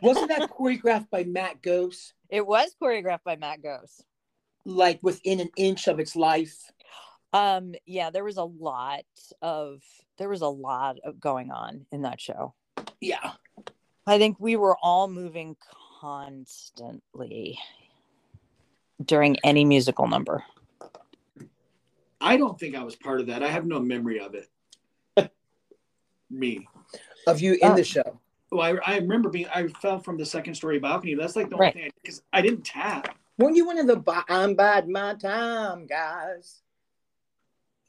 Wasn't 0.01 0.29
that 0.29 0.49
choreographed 0.49 1.09
by 1.09 1.23
Matt 1.23 1.61
Gose? 1.61 2.13
it 2.29 2.45
was 2.47 2.73
choreographed 2.81 3.23
by 3.25 3.35
matt 3.35 3.61
gose 3.61 4.01
Like 4.63 4.99
within 5.03 5.41
an 5.41 5.49
inch 5.57 5.87
of 5.87 5.99
its 5.99 6.15
life. 6.15 6.71
um 7.33 7.75
yeah 7.85 8.09
there 8.09 8.23
was 8.23 8.37
a 8.37 8.43
lot 8.45 9.03
of 9.41 9.81
there 10.17 10.29
was 10.29 10.41
a 10.41 10.47
lot 10.47 10.97
of 11.03 11.19
going 11.19 11.51
on 11.51 11.85
in 11.91 12.03
that 12.03 12.21
show 12.21 12.53
Yeah. 13.01 13.31
i 14.07 14.17
think 14.17 14.37
we 14.39 14.55
were 14.55 14.77
all 14.81 15.07
moving 15.09 15.57
constantly 15.99 17.59
during 19.03 19.35
any 19.43 19.65
musical 19.65 20.07
number 20.07 20.43
I 22.23 22.37
don't 22.37 22.57
think 22.59 22.75
I 22.75 22.83
was 22.83 22.95
part 22.95 23.19
of 23.19 23.25
that. 23.27 23.41
I 23.41 23.47
have 23.49 23.65
no 23.65 23.79
memory 23.79 24.19
of 24.19 24.35
it. 24.35 24.47
Me. 26.29 26.67
Of 27.25 27.41
you 27.41 27.53
in 27.53 27.71
Oh. 27.71 27.75
the 27.75 27.83
show. 27.83 28.20
Well, 28.51 28.61
I, 28.85 28.93
I 28.93 28.97
remember 28.97 29.29
being. 29.29 29.47
I 29.53 29.67
fell 29.67 29.99
from 29.99 30.17
the 30.17 30.25
second 30.25 30.55
story 30.55 30.77
balcony. 30.79 31.15
That's 31.15 31.35
like 31.35 31.49
the 31.49 31.55
Right. 31.55 31.73
only 31.75 31.83
thing 31.83 31.91
because 32.03 32.21
I, 32.33 32.41
didn't 32.41 32.63
tap. 32.65 33.15
Weren't 33.37 33.55
you 33.55 33.65
one 33.65 33.77
of 33.79 33.87
the 33.87 34.23
I'm 34.27 34.55
bad 34.55 34.89
my 34.89 35.13
time 35.15 35.85
guys? 35.87 36.61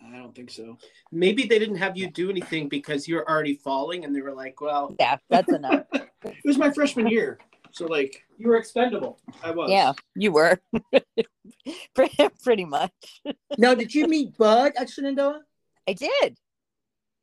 I 0.05 0.17
don't 0.17 0.35
think 0.35 0.51
so. 0.51 0.79
Maybe 1.11 1.47
they 1.47 1.59
didn't 1.59 1.77
have 1.77 1.97
you 1.97 2.11
do 2.11 2.31
anything 2.31 2.69
because 2.69 3.07
you 3.09 3.17
were 3.17 3.29
already 3.29 3.55
falling, 3.55 4.05
and 4.05 4.15
they 4.15 4.21
were 4.21 4.33
like, 4.33 4.61
"Well, 4.61 4.95
yeah 4.99 5.19
that's 5.29 5.53
enough 5.53 5.85
It 6.25 6.37
was 6.45 6.59
my 6.59 6.71
freshman 6.71 7.09
year, 7.09 7.39
so 7.73 7.87
like 7.87 8.25
you 8.39 8.49
were 8.49 8.57
expendable." 8.57 9.19
I 9.43 9.51
was. 9.51 9.71
yeah 9.71 9.93
you 10.15 10.33
were 10.33 10.61
Pretty- 11.95 12.29
pretty 12.43 12.65
much 12.65 12.93
Now, 13.59 13.75
did 13.75 13.95
you 13.95 14.07
meet 14.07 14.37
Bud 14.37 14.73
at 14.77 14.89
Shenandoah? 14.91 15.43
i 15.89 15.93
did 15.93 16.39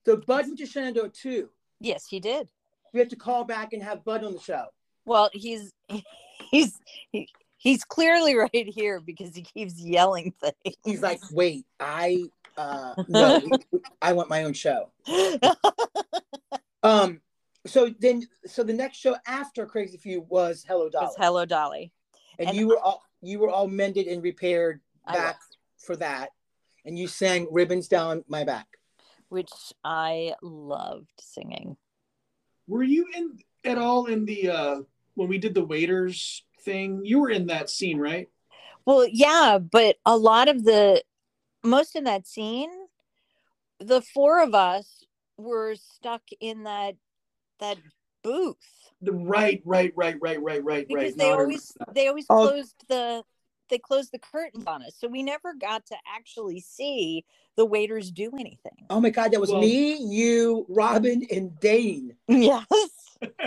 So 0.06 0.18
Bud 0.18 0.46
went 0.48 0.58
to 0.60 0.66
Shenandoah 0.66 1.10
too. 1.10 1.50
yes 1.80 2.06
he 2.08 2.20
did 2.20 2.50
We 2.94 3.00
have 3.00 3.10
to 3.10 3.16
call 3.16 3.44
back 3.44 3.74
and 3.74 3.82
have 3.84 4.04
Bud 4.04 4.24
on 4.24 4.34
the 4.34 4.40
show. 4.40 4.66
well 5.06 5.30
he's 5.34 5.72
he's 6.52 6.80
he, 7.12 7.28
he's 7.58 7.84
clearly 7.84 8.36
right 8.36 8.50
here 8.54 9.00
because 9.00 9.36
he 9.36 9.42
keeps 9.42 9.80
yelling 9.80 10.34
things 10.42 10.76
He's 10.86 11.02
like, 11.02 11.22
wait, 11.32 11.66
I 11.80 12.26
Uh, 12.58 12.94
no, 13.08 13.42
I 14.02 14.14
want 14.14 14.30
my 14.30 14.44
own 14.44 14.54
show. 14.54 14.92
Um, 16.84 17.20
so 17.68 17.94
then, 18.00 18.24
so 18.46 18.64
the 18.64 18.74
next 18.74 18.98
show 18.98 19.16
after 19.28 19.66
Crazy 19.66 19.98
Few 19.98 20.22
was 20.30 20.64
Hello 20.66 20.90
Dolly, 20.90 21.08
was 21.08 21.16
Hello 21.18 21.46
Dolly. 21.46 21.92
and, 22.38 22.50
and 22.50 22.58
you 22.58 22.68
were 22.70 22.80
all 22.80 23.04
you 23.22 23.40
were 23.40 23.50
all 23.50 23.68
mended 23.68 24.08
and 24.08 24.24
repaired 24.24 24.80
back 25.06 25.40
for 25.78 25.98
that, 25.98 26.30
and 26.86 26.98
you 26.98 27.08
sang 27.08 27.48
"Ribbons 27.52 27.88
Down 27.88 28.24
My 28.28 28.44
Back." 28.44 28.68
which 29.28 29.52
I 29.84 30.34
loved 30.42 31.12
singing. 31.20 31.78
Were 32.70 32.84
you 32.84 33.08
in 33.16 33.40
at 33.66 33.80
all 33.80 34.06
in 34.06 34.26
the 34.26 34.50
uh 34.50 34.76
when 35.16 35.28
we 35.28 35.40
did 35.40 35.56
the 35.56 35.66
waiters 35.66 36.44
thing? 36.62 37.02
You 37.04 37.20
were 37.20 37.32
in 37.32 37.48
that 37.48 37.70
scene, 37.70 37.98
right? 37.98 38.30
Well, 38.86 39.08
yeah, 39.12 39.58
but 39.60 39.98
a 40.06 40.16
lot 40.16 40.48
of 40.48 40.64
the 40.64 41.04
most 41.64 41.96
of 41.96 42.06
that 42.06 42.28
scene, 42.28 42.70
the 43.80 44.02
four 44.02 44.42
of 44.42 44.54
us 44.54 45.04
were 45.36 45.76
stuck 45.76 46.22
in 46.40 46.64
that 46.64 46.96
that 47.60 47.78
booth 48.24 48.58
The 49.02 49.14
right, 49.14 49.62
right, 49.66 49.92
right, 49.96 50.16
right, 50.22 50.42
right, 50.42 50.64
right, 50.64 50.88
because 50.88 51.04
right. 51.04 51.18
they 51.18 51.32
always 51.32 51.76
they 51.94 52.08
always 52.08 52.28
Oh. 52.30 52.48
closed 52.50 52.76
the 52.88 53.24
they 53.70 53.78
closed 53.78 54.12
the 54.12 54.20
curtains 54.20 54.66
on 54.68 54.84
us, 54.84 54.94
so 54.98 55.08
we 55.08 55.24
never 55.24 55.54
got 55.54 55.86
to 55.88 55.96
actually 56.08 56.60
see 56.60 57.26
the 57.56 57.66
waiters 57.66 58.12
do 58.12 58.32
anything. 58.40 58.86
Oh 58.90 59.00
my 59.00 59.10
God, 59.10 59.32
that 59.32 59.42
was 59.42 59.52
Well- 59.52 59.62
me, 59.62 59.96
you, 59.98 60.66
Robin, 60.70 61.26
and 61.32 61.60
Dane. 61.60 62.16
Yes. 62.28 62.66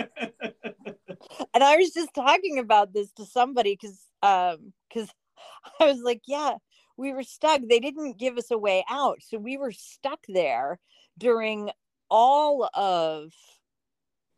and 1.53 1.63
I 1.63 1.77
was 1.77 1.91
just 1.91 2.13
talking 2.13 2.59
about 2.59 2.93
this 2.93 3.11
to 3.13 3.25
somebody 3.25 3.77
because 3.79 4.05
um 4.21 4.73
because 4.87 5.09
I 5.79 5.85
was 5.85 6.01
like, 6.01 6.21
yeah, 6.27 6.55
we 6.97 7.13
were 7.13 7.23
stuck. 7.23 7.61
They 7.67 7.79
didn't 7.79 8.17
give 8.19 8.37
us 8.37 8.51
a 8.51 8.57
way 8.57 8.85
out, 8.89 9.19
so 9.21 9.37
we 9.37 9.57
were 9.57 9.71
stuck 9.71 10.19
there 10.27 10.79
during 11.17 11.71
all 12.09 12.69
of 12.73 13.31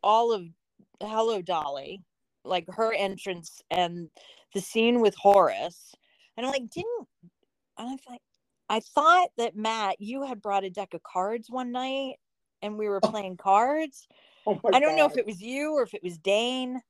all 0.01 0.31
of 0.31 0.45
Hello 1.01 1.41
Dolly, 1.41 2.01
like 2.45 2.65
her 2.69 2.93
entrance 2.93 3.61
and 3.69 4.09
the 4.55 4.61
scene 4.61 5.01
with 5.01 5.13
Horace. 5.15 5.93
And 6.35 6.45
I'm 6.45 6.51
like, 6.51 6.69
didn't 6.71 7.07
and 7.77 7.89
I 7.89 7.97
thought 7.97 8.21
I 8.67 8.79
thought 8.79 9.29
that 9.37 9.55
Matt, 9.55 10.01
you 10.01 10.23
had 10.23 10.41
brought 10.41 10.63
a 10.63 10.71
deck 10.71 10.95
of 10.95 11.03
cards 11.03 11.49
one 11.51 11.71
night 11.71 12.15
and 12.63 12.79
we 12.79 12.87
were 12.87 13.01
Oh. 13.03 13.11
playing 13.11 13.37
cards. 13.37 14.07
Oh 14.47 14.59
I 14.73 14.79
don't 14.79 14.95
know 14.95 15.05
if 15.05 15.17
it 15.17 15.25
was 15.25 15.39
you 15.39 15.73
or 15.73 15.83
if 15.83 15.93
it 15.93 16.01
was 16.01 16.17
Dane. 16.17 16.81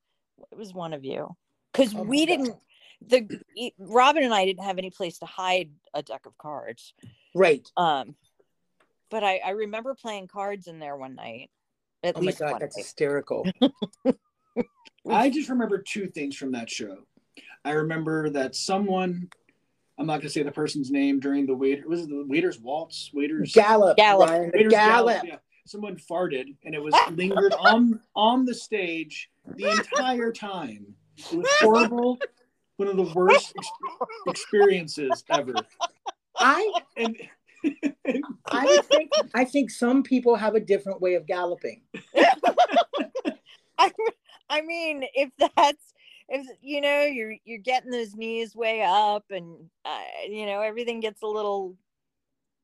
It 0.52 0.58
was 0.58 0.74
one 0.74 0.94
of 0.94 1.04
you. 1.04 1.36
Because 1.74 1.94
Oh 1.94 2.04
we 2.04 2.26
didn't 2.26 2.56
the 3.06 3.28
Robin 3.78 4.24
and 4.24 4.34
I 4.34 4.46
didn't 4.46 4.64
have 4.64 4.78
any 4.78 4.92
place 4.92 5.20
to 5.20 5.26
hide 5.26 5.72
a 5.94 6.02
deck 6.02 6.26
of 6.26 6.38
cards. 6.38 6.94
right. 7.34 7.68
Um 7.76 8.16
but 9.12 9.24
I, 9.24 9.40
I 9.46 9.50
remember 9.52 9.96
playing 9.96 10.28
cards 10.28 10.68
in 10.68 10.80
there 10.80 10.96
one 10.96 11.16
night. 11.16 11.50
At 12.04 12.16
Oh 12.16 12.22
my 12.22 12.32
God, 12.32 12.60
that's 12.60 12.78
night. 12.78 12.86
hysterical. 12.86 13.48
I 15.10 15.30
just 15.30 15.50
remember 15.50 15.80
two 15.80 16.08
things 16.08 16.36
from 16.36 16.52
that 16.54 16.70
show. 16.70 17.06
I 17.66 17.72
remember 17.72 18.30
that 18.30 18.56
someone, 18.56 19.30
I'm 19.98 20.06
not 20.06 20.20
gonna 20.20 20.30
say 20.30 20.44
the 20.44 20.52
person's 20.52 20.92
name 20.92 21.20
during 21.20 21.48
the 21.48 21.56
waiter. 21.56 21.88
Was 21.88 22.04
it 22.04 22.10
the 22.10 22.24
waiter's 22.28 22.60
waltz? 22.60 23.10
Waiters. 23.14 23.52
Gallop, 23.54 23.98
Gallop. 23.98 24.30
Ryan, 24.30 24.52
the 24.52 24.58
Waiters 24.58 24.72
Gallop. 24.72 25.24
Yeah. 25.26 25.36
Someone 25.66 25.98
farted 25.98 26.56
and 26.64 26.76
it 26.76 26.82
was 26.82 26.94
lingered 27.12 27.54
on 27.60 28.00
on 28.16 28.46
the 28.46 28.54
stage 28.54 29.32
the 29.56 29.72
entire 29.72 30.32
time. 30.32 30.86
It 31.18 31.38
was 31.38 31.48
horrible. 31.60 32.20
One 32.78 32.88
of 32.88 32.98
the 32.98 33.14
worst 33.16 33.54
ex- 33.58 33.70
experiences 34.28 35.24
ever. 35.30 35.54
I, 36.38 36.74
And 36.98 37.18
I 38.48 38.82
think, 38.92 39.12
I 39.34 39.46
think 39.46 39.72
some 39.72 40.04
people 40.04 40.36
have 40.36 40.56
a 40.56 40.60
different 40.60 41.02
way 41.02 41.16
of 41.16 41.26
galloping. 41.26 41.82
I, 43.78 43.92
I 44.50 44.62
mean, 44.62 45.06
if 45.14 45.32
that's 45.40 45.94
if 46.30 46.48
you 46.62 46.82
know 46.82 47.02
you're 47.02 47.36
you're 47.46 47.60
getting 47.60 47.92
those 47.92 48.16
knees 48.16 48.56
way 48.56 48.82
up 48.82 49.26
and 49.30 49.70
uh, 49.86 50.00
you 50.28 50.46
know 50.46 50.62
everything 50.62 51.00
gets 51.00 51.22
a 51.22 51.28
little 51.28 51.76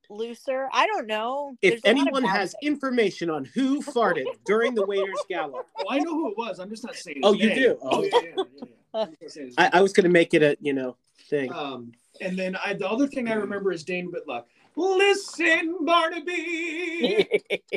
looser. 0.09 0.67
I 0.71 0.87
don't 0.87 1.07
know. 1.07 1.55
If 1.61 1.81
There's 1.81 1.95
a 1.95 1.97
lot 1.97 2.01
of 2.01 2.07
anyone 2.07 2.23
has 2.23 2.53
balancing. 2.53 2.59
information 2.63 3.29
on 3.29 3.45
who 3.45 3.81
farted 3.93 4.25
during 4.45 4.75
the 4.75 4.85
waiter's 4.85 5.23
gallop, 5.29 5.67
oh, 5.79 5.85
I 5.89 5.99
know 5.99 6.11
who 6.11 6.31
it 6.31 6.37
was. 6.37 6.59
I'm 6.59 6.69
just 6.69 6.83
not 6.83 6.95
saying. 6.95 7.21
Oh, 7.23 7.33
you 7.33 7.47
name. 7.47 7.57
do? 7.57 7.77
Oh, 7.81 8.03
yeah, 8.03 8.09
yeah, 8.13 8.21
yeah, 8.21 8.43
yeah. 8.57 9.01
I'm 9.01 9.09
just 9.09 9.21
not 9.21 9.31
saying 9.31 9.47
his 9.47 9.55
I, 9.57 9.63
name. 9.63 9.71
I 9.73 9.81
was 9.81 9.93
going 9.93 10.03
to 10.05 10.09
make 10.09 10.33
it 10.33 10.43
a 10.43 10.57
you 10.59 10.73
know 10.73 10.97
thing. 11.29 11.51
Um, 11.53 11.91
and 12.19 12.37
then 12.37 12.55
I, 12.63 12.73
the 12.73 12.89
other 12.89 13.07
thing 13.07 13.29
I 13.29 13.33
remember 13.33 13.71
is 13.71 13.83
Dane 13.83 14.11
Whitlock. 14.11 14.47
Listen, 14.75 15.77
Barnaby. 15.81 17.27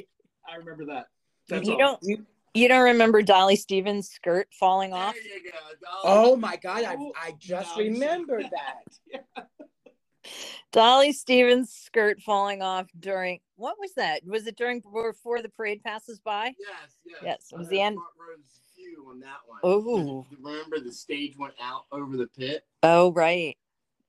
I 0.49 0.57
remember 0.57 0.87
that. 0.87 1.07
That's 1.49 1.67
you 1.67 1.75
all. 1.75 1.79
don't 1.79 1.99
you 2.03 2.27
don't 2.69 2.83
remember 2.85 3.21
Dolly 3.23 3.57
Stevens' 3.57 4.09
skirt 4.09 4.49
falling 4.53 4.93
off? 4.93 5.15
There 5.15 5.23
you 5.39 5.51
go, 5.51 5.59
dog. 5.83 6.01
Oh 6.05 6.37
my 6.37 6.57
God, 6.57 6.85
I, 6.85 6.95
Oh, 6.97 7.13
I 7.21 7.33
just 7.39 7.77
no, 7.77 7.83
you 7.83 7.95
said- 7.95 8.01
remembered 8.03 8.47
that. 9.35 9.49
Dolly 10.73 11.13
Stevens' 11.13 11.71
skirt 11.73 12.21
falling 12.21 12.63
off 12.63 12.87
during 12.99 13.41
what 13.57 13.77
was 13.79 13.93
that? 13.95 14.23
Was 14.27 14.47
it 14.47 14.57
during 14.57 14.81
before 14.81 15.43
the 15.43 15.49
parade 15.51 15.83
passes 15.85 16.19
by? 16.21 16.47
Yes, 16.59 16.97
yes. 17.05 17.19
Yes, 17.23 17.49
it 17.53 17.59
was 17.59 17.67
had 17.67 17.73
the 17.73 17.81
end- 17.83 17.97
front 17.97 18.09
row's 18.39 18.61
view 18.77 19.07
on 19.11 19.21
that 19.21 19.39
one. 19.47 19.61
Ooh. 19.71 20.27
Remember 20.41 20.81
the 20.81 20.93
stage 20.93 21.37
went 21.39 21.55
out 21.63 21.85
over 21.93 22.17
the 22.17 22.27
pit? 22.27 22.65
Oh 22.83 23.13
right, 23.13 23.57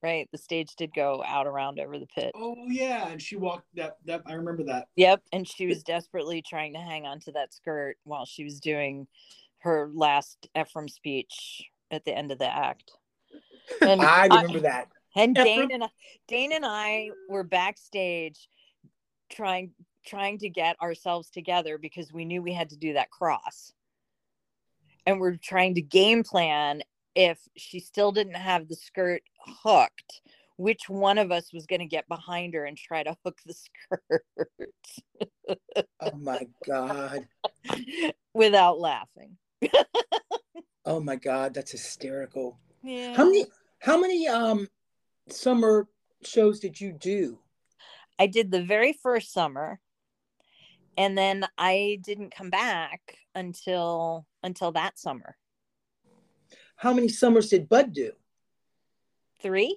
right. 0.02 0.28
The 0.32 0.38
stage 0.38 0.74
did 0.76 0.94
go 0.94 1.22
out 1.26 1.46
around 1.46 1.80
over 1.80 1.98
the 1.98 2.06
pit. 2.06 2.32
Oh 2.34 2.56
yeah, 2.68 3.08
and 3.08 3.20
she 3.20 3.36
walked 3.36 3.66
that. 3.76 3.96
That 4.04 4.22
I 4.26 4.34
remember 4.34 4.64
that. 4.64 4.88
Yep, 4.96 5.22
and 5.32 5.46
she 5.46 5.66
was 5.66 5.82
desperately 5.82 6.42
trying 6.42 6.74
to 6.74 6.80
hang 6.80 7.06
on 7.06 7.20
to 7.20 7.32
that 7.32 7.52
skirt 7.54 7.96
while 8.04 8.24
she 8.24 8.44
was 8.44 8.60
doing 8.60 9.06
her 9.58 9.90
last 9.92 10.48
Ephraim 10.58 10.88
speech 10.88 11.62
at 11.90 12.04
the 12.04 12.16
end 12.16 12.30
of 12.30 12.38
the 12.38 12.52
act. 12.52 12.92
And 13.80 14.00
I 14.00 14.26
remember 14.26 14.60
that. 14.60 14.86
And 15.16 15.34
Dane 15.34 15.72
and 15.72 15.82
I, 15.82 15.88
Dane 16.28 16.52
and 16.52 16.64
I 16.64 17.10
were 17.28 17.42
backstage 17.42 18.48
trying 19.28 19.72
trying 20.06 20.38
to 20.38 20.48
get 20.48 20.80
ourselves 20.80 21.30
together 21.30 21.78
because 21.78 22.12
we 22.12 22.24
knew 22.24 22.40
we 22.40 22.52
had 22.52 22.70
to 22.70 22.76
do 22.76 22.92
that 22.92 23.10
cross. 23.10 23.72
And 25.04 25.18
we're 25.18 25.36
trying 25.36 25.74
to 25.74 25.82
game 25.82 26.22
plan 26.22 26.82
if 27.16 27.38
she 27.56 27.80
still 27.80 28.12
didn't 28.12 28.34
have 28.34 28.68
the 28.68 28.76
skirt 28.76 29.22
hooked, 29.64 30.20
which 30.58 30.88
one 30.88 31.18
of 31.18 31.32
us 31.32 31.52
was 31.52 31.66
going 31.66 31.80
to 31.80 31.86
get 31.86 32.06
behind 32.08 32.54
her 32.54 32.66
and 32.66 32.76
try 32.76 33.02
to 33.02 33.16
hook 33.24 33.38
the 33.44 33.54
skirt 33.54 34.24
Oh 36.00 36.16
my 36.16 36.46
God. 36.66 37.26
without 38.34 38.78
laughing. 38.78 39.36
Oh 40.88 41.00
my 41.00 41.16
God, 41.16 41.52
that's 41.52 41.72
hysterical. 41.72 42.60
Yeah. 42.84 43.16
How 43.16 43.24
many 43.24 43.46
how 43.80 43.98
many 43.98 44.28
um 44.28 44.68
summer 45.28 45.88
shows 46.22 46.60
did 46.60 46.80
you 46.80 46.92
do? 46.92 47.40
I 48.20 48.28
did 48.28 48.52
the 48.52 48.62
very 48.62 48.92
first 48.92 49.32
summer 49.32 49.80
and 50.96 51.18
then 51.18 51.44
I 51.58 51.98
didn't 52.04 52.30
come 52.30 52.50
back 52.50 53.00
until 53.34 54.26
until 54.44 54.70
that 54.72 54.96
summer. 54.96 55.36
How 56.76 56.92
many 56.92 57.08
summers 57.08 57.48
did 57.48 57.68
Bud 57.68 57.92
do? 57.92 58.12
3? 59.40 59.76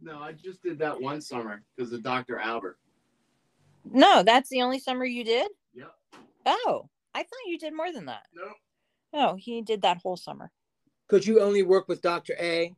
No, 0.00 0.20
I 0.20 0.32
just 0.32 0.62
did 0.62 0.78
that 0.78 1.00
one 1.00 1.20
summer 1.20 1.62
because 1.76 1.92
of 1.92 2.02
Dr. 2.02 2.38
Albert. 2.38 2.78
No, 3.90 4.22
that's 4.22 4.48
the 4.48 4.62
only 4.62 4.78
summer 4.78 5.04
you 5.04 5.24
did? 5.24 5.50
Yep. 5.74 5.92
Oh, 6.46 6.88
I 7.14 7.20
thought 7.20 7.46
you 7.46 7.58
did 7.58 7.74
more 7.74 7.92
than 7.92 8.06
that. 8.06 8.26
No. 8.34 8.52
Oh, 9.14 9.36
he 9.36 9.62
did 9.62 9.82
that 9.82 9.98
whole 9.98 10.16
summer. 10.16 10.50
Because 11.08 11.26
you 11.26 11.40
only 11.40 11.62
work 11.62 11.88
with 11.88 12.02
Dr. 12.02 12.34
A. 12.38 12.74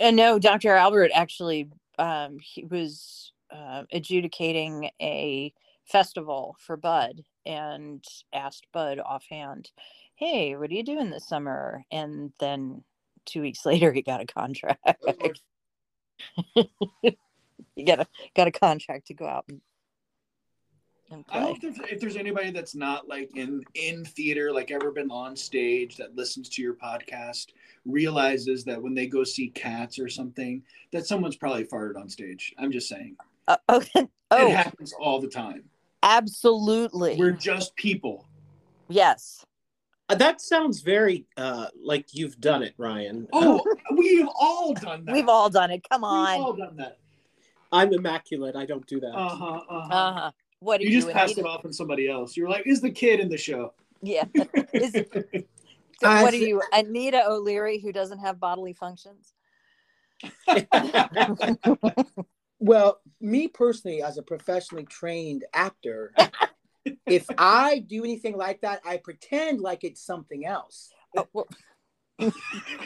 And 0.00 0.16
no, 0.16 0.38
Dr. 0.38 0.74
Albert 0.74 1.10
actually 1.14 1.68
um 1.98 2.38
he 2.40 2.64
was 2.64 3.32
uh, 3.50 3.82
adjudicating 3.92 4.90
a 5.00 5.52
festival 5.84 6.56
for 6.58 6.76
Bud 6.76 7.22
and 7.44 8.02
asked 8.32 8.66
Bud 8.72 8.98
offhand, 8.98 9.70
"Hey, 10.22 10.54
what 10.56 10.70
are 10.70 10.74
you 10.74 10.84
doing 10.84 11.10
this 11.10 11.26
summer?" 11.28 11.84
And 11.90 12.32
then 12.38 12.84
2 13.26 13.40
weeks 13.42 13.66
later 13.66 13.92
he 13.92 14.02
got 14.02 14.20
a 14.20 14.26
contract. 14.26 14.80
you 16.54 16.64
got 17.86 18.00
a 18.00 18.06
got 18.36 18.46
a 18.48 18.52
contract 18.52 19.08
to 19.08 19.14
go 19.14 19.26
out 19.26 19.44
and, 19.48 19.60
and 21.10 21.24
I 21.30 21.40
hope 21.40 21.60
there's, 21.60 21.78
if 21.90 22.00
there's 22.00 22.16
anybody 22.16 22.50
that's 22.52 22.74
not 22.74 23.06
like 23.08 23.36
in 23.36 23.62
in 23.74 24.04
theater, 24.04 24.52
like 24.52 24.70
ever 24.70 24.90
been 24.90 25.10
on 25.10 25.36
stage, 25.36 25.96
that 25.96 26.16
listens 26.16 26.48
to 26.50 26.62
your 26.62 26.74
podcast, 26.74 27.48
realizes 27.84 28.64
that 28.64 28.80
when 28.80 28.94
they 28.94 29.06
go 29.06 29.22
see 29.24 29.48
Cats 29.50 29.98
or 29.98 30.08
something, 30.08 30.62
that 30.92 31.06
someone's 31.06 31.36
probably 31.36 31.64
farted 31.64 31.96
on 31.96 32.08
stage. 32.08 32.54
I'm 32.58 32.72
just 32.72 32.88
saying, 32.88 33.16
Uh, 33.48 33.56
oh, 33.68 33.82
it 33.94 34.08
happens 34.50 34.94
all 34.98 35.20
the 35.20 35.28
time. 35.28 35.64
absolutely. 36.02 37.16
We're 37.16 37.32
just 37.32 37.74
people. 37.76 38.26
yes. 38.88 39.44
Uh, 40.08 40.14
that 40.16 40.40
sounds 40.40 40.80
very 40.80 41.26
uh, 41.36 41.68
like 41.82 42.06
you've 42.12 42.40
done 42.40 42.62
it, 42.62 42.74
Ryan. 42.76 43.26
Oh, 43.32 43.62
we've 43.96 44.28
all 44.38 44.74
done 44.74 45.04
that. 45.04 45.12
We've 45.12 45.28
all 45.28 45.48
done 45.48 45.70
it. 45.70 45.86
Come 45.88 46.04
on. 46.04 46.24
We've 46.24 46.40
on. 46.40 46.46
all 46.46 46.52
done 46.54 46.76
that. 46.76 46.98
I'm 47.70 47.92
immaculate. 47.92 48.56
I 48.56 48.66
don't 48.66 48.86
do 48.86 49.00
that. 49.00 49.14
Uh 49.14 49.28
huh. 49.28 49.44
Uh 49.46 49.60
huh. 49.68 49.94
Uh-huh. 49.94 50.30
What 50.60 50.80
do 50.80 50.86
You 50.86 50.92
you, 50.92 51.00
just 51.00 51.12
passed 51.12 51.38
it 51.38 51.46
off 51.46 51.64
on 51.64 51.72
somebody 51.72 52.08
else. 52.08 52.36
You're 52.36 52.48
like, 52.48 52.66
is 52.66 52.80
the 52.80 52.90
kid 52.90 53.20
in 53.20 53.28
the 53.28 53.38
show? 53.38 53.72
Yeah. 54.02 54.24
Is, 54.72 54.92
so 54.92 56.08
I 56.08 56.22
what 56.22 56.34
are 56.34 56.36
you, 56.36 56.60
Anita 56.72 57.22
O'Leary, 57.26 57.78
who 57.78 57.92
doesn't 57.92 58.18
have 58.18 58.40
bodily 58.40 58.72
functions? 58.72 59.32
Well, 62.62 63.00
me 63.20 63.48
personally, 63.48 64.02
as 64.02 64.18
a 64.18 64.22
professionally 64.22 64.84
trained 64.84 65.44
actor, 65.52 66.14
if 67.06 67.26
I 67.38 67.78
do 67.80 68.04
anything 68.04 68.36
like 68.36 68.60
that, 68.62 68.80
I 68.84 68.96
pretend 68.98 69.60
like 69.60 69.84
it's 69.84 70.04
something 70.04 70.44
else. 70.46 70.90
Oh, 71.16 71.28
well, 71.32 71.48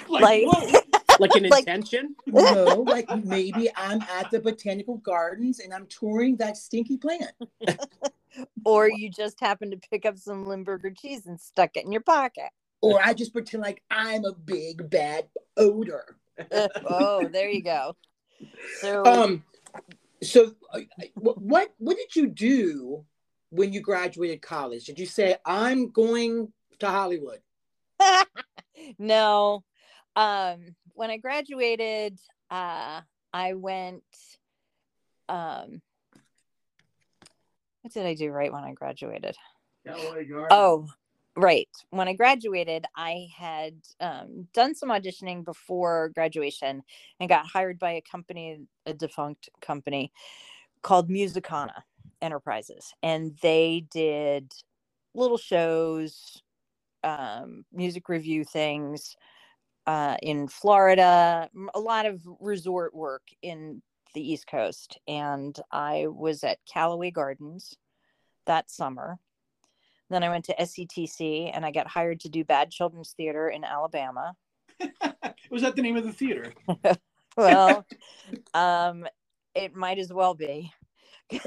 Like, 0.08 0.46
like, 0.46 0.84
like 1.20 1.34
an 1.34 1.48
Like- 1.48 1.60
intention. 1.60 2.14
No, 2.26 2.84
like 2.86 3.08
maybe 3.24 3.70
I'm 3.76 4.02
at 4.02 4.30
the 4.30 4.40
botanical 4.40 4.96
gardens 4.98 5.60
and 5.60 5.72
I'm 5.74 5.86
touring 5.86 6.36
that 6.36 6.56
stinky 6.56 6.96
plant. 6.96 7.30
or 8.64 8.88
you 8.88 9.10
just 9.10 9.40
happen 9.40 9.70
to 9.70 9.76
pick 9.76 10.06
up 10.06 10.18
some 10.18 10.46
Limburger 10.46 10.90
cheese 10.90 11.26
and 11.26 11.40
stuck 11.40 11.76
it 11.76 11.84
in 11.84 11.92
your 11.92 12.02
pocket. 12.02 12.50
Or 12.82 13.00
I 13.02 13.14
just 13.14 13.32
pretend 13.32 13.62
like 13.62 13.82
I'm 13.90 14.24
a 14.24 14.32
big 14.32 14.88
bad 14.90 15.26
odor. 15.56 16.16
oh, 16.52 17.26
there 17.28 17.48
you 17.50 17.62
go. 17.62 17.96
So, 18.80 19.04
Um, 19.04 19.44
so 20.22 20.54
uh, 20.72 20.80
what 21.14 21.40
what 21.40 21.74
what 21.78 21.96
did 21.96 22.14
you 22.14 22.26
do 22.26 23.04
when 23.50 23.72
you 23.72 23.80
graduated 23.80 24.42
college? 24.42 24.84
Did 24.84 24.98
you 24.98 25.06
say 25.06 25.36
I'm 25.44 25.90
going 25.90 26.52
to 26.78 26.88
Hollywood? 26.88 27.40
no. 28.98 29.64
Um, 30.14 30.74
when 30.94 31.10
I 31.10 31.18
graduated, 31.18 32.18
uh, 32.50 33.00
I 33.32 33.54
went. 33.54 34.02
Um, 35.28 35.82
what 37.82 37.92
did 37.92 38.06
I 38.06 38.14
do 38.14 38.30
right 38.30 38.52
when 38.52 38.64
I 38.64 38.72
graduated? 38.72 39.36
Oh, 40.50 40.88
right. 41.36 41.68
When 41.90 42.08
I 42.08 42.14
graduated, 42.14 42.84
I 42.96 43.28
had 43.36 43.74
um, 44.00 44.48
done 44.52 44.74
some 44.74 44.88
auditioning 44.88 45.44
before 45.44 46.10
graduation 46.14 46.82
and 47.20 47.28
got 47.28 47.46
hired 47.46 47.78
by 47.78 47.92
a 47.92 48.00
company, 48.00 48.60
a 48.86 48.94
defunct 48.94 49.50
company 49.60 50.12
called 50.82 51.08
Musicana 51.08 51.82
Enterprises. 52.22 52.92
And 53.02 53.36
they 53.42 53.86
did 53.90 54.52
little 55.14 55.38
shows, 55.38 56.42
um, 57.04 57.64
music 57.72 58.08
review 58.08 58.44
things 58.44 59.16
uh, 59.86 60.16
in 60.22 60.48
Florida, 60.48 61.48
a 61.74 61.80
lot 61.80 62.06
of 62.06 62.20
resort 62.40 62.94
work 62.94 63.22
in 63.42 63.82
the 64.14 64.32
East 64.32 64.46
Coast. 64.46 64.98
And 65.06 65.56
I 65.70 66.06
was 66.08 66.42
at 66.44 66.58
Callaway 66.70 67.10
Gardens 67.10 67.76
that 68.46 68.70
summer. 68.70 69.18
Then 70.10 70.22
I 70.22 70.28
went 70.28 70.44
to 70.46 70.56
SETC 70.56 71.50
and 71.52 71.64
I 71.64 71.72
got 71.72 71.88
hired 71.88 72.20
to 72.20 72.28
do 72.28 72.44
Bad 72.44 72.70
Children's 72.70 73.12
Theater 73.16 73.48
in 73.48 73.64
Alabama. 73.64 74.34
was 75.50 75.62
that 75.62 75.74
the 75.76 75.82
name 75.82 75.96
of 75.96 76.04
the 76.04 76.12
theater? 76.12 76.52
Well, 77.36 77.84
um, 78.54 79.06
it 79.54 79.74
might 79.74 79.98
as 79.98 80.10
well 80.10 80.32
be. 80.32 80.72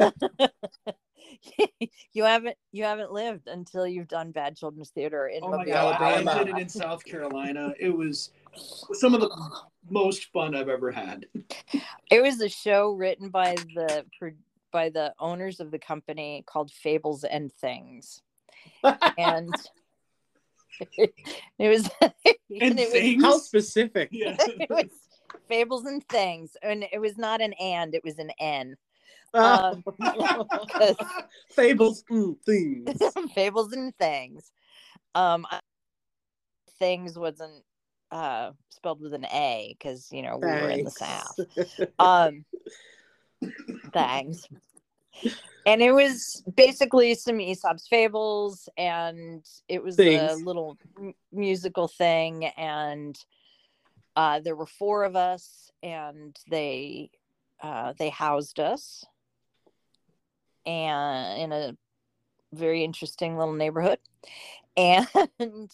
you 2.14 2.24
haven't 2.24 2.58
you 2.72 2.84
haven't 2.84 3.12
lived 3.12 3.48
until 3.48 3.88
you've 3.88 4.08
done 4.08 4.32
Bad 4.32 4.56
Children's 4.58 4.90
Theater 4.90 5.28
in 5.28 5.42
Oh 5.44 5.50
my 5.50 5.58
Mobile, 5.58 5.72
god, 5.72 6.02
Alabama. 6.02 6.32
I 6.32 6.44
did 6.44 6.56
it 6.56 6.62
in 6.62 6.70
South 6.70 7.04
Carolina. 7.06 7.74
It 7.80 7.90
was 7.96 8.32
some 8.94 9.14
of 9.14 9.22
the 9.22 9.30
most 9.90 10.26
fun 10.34 10.56
I've 10.56 10.70
ever 10.70 10.92
had. 10.92 11.26
It 12.12 12.22
was 12.22 12.42
a 12.42 12.50
show 12.50 12.92
written 12.92 13.30
by 13.30 13.56
the 13.76 14.06
pro- 14.18 14.32
by 14.72 14.90
the 14.90 15.14
owners 15.20 15.60
of 15.60 15.72
the 15.72 15.80
company 15.80 16.44
called 16.46 16.72
Fables 16.72 17.24
and 17.24 17.52
Things, 17.54 18.22
and 19.18 19.54
it 20.98 21.14
was 21.60 21.90
And 22.02 22.62
and 22.62 22.80
it 22.80 23.18
was. 23.18 23.24
How 23.24 23.38
specific. 23.38 24.10
Yeah. 24.12 24.36
it 24.40 24.70
was 24.70 24.90
fables 25.48 25.86
and 25.86 26.04
things 26.10 26.58
and 26.64 26.84
it 26.92 27.00
was 27.00 27.18
not 27.18 27.40
an 27.42 27.54
and 27.54 27.94
it 27.94 28.04
was 28.04 28.18
an 28.18 28.32
n 28.40 28.76
um 29.34 29.84
fables 31.56 32.04
mm, 32.10 32.36
things. 32.46 33.02
fables 33.36 33.74
and 33.74 33.96
things. 33.98 34.52
Um 35.16 35.46
I- 35.50 35.60
things 36.80 37.18
wasn't 37.18 37.64
uh 38.12 38.52
spelled 38.70 39.02
with 39.02 39.14
an 39.14 39.26
a 39.26 39.76
because 39.78 40.08
you 40.12 40.22
know 40.22 40.38
we 40.38 40.48
were 40.48 40.70
in 40.70 40.84
the 40.84 40.92
south. 40.92 41.40
Um 42.00 42.46
thanks 43.94 44.48
and 45.66 45.82
it 45.82 45.92
was 45.92 46.44
basically 46.56 47.14
some 47.16 47.40
aesop's 47.40 47.88
fables 47.88 48.70
and 48.78 49.46
it 49.68 49.84
was 49.84 49.98
a 50.00 50.36
little 50.36 50.78
m- 50.98 51.14
musical 51.32 51.88
thing 51.88 52.46
and 52.58 53.18
uh 54.16 54.40
there 54.40 54.56
were 54.56 54.66
four 54.66 55.04
of 55.04 55.16
us 55.16 55.72
and 55.84 56.38
they 56.50 57.10
uh 57.62 57.94
they 57.98 58.10
housed 58.10 58.60
us 58.60 59.06
and 60.70 61.42
in 61.42 61.52
a 61.52 61.76
very 62.54 62.84
interesting 62.84 63.38
little 63.38 63.54
neighborhood. 63.54 64.00
And 64.78 65.70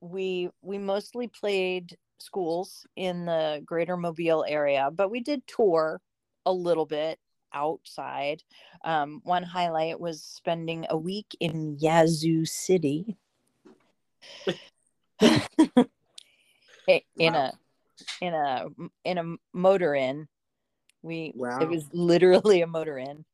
we 0.00 0.48
we 0.62 0.78
mostly 0.78 1.28
played 1.28 1.98
schools 2.18 2.86
in 2.96 3.26
the 3.26 3.62
greater 3.66 3.96
mobile 3.96 4.44
area 4.48 4.88
but 4.90 5.10
we 5.10 5.20
did 5.20 5.46
tour 5.46 6.00
a 6.46 6.52
little 6.52 6.86
bit 6.86 7.18
outside. 7.52 8.42
Um, 8.84 9.20
one 9.24 9.42
highlight 9.42 10.00
was 10.00 10.22
spending 10.22 10.86
a 10.88 10.96
week 10.96 11.36
in 11.40 11.76
yazoo 11.78 12.46
city. 12.46 13.18
In 17.18 17.34
a 17.34 17.52
in 18.20 18.34
a 18.34 18.66
in 19.04 19.18
a 19.18 19.36
motor 19.52 19.94
inn. 19.94 20.26
We 21.02 21.32
Wow. 21.36 21.58
it 21.60 21.68
was 21.68 21.84
literally 21.92 22.62
a 22.62 22.66
motor 22.66 22.96
inn 22.98 23.24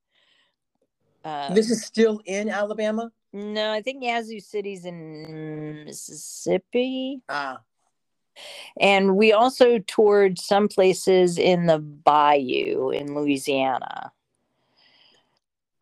uh, 1.28 1.54
This 1.54 1.70
is 1.70 1.84
still 1.84 2.20
in 2.24 2.48
Alabama. 2.48 3.10
no 3.32 3.72
i 3.72 3.82
think 3.82 4.02
yazoo 4.02 4.40
city's 4.40 4.84
in 4.84 5.84
mississippi. 5.84 7.20
Ah, 7.28 7.60
and 8.80 9.16
we 9.16 9.32
also 9.32 9.78
toured 9.80 10.38
some 10.38 10.68
places 10.68 11.36
in 11.38 11.66
the 11.66 11.78
bayou 11.78 12.90
in 12.90 13.14
louisiana. 13.14 14.12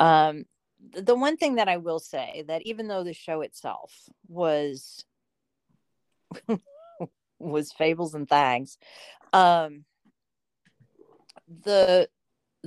Um 0.00 0.44
the 0.92 1.14
one 1.14 1.36
thing 1.36 1.56
that 1.56 1.68
i 1.68 1.76
will 1.76 1.98
say 2.00 2.44
that 2.48 2.62
even 2.62 2.88
though 2.88 3.04
the 3.04 3.12
show 3.14 3.40
itself 3.42 4.08
was 4.28 5.04
was 7.38 7.72
fables 7.72 8.14
and 8.14 8.28
thangs 8.28 8.78
um 9.32 9.84
the 11.64 12.08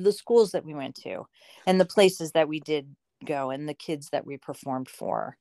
the 0.04 0.14
schools 0.14 0.52
that 0.52 0.66
we 0.66 0.74
went 0.74 0.96
to 0.96 1.26
and 1.68 1.80
the 1.80 1.86
places 1.86 2.32
that 2.32 2.48
we 2.48 2.60
did 2.60 2.96
go 3.26 3.50
and 3.50 3.68
the 3.68 3.74
kids 3.74 4.10
that 4.12 4.26
we 4.26 4.38
performed 4.38 4.90
for 4.90 5.38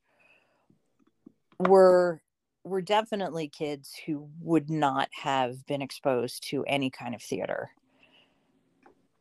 were 1.59 2.21
were 2.65 2.83
definitely 2.83 3.49
kids 3.49 3.95
who 4.05 4.29
would 4.41 4.69
not 4.69 5.09
have 5.13 5.65
been 5.67 5.81
exposed 5.81 6.47
to 6.51 6.65
any 6.65 6.91
kind 6.91 7.15
of 7.15 7.23
theater 7.23 7.71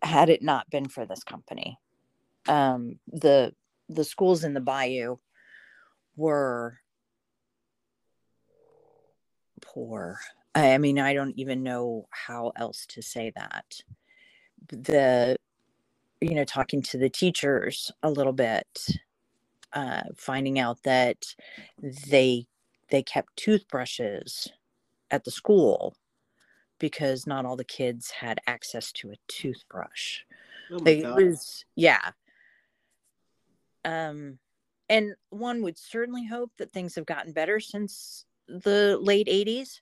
had 0.01 0.29
it 0.29 0.41
not 0.41 0.69
been 0.69 0.87
for 0.87 1.05
this 1.05 1.23
company. 1.23 1.77
Um 2.47 2.99
the 3.07 3.53
the 3.89 4.03
schools 4.03 4.43
in 4.43 4.53
the 4.53 4.59
bayou 4.59 5.17
were 6.15 6.79
poor. 9.61 10.19
I 10.55 10.73
I 10.73 10.77
mean 10.77 10.99
i 10.99 11.13
don't 11.13 11.37
even 11.37 11.63
know 11.63 12.07
how 12.09 12.51
else 12.55 12.85
to 12.87 13.01
say 13.01 13.31
that 13.35 13.65
the 14.69 15.37
you 16.21 16.33
know 16.35 16.43
talking 16.43 16.81
to 16.81 16.97
the 16.97 17.09
teachers 17.09 17.91
a 18.03 18.09
little 18.09 18.33
bit 18.33 18.87
uh 19.73 20.03
finding 20.15 20.57
out 20.59 20.81
that 20.83 21.35
they 22.09 22.45
they 22.89 23.03
kept 23.03 23.35
toothbrushes 23.35 24.47
at 25.11 25.23
the 25.23 25.31
school 25.31 25.95
because 26.79 27.27
not 27.27 27.45
all 27.45 27.55
the 27.55 27.63
kids 27.63 28.11
had 28.11 28.39
access 28.47 28.91
to 28.91 29.11
a 29.11 29.15
toothbrush 29.27 30.21
Oh 30.71 30.79
my 30.79 30.91
it 30.91 31.03
God. 31.03 31.15
was 31.15 31.65
yeah 31.75 32.11
um 33.85 34.37
and 34.89 35.15
one 35.29 35.61
would 35.63 35.77
certainly 35.77 36.25
hope 36.25 36.51
that 36.57 36.71
things 36.71 36.95
have 36.95 37.05
gotten 37.05 37.33
better 37.33 37.59
since 37.59 38.25
the 38.47 38.97
late 39.01 39.27
80s 39.27 39.81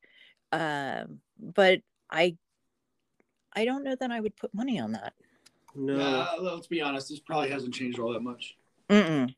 um 0.52 1.20
but 1.40 1.80
i 2.10 2.36
i 3.56 3.66
don't 3.66 3.84
know 3.84 3.95
that 3.95 4.12
i 4.12 4.20
would 4.20 4.36
put 4.36 4.53
money 4.53 4.80
on 4.80 4.91
that 4.91 5.14
no. 5.78 5.97
Uh, 5.97 6.28
let's 6.39 6.68
be 6.68 6.82
honest, 6.82 7.10
this 7.10 7.20
probably 7.20 7.49
hasn't 7.49 7.74
changed 7.74 7.99
all 7.99 8.14
that 8.14 8.22
much. 8.22 8.56
Mm-mm. 8.89 9.34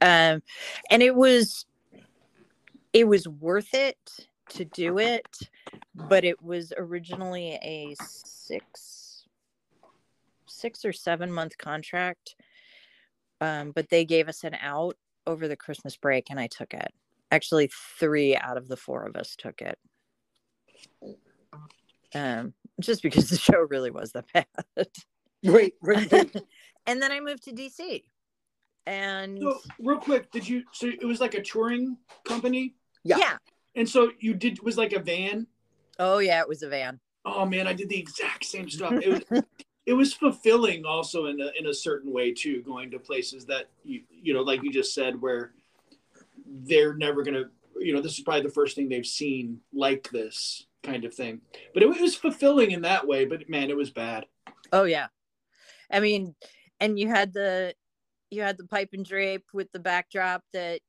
um 0.00 0.42
and 0.90 1.02
it 1.02 1.14
was 1.14 1.66
it 2.92 3.06
was 3.06 3.28
worth 3.28 3.74
it 3.74 3.98
to 4.48 4.64
do 4.64 4.98
it 4.98 5.26
but 5.94 6.24
it 6.24 6.42
was 6.42 6.72
originally 6.78 7.58
a 7.62 7.94
six 7.98 8.98
six 10.58 10.84
or 10.84 10.92
seven 10.92 11.32
month 11.32 11.56
contract, 11.56 12.34
um, 13.40 13.72
but 13.74 13.88
they 13.88 14.04
gave 14.04 14.28
us 14.28 14.44
an 14.44 14.56
out 14.60 14.96
over 15.26 15.48
the 15.48 15.56
Christmas 15.56 15.96
break, 15.96 16.30
and 16.30 16.40
I 16.40 16.48
took 16.48 16.74
it. 16.74 16.92
Actually, 17.30 17.70
three 17.98 18.36
out 18.36 18.56
of 18.56 18.68
the 18.68 18.76
four 18.76 19.04
of 19.04 19.16
us 19.16 19.36
took 19.36 19.60
it. 19.60 19.78
Um, 22.14 22.54
just 22.80 23.02
because 23.02 23.28
the 23.30 23.36
show 23.38 23.66
really 23.70 23.90
was 23.90 24.12
that 24.12 24.24
bad. 24.34 24.46
Right, 25.44 25.72
right, 25.82 26.10
right. 26.12 26.36
and 26.86 27.00
then 27.02 27.12
I 27.12 27.20
moved 27.20 27.44
to 27.44 27.52
DC, 27.52 28.02
and 28.86 29.38
So, 29.40 29.58
real 29.78 29.98
quick, 29.98 30.30
did 30.30 30.48
you? 30.48 30.62
So 30.72 30.86
it 30.88 31.04
was 31.06 31.20
like 31.20 31.34
a 31.34 31.42
touring 31.42 31.96
company, 32.24 32.74
Yeah. 33.04 33.18
yeah, 33.18 33.36
and 33.76 33.88
so 33.88 34.10
you 34.18 34.34
did 34.34 34.62
was 34.62 34.76
like 34.78 34.92
a 34.92 34.98
van. 35.00 35.46
oh 35.98 36.18
yeah, 36.18 36.40
it 36.40 36.48
was 36.48 36.62
a 36.62 36.68
van. 36.68 36.98
Oh 37.24 37.44
man, 37.44 37.66
I 37.66 37.72
did 37.72 37.88
the 37.88 37.98
exact 37.98 38.44
same 38.44 38.68
stuff. 38.70 38.92
It 38.94 39.08
was, 39.30 39.42
it 39.86 39.92
was 39.92 40.14
fulfilling 40.14 40.84
also 40.86 41.26
in 41.26 41.40
a, 41.40 41.50
in 41.58 41.66
a 41.66 41.74
certain 41.74 42.12
way 42.12 42.32
too, 42.32 42.62
going 42.62 42.90
to 42.92 42.98
places 42.98 43.44
that 43.46 43.68
you 43.84 44.02
you 44.10 44.34
know, 44.34 44.42
like 44.42 44.62
you 44.62 44.72
just 44.72 44.94
said, 44.94 45.20
where 45.20 45.52
they're 46.46 46.94
never 46.94 47.22
gonna, 47.22 47.44
you 47.78 47.92
know, 47.92 48.00
this 48.00 48.12
is 48.18 48.20
probably 48.24 48.42
the 48.42 48.48
first 48.48 48.74
thing 48.76 48.88
they've 48.88 49.06
seen 49.06 49.60
like 49.72 50.08
this 50.10 50.66
kind 50.88 51.04
of 51.04 51.14
thing. 51.14 51.40
But 51.74 51.82
it, 51.82 51.88
was 51.88 52.14
fulfilling 52.14 52.70
in 52.70 52.82
that 52.82 53.06
way. 53.06 53.24
But 53.24 53.48
man, 53.48 53.70
it 53.70 53.76
was 53.76 53.90
bad. 53.90 54.26
Oh 54.72 54.84
yeah. 54.84 55.08
I 55.90 56.00
mean, 56.00 56.34
and 56.80 56.98
you 56.98 57.08
had 57.08 57.32
the 57.32 57.74
you 58.30 58.42
had 58.42 58.58
the 58.58 58.66
pipe 58.66 58.90
and 58.92 59.04
drape 59.04 59.44
with 59.52 59.70
the 59.72 59.78
backdrop 59.78 60.42
that 60.52 60.80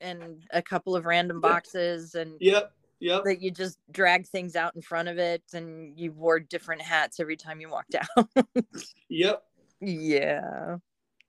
and 0.00 0.42
a 0.50 0.60
couple 0.60 0.96
of 0.96 1.06
random 1.06 1.40
boxes 1.40 2.14
and 2.14 2.34
Yep, 2.40 2.72
yep. 3.00 3.24
that 3.24 3.40
you 3.40 3.50
just 3.50 3.78
drag 3.90 4.26
things 4.26 4.56
out 4.56 4.74
in 4.74 4.82
front 4.82 5.08
of 5.08 5.16
it 5.18 5.42
and 5.54 5.98
you 5.98 6.12
wore 6.12 6.40
different 6.40 6.82
hats 6.82 7.20
every 7.20 7.36
time 7.36 7.60
you 7.60 7.70
walked 7.70 7.94
out. 7.94 8.28
Yep. 9.08 9.42
yeah. 9.80 10.76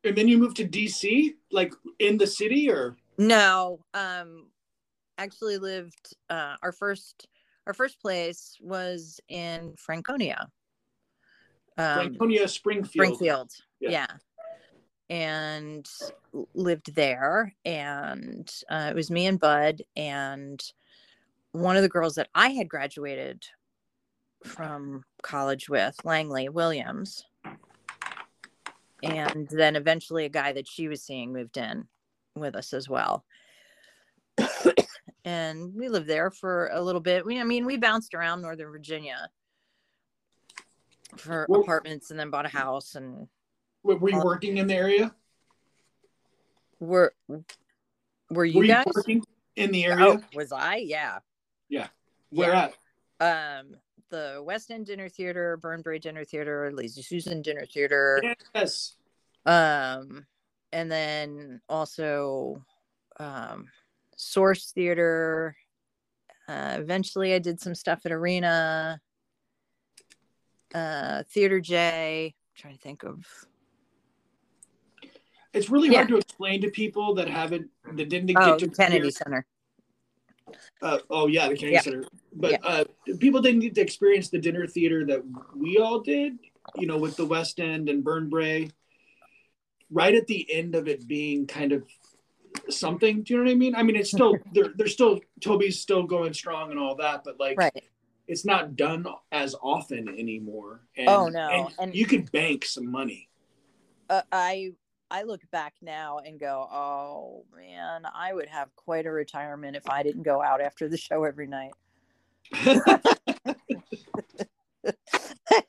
And 0.05 0.15
then 0.17 0.28
you 0.28 0.38
moved 0.38 0.57
to 0.57 0.67
DC, 0.67 1.34
like 1.51 1.74
in 1.99 2.17
the 2.17 2.28
city, 2.28 2.69
or 2.69 2.95
No, 3.17 3.80
um 3.93 4.47
actually 5.17 5.57
lived 5.57 6.15
uh 6.30 6.55
our 6.63 6.71
first 6.71 7.28
our 7.68 7.74
first 7.74 8.01
place 8.01 8.57
was 8.61 9.20
in 9.28 9.74
Franconia. 9.78 10.47
Um 11.78 11.95
Franconia, 11.95 12.47
Springfield. 12.47 13.16
Springfield. 13.16 13.51
Yeah. 13.80 13.89
Yeah. 13.89 14.07
And 15.09 15.89
lived 16.53 16.95
there. 16.95 17.53
And 17.66 18.51
uh, 18.70 18.88
it 18.89 18.95
was 18.95 19.11
me 19.11 19.28
and 19.28 19.39
Bud. 19.39 19.82
And 19.95 20.64
one 21.51 21.76
of 21.76 21.84
the 21.84 21.89
girls 21.89 22.16
that 22.16 22.30
I 22.34 22.49
had 22.49 22.68
graduated 22.68 23.43
from 24.43 25.03
college 25.22 25.70
with, 25.70 25.95
Langley 26.03 26.49
Williams. 26.49 27.26
And 29.03 29.47
then 29.49 29.76
eventually 29.76 30.26
a 30.26 30.30
guy 30.30 30.53
that 30.53 30.68
she 30.68 30.88
was 30.88 31.03
seeing 31.03 31.34
moved 31.34 31.57
in 31.57 31.88
with 32.36 32.55
us 32.55 32.74
as 32.74 32.89
well. 32.89 33.26
And 35.26 35.74
we 35.74 35.88
lived 35.88 36.07
there 36.07 36.30
for 36.32 36.67
a 36.74 36.82
little 36.82 36.99
bit. 37.01 37.26
We, 37.26 37.39
I 37.39 37.43
mean, 37.43 37.65
we 37.65 37.78
bounced 37.78 38.13
around 38.13 38.41
Northern 38.41 38.69
Virginia 38.71 39.30
for 41.17 41.45
Well- 41.47 41.61
apartments 41.61 42.11
and 42.11 42.19
then 42.19 42.30
bought 42.30 42.45
a 42.45 42.49
house 42.49 42.95
and 42.95 43.28
Were 43.84 44.09
you 44.09 44.19
Uh, 44.19 44.24
working 44.24 44.57
in 44.57 44.67
the 44.67 44.76
area? 44.76 45.15
were 46.80 47.13
were 48.30 48.43
you 48.43 48.57
Were 48.57 48.63
you 48.65 48.67
guys 48.74 48.86
working 48.93 49.24
in 49.55 49.71
the 49.71 49.86
area? 49.86 50.05
oh 50.05 50.21
was 50.34 50.51
i 50.51 50.76
yeah 50.78 51.19
Yeah. 51.69 51.88
Where 52.30 52.51
at? 52.53 52.74
um 53.21 53.78
the 54.09 54.41
west 54.43 54.69
end 54.71 54.88
dinner 54.88 55.07
theater 55.07 55.57
burnbrae 55.61 56.01
dinner 56.01 56.26
theater 56.26 56.71
lazy 56.74 57.01
susan 57.01 57.41
dinner 57.41 57.65
theater 57.65 58.21
Yes. 58.53 58.95
um 59.45 60.26
and 60.74 60.91
then 60.91 61.61
also 61.69 62.65
um 63.17 63.67
source 64.18 64.72
theater 64.72 65.55
uh 66.47 66.76
eventually 66.80 67.34
i 67.34 67.39
did 67.39 67.59
some 67.59 67.76
stuff 67.76 68.01
at 68.05 68.11
arena 68.11 68.99
uh 70.76 71.24
theater 71.32 71.59
j 71.59 72.34
trying 72.55 72.76
to 72.76 72.80
think 72.82 73.03
of 73.03 73.26
It's 75.53 75.70
really 75.70 75.89
Yeah. 75.89 75.97
hard 75.99 76.07
to 76.09 76.18
explain 76.18 76.61
to 76.61 76.70
people 76.72 77.14
that 77.16 77.28
haven't 77.30 77.70
that 77.95 78.09
didn't 78.09 78.36
oh 78.38 78.51
get 78.51 78.59
to 78.59 78.68
the 78.68 78.76
kennedy 78.76 79.11
center 79.11 79.45
Uh, 80.82 80.99
oh 81.09 81.28
yeah, 81.28 81.47
the 81.47 81.55
Kennedy 81.55 81.76
Yeah. 81.76 81.82
Center. 81.82 82.03
But 82.34 82.51
Yeah. 82.51 82.57
uh, 82.64 82.84
people 83.20 83.41
didn't 83.41 83.61
get 83.61 83.76
to 83.76 83.82
experience 83.82 84.30
the 84.30 84.38
dinner 84.39 84.68
theater 84.68 85.05
that 85.05 85.24
we 85.55 85.78
all 85.78 85.99
did. 86.01 86.38
You 86.76 86.88
know, 86.88 86.97
with 86.97 87.16
the 87.16 87.26
West 87.26 87.59
End 87.59 87.88
and 87.89 88.03
Burn 88.03 88.30
Burnbrae. 88.30 88.72
Right 89.89 90.14
at 90.14 90.28
the 90.28 90.45
end 90.51 90.76
of 90.76 90.88
it 90.88 91.07
being 91.07 91.47
kind 91.47 91.72
of 91.72 91.88
something. 92.70 93.24
Do 93.24 93.34
you 93.34 93.39
know 93.39 93.45
what 93.45 93.51
I 93.51 93.56
mean? 93.56 93.76
I 93.76 93.84
mean, 93.84 93.95
it's 93.95 94.12
still 94.12 94.38
they're 94.54 94.74
they're 94.76 94.88
still 94.88 95.20
Toby's 95.41 95.80
still 95.80 96.04
going 96.04 96.34
strong 96.34 96.72
and 96.72 96.80
all 96.80 96.95
that, 96.95 97.24
but 97.24 97.39
like 97.39 97.58
right 97.58 97.84
it's 98.28 98.45
not 98.45 98.76
done 98.76 99.06
as 99.32 99.56
often 99.62 100.08
anymore. 100.08 100.82
And, 100.97 101.10
Oh, 101.10 101.28
no. 101.28 101.49
And, 101.49 101.74
And- 101.80 101.95
you 101.95 102.06
could 102.06 102.32
bank 102.32 102.66
some 102.66 102.89
money. 102.89 103.30
uh, 104.10 104.22
I 104.32 104.72
I 105.12 105.24
look 105.24 105.41
back 105.51 105.76
now 105.82 106.20
and 106.26 106.39
go, 106.39 106.68
oh 106.72 107.45
man, 107.56 108.04
I 108.16 108.34
would 108.34 108.47
have 108.47 108.76
quite 108.76 109.06
a 109.06 109.12
retirement 109.12 109.76
if 109.76 109.88
I 109.88 110.01
didn't 110.01 110.24
go 110.24 110.41
out 110.41 110.60
after 110.60 110.89
the 110.89 110.97
show 110.97 111.24
every 111.24 111.47
night. 111.47 111.74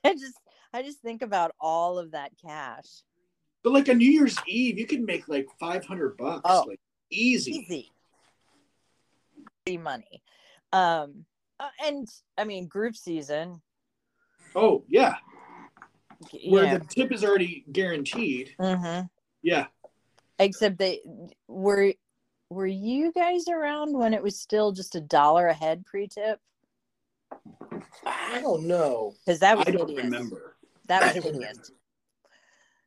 I 0.04 0.14
just 0.14 0.38
I 0.72 0.82
just 0.82 1.00
think 1.00 1.22
about 1.22 1.54
all 1.60 1.98
of 1.98 2.12
that 2.12 2.32
cash. 2.42 2.86
But 3.64 3.72
like 3.72 3.88
a 3.88 3.94
New 3.94 4.08
Year's 4.10 4.36
Eve, 4.46 4.78
you 4.78 4.86
can 4.86 5.04
make 5.06 5.26
like 5.26 5.48
five 5.58 5.84
hundred 5.86 6.16
bucks, 6.18 6.42
Oh. 6.44 6.64
like 6.68 6.78
easy. 7.10 7.52
Easy. 7.52 7.90
Easy 9.66 9.78
money. 9.78 10.22
Um 10.72 11.24
uh, 11.58 11.68
and 11.84 12.06
I 12.36 12.44
mean 12.44 12.66
group 12.68 12.94
season, 12.94 13.62
Oh 14.54 14.84
yeah, 14.88 15.14
you 16.32 16.52
where 16.52 16.78
the 16.78 16.84
tip 16.84 17.10
is 17.12 17.24
already 17.24 17.64
guaranteed. 17.72 18.54
mhm. 18.60 19.08
Yeah, 19.42 19.66
except 20.38 20.76
they 20.78 21.00
were 21.48 21.94
were 22.50 22.66
you 22.66 23.12
guys 23.12 23.48
around 23.48 23.96
when 23.96 24.12
it 24.12 24.22
was 24.22 24.38
still 24.38 24.72
just 24.72 24.94
a 24.94 25.00
dollar 25.00 25.46
a 25.48 25.54
head 25.54 25.84
pre-tip? 25.86 26.38
I 28.06 28.40
don't 28.40 28.66
know. 28.66 29.14
Because 29.24 29.40
that 29.40 29.56
was 29.56 29.66
I 29.66 29.70
don't 29.70 29.88
hideous. 29.88 30.04
remember. 30.04 30.56
That 30.86 31.02
was 31.14 31.24
hideous. 31.24 31.70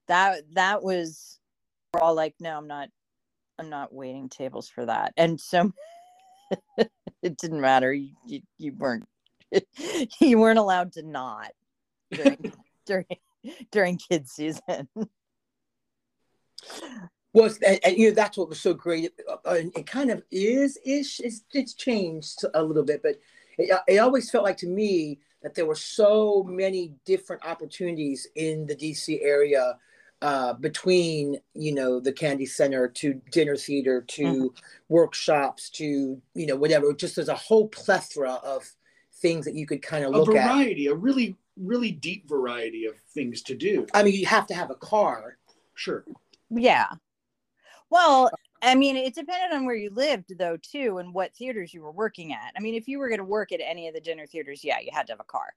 That 0.07 0.43
that 0.53 0.83
was 0.83 1.39
we're 1.93 2.01
all 2.01 2.15
like, 2.15 2.35
no, 2.39 2.57
I'm 2.57 2.67
not 2.67 2.89
I'm 3.59 3.69
not 3.69 3.93
waiting 3.93 4.29
tables 4.29 4.69
for 4.69 4.85
that. 4.85 5.13
And 5.17 5.39
so 5.39 5.71
it 6.77 7.37
didn't 7.37 7.61
matter. 7.61 7.93
You 7.93 8.11
you, 8.25 8.41
you 8.57 8.73
weren't 8.73 9.07
you 10.21 10.37
weren't 10.37 10.59
allowed 10.59 10.93
to 10.93 11.03
not 11.03 11.51
during 12.11 12.53
during 12.85 13.05
during 13.71 13.97
kids 13.97 14.31
season. 14.31 14.87
Well, 17.33 17.51
and, 17.65 17.79
and, 17.83 17.97
you 17.97 18.09
know 18.09 18.15
that's 18.15 18.37
what 18.37 18.49
was 18.49 18.59
so 18.59 18.73
great. 18.73 19.11
Uh, 19.29 19.51
and 19.51 19.77
it 19.77 19.85
kind 19.85 20.09
of 20.09 20.23
is 20.31 20.77
ish. 20.85 21.19
It's, 21.19 21.43
it's 21.53 21.73
changed 21.73 22.43
a 22.53 22.63
little 22.63 22.83
bit, 22.83 23.03
but 23.03 23.19
it, 23.57 23.71
uh, 23.71 23.79
it 23.87 23.97
always 23.97 24.29
felt 24.29 24.43
like 24.43 24.57
to 24.57 24.67
me 24.67 25.19
that 25.43 25.53
there 25.53 25.65
were 25.65 25.75
so 25.75 26.43
many 26.47 26.95
different 27.05 27.45
opportunities 27.45 28.27
in 28.35 28.65
the 28.65 28.75
DC 28.75 29.19
area 29.21 29.77
uh, 30.21 30.53
between 30.53 31.37
you 31.53 31.73
know 31.73 31.99
the 31.99 32.11
Kennedy 32.11 32.45
Center 32.45 32.87
to 32.87 33.21
dinner 33.31 33.55
theater 33.55 34.01
to 34.01 34.23
Mhm. 34.23 34.61
workshops 34.89 35.69
to 35.71 36.21
you 36.33 36.45
know 36.45 36.55
whatever. 36.55 36.91
Just 36.93 37.15
there's 37.15 37.29
a 37.29 37.35
whole 37.35 37.67
plethora 37.67 38.33
of 38.43 38.73
things 39.21 39.45
that 39.45 39.55
you 39.55 39.65
could 39.65 39.81
kind 39.81 40.03
of 40.05 40.13
A 40.13 40.17
look 40.17 40.35
at. 40.35 40.45
A 40.51 40.53
variety, 40.53 40.87
a 40.87 40.93
really, 40.93 41.35
really 41.55 41.91
deep 41.91 42.27
variety 42.29 42.85
of 42.85 42.97
things 43.13 43.41
to 43.43 43.55
do. 43.55 43.85
I 43.93 44.03
mean, 44.03 44.13
you 44.13 44.25
have 44.27 44.47
to 44.47 44.53
have 44.55 44.69
a 44.71 44.75
car. 44.75 45.37
Sure. 45.75 46.03
yeah. 46.49 46.87
Well, 47.89 48.29
I 48.61 48.75
mean, 48.75 48.97
it 48.97 49.15
depended 49.15 49.55
on 49.55 49.65
where 49.65 49.75
you 49.75 49.89
lived, 49.91 50.37
though, 50.37 50.57
too, 50.57 50.97
and 50.97 51.13
what 51.13 51.33
theaters 51.35 51.73
you 51.73 51.81
were 51.81 51.91
working 51.91 52.33
at. 52.33 52.51
I 52.57 52.59
mean, 52.59 52.75
if 52.75 52.87
you 52.87 52.99
were 52.99 53.07
going 53.07 53.19
to 53.19 53.23
work 53.23 53.51
at 53.51 53.61
any 53.63 53.87
of 53.87 53.93
the 53.93 54.01
dinner 54.01 54.25
theaters, 54.25 54.63
yeah, 54.63 54.79
you 54.79 54.89
had 54.91 55.07
to 55.07 55.13
have 55.13 55.19
a 55.19 55.23
car 55.23 55.53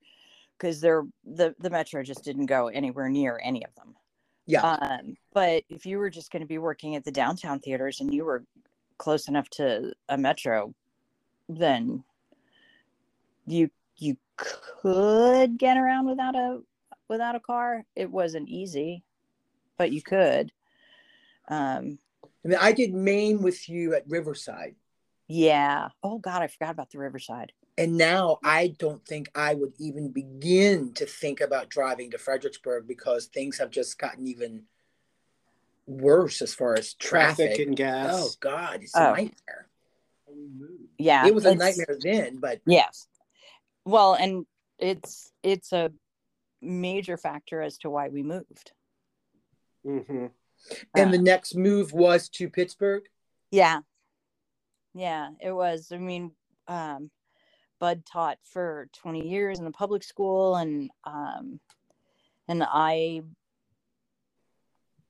because 0.59 0.81
they're 0.81 1.05
the 1.25 1.55
the 1.59 1.71
metro 1.71 2.03
just 2.03 2.23
didn't 2.25 2.47
go 2.47 2.69
anywhere 2.69 3.09
near 3.09 3.41
any 3.43 3.65
of 3.65 3.75
them. 3.75 3.95
Yeah. 4.51 4.63
Um, 4.63 5.17
but 5.33 5.63
if 5.69 5.87
you 5.87 5.99
were 5.99 6.11
just 6.11 6.33
going 6.33 6.43
to 6.43 6.47
be 6.47 6.59
working 6.59 6.97
at 6.97 7.05
the 7.05 7.13
downtown 7.13 7.61
theaters 7.61 8.01
and 8.01 8.13
you 8.13 8.25
were 8.25 8.45
close 8.99 9.29
enough 9.29 9.49
to 9.51 9.93
a 10.09 10.19
metro, 10.19 10.75
then 11.49 12.03
you 13.47 13.71
you 13.97 14.17
could 14.37 15.59
get 15.59 15.77
around 15.77 16.07
without 16.07 16.35
a 16.35 16.61
without 17.09 17.37
a 17.37 17.41
car. 17.41 17.85
It 17.95 18.11
wasn't 18.11 18.49
easy, 18.49 19.05
but 19.79 19.93
you 19.93 20.03
could. 20.03 20.51
Um, 21.49 21.99
I 22.45 22.49
mean, 22.49 22.59
I 22.61 22.73
did 22.73 22.93
Maine 22.95 23.43
with 23.43 23.69
you 23.69 23.95
at 23.95 24.09
Riverside. 24.09 24.75
yeah. 25.29 25.89
Oh 26.03 26.19
God, 26.19 26.43
I 26.43 26.49
forgot 26.49 26.71
about 26.71 26.91
the 26.91 26.99
Riverside. 26.99 27.53
And 27.81 27.97
now 27.97 28.39
I 28.45 28.75
don't 28.79 29.05
think 29.07 29.31
I 29.35 29.55
would 29.55 29.73
even 29.79 30.11
begin 30.11 30.93
to 30.95 31.07
think 31.07 31.41
about 31.41 31.71
driving 31.71 32.11
to 32.11 32.19
Fredericksburg 32.19 32.87
because 32.87 33.27
things 33.27 33.57
have 33.59 33.71
just 33.71 33.99
gotten 33.99 34.27
even 34.27 34.65
worse 35.87 36.43
as 36.43 36.55
far 36.55 36.75
as 36.75 36.93
traffic. 36.95 37.47
Traffic 37.49 37.67
and 37.67 37.77
gas. 37.77 38.13
Oh 38.15 38.31
God, 38.41 38.83
it's 38.83 38.95
Oh. 38.95 39.13
a 39.15 39.17
nightmare. 39.17 39.69
Yeah. 40.99 41.27
it 41.27 41.35
was 41.35 41.47
a 41.47 41.55
nightmare 41.55 41.97
then, 42.01 42.37
but 42.37 42.61
Yes. 42.67 43.09
Well, 43.87 44.15
and 44.15 44.45
it's 44.79 45.33
it's 45.43 45.73
a 45.73 45.91
major 46.61 47.17
factor 47.17 47.63
as 47.63 47.79
to 47.79 47.91
why 47.91 48.09
we 48.09 48.23
moved. 48.23 48.73
hmm 49.83 50.27
and 50.95 51.13
the 51.15 51.19
Uh, 51.19 51.23
next 51.23 51.55
move 51.55 51.95
was 51.95 52.29
to 52.29 52.51
Pittsburgh. 52.51 53.09
yeah. 53.51 53.81
Yeah, 54.93 55.31
it 55.41 55.53
was. 55.53 55.91
I 55.93 55.97
mean, 55.99 56.33
um 56.69 57.11
Bud 57.81 58.05
taught 58.07 58.39
for 58.45 58.89
20 58.93 59.29
years 59.29 59.59
in 59.59 59.65
the 59.65 59.71
public 59.73 60.05
school 60.05 60.57
and 60.57 60.91
um 61.05 61.59
and 62.47 62.63
I 62.65 63.23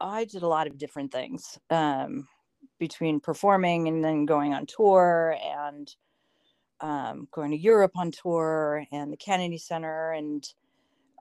I 0.00 0.24
did 0.24 0.42
a 0.42 0.48
lot 0.48 0.66
of 0.66 0.78
different 0.78 1.12
things. 1.12 1.58
Um 1.68 2.26
between 2.80 3.20
performing 3.20 3.86
and 3.86 4.02
then 4.02 4.24
going 4.24 4.54
on 4.54 4.66
tour 4.66 5.36
and 5.44 5.94
um, 6.80 7.28
going 7.30 7.50
to 7.50 7.58
Europe 7.58 7.92
on 7.94 8.10
tour 8.10 8.84
and 8.90 9.12
the 9.12 9.16
Kennedy 9.16 9.58
Center 9.58 10.12
and 10.12 10.42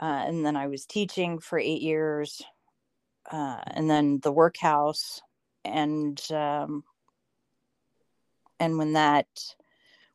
uh, 0.01 0.23
and 0.25 0.45
then 0.45 0.55
I 0.55 0.67
was 0.67 0.85
teaching 0.85 1.39
for 1.39 1.59
eight 1.59 1.81
years 1.81 2.41
uh, 3.29 3.59
and 3.67 3.89
then 3.89 4.19
the 4.23 4.31
workhouse 4.31 5.21
and 5.65 6.19
um, 6.31 6.85
and 8.61 8.77
when 8.77 8.93
that 8.93 9.27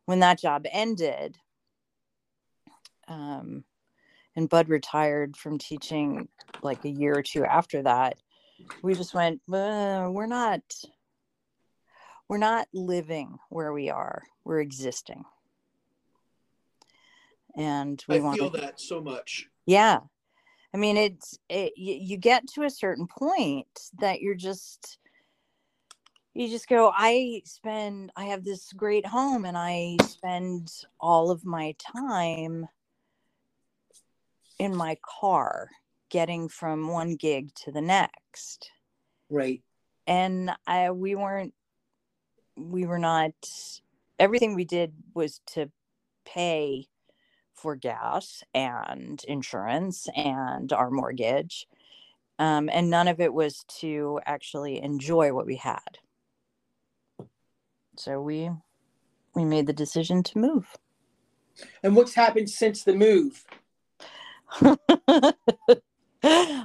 when 0.05 0.19
that 0.19 0.39
job 0.39 0.65
ended 0.71 1.37
um, 3.07 3.63
and 4.35 4.49
Bud 4.49 4.69
retired 4.69 5.37
from 5.37 5.57
teaching 5.57 6.27
like 6.63 6.83
a 6.85 6.89
year 6.89 7.17
or 7.17 7.23
two 7.23 7.45
after 7.45 7.83
that 7.83 8.17
we 8.81 8.93
just 8.95 9.13
went 9.13 9.41
"Uh, 9.51 10.09
we're 10.11 10.27
not 10.27 10.61
we're 12.27 12.37
not 12.37 12.67
living 12.73 13.37
where 13.49 13.71
we 13.71 13.89
are. 13.89 14.23
We're 14.43 14.61
existing. 14.61 15.23
And 17.55 18.03
we 18.07 18.17
I 18.17 18.19
want 18.19 18.39
feel 18.39 18.49
that 18.51 18.79
so 18.79 19.01
much. 19.01 19.47
yeah. 19.65 19.99
I 20.73 20.77
mean 20.77 20.97
it's 20.97 21.37
it, 21.49 21.73
you, 21.77 21.95
you 21.95 22.17
get 22.17 22.47
to 22.55 22.63
a 22.63 22.69
certain 22.69 23.07
point 23.07 23.67
that 23.99 24.21
you're 24.21 24.35
just 24.35 24.97
you 26.35 26.49
just 26.49 26.67
go 26.67 26.91
i 26.95 27.41
spend 27.45 28.11
i 28.15 28.25
have 28.25 28.43
this 28.43 28.71
great 28.73 29.05
home 29.05 29.45
and 29.45 29.57
i 29.57 29.95
spend 30.05 30.69
all 30.99 31.31
of 31.31 31.45
my 31.45 31.73
time 31.95 32.67
in 34.59 34.75
my 34.75 34.97
car 35.19 35.69
getting 36.09 36.47
from 36.47 36.87
one 36.89 37.15
gig 37.15 37.53
to 37.55 37.71
the 37.71 37.81
next 37.81 38.69
Right. 39.29 39.61
and 40.05 40.51
i 40.67 40.91
we 40.91 41.15
weren't 41.15 41.53
we 42.57 42.85
were 42.85 42.99
not 42.99 43.33
everything 44.19 44.55
we 44.55 44.65
did 44.65 44.93
was 45.13 45.41
to 45.47 45.71
pay 46.25 46.87
for 47.53 47.75
gas 47.75 48.43
and 48.53 49.23
insurance 49.25 50.07
and 50.15 50.71
our 50.73 50.91
mortgage 50.91 51.67
um, 52.37 52.69
and 52.71 52.89
none 52.89 53.07
of 53.07 53.21
it 53.21 53.33
was 53.33 53.63
to 53.79 54.19
actually 54.25 54.81
enjoy 54.81 55.33
what 55.33 55.45
we 55.45 55.55
had 55.55 55.97
so 57.99 58.21
we 58.21 58.49
we 59.35 59.45
made 59.45 59.67
the 59.67 59.73
decision 59.73 60.23
to 60.23 60.37
move. 60.37 60.67
And 61.83 61.95
what's 61.95 62.13
happened 62.13 62.49
since 62.49 62.83
the 62.83 62.95
move? 62.95 63.45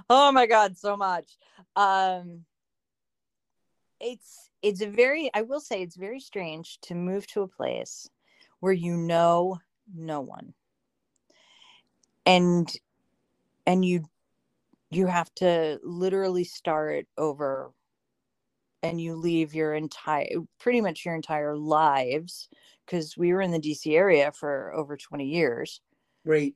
oh 0.08 0.32
my 0.32 0.46
god 0.46 0.76
so 0.76 0.96
much. 0.96 1.36
Um 1.76 2.44
it's 4.00 4.50
it's 4.62 4.80
a 4.80 4.88
very 4.88 5.30
i 5.34 5.42
will 5.42 5.60
say 5.60 5.82
it's 5.82 5.96
very 5.96 6.20
strange 6.20 6.78
to 6.80 6.94
move 6.94 7.26
to 7.26 7.42
a 7.42 7.48
place 7.48 8.08
where 8.60 8.72
you 8.72 8.96
know 8.96 9.58
no 9.94 10.20
one. 10.20 10.54
And 12.26 12.70
and 13.66 13.84
you 13.84 14.04
you 14.90 15.06
have 15.06 15.32
to 15.36 15.78
literally 15.82 16.44
start 16.44 17.06
over 17.16 17.72
and 18.82 19.00
you 19.00 19.14
leave 19.16 19.54
your 19.54 19.74
entire 19.74 20.26
pretty 20.58 20.80
much 20.80 21.04
your 21.04 21.14
entire 21.14 21.56
lives 21.56 22.48
because 22.86 23.16
we 23.16 23.32
were 23.32 23.40
in 23.40 23.50
the 23.50 23.60
dc 23.60 23.86
area 23.94 24.32
for 24.32 24.72
over 24.74 24.96
20 24.96 25.26
years 25.26 25.80
Right. 26.24 26.54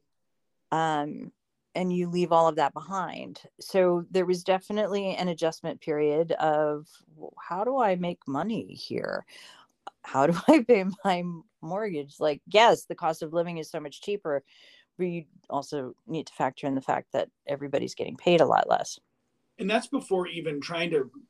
um, 0.73 1.33
and 1.75 1.93
you 1.93 2.09
leave 2.09 2.31
all 2.33 2.47
of 2.49 2.57
that 2.57 2.73
behind. 2.73 3.41
So 3.61 4.05
there 4.11 4.27
was 4.27 4.45
definitely 4.45 5.17
an 5.17 5.29
adjustment 5.29 5.81
period 5.81 6.33
of 6.33 6.87
how 7.41 7.65
do 7.65 7.79
I 7.79 7.97
make 7.97 8.29
money 8.29 8.75
here? 8.75 9.25
How 10.03 10.27
do 10.29 10.39
I 10.49 10.63
pay 10.63 10.85
my 11.05 11.25
mortgage? 11.63 12.17
Like, 12.21 12.43
yes, 12.47 12.85
the 12.85 12.95
cost 12.95 13.23
of 13.23 13.33
living 13.33 13.59
is 13.59 13.71
so 13.71 13.81
much 13.81 14.03
cheaper, 14.03 14.45
but 14.99 15.05
you 15.05 15.25
also 15.51 15.95
need 16.07 16.29
to 16.29 16.33
factor 16.35 16.67
in 16.67 16.75
the 16.75 16.81
fact 16.81 17.09
that 17.13 17.29
everybody's 17.47 17.95
getting 17.95 18.17
paid 18.17 18.41
a 18.41 18.47
lot 18.47 18.69
less. 18.69 18.99
And 19.59 19.69
that's 19.69 19.87
before 19.89 20.27
even 20.29 20.61
trying 20.61 20.91
to 20.91 21.11
c- 21.15 21.21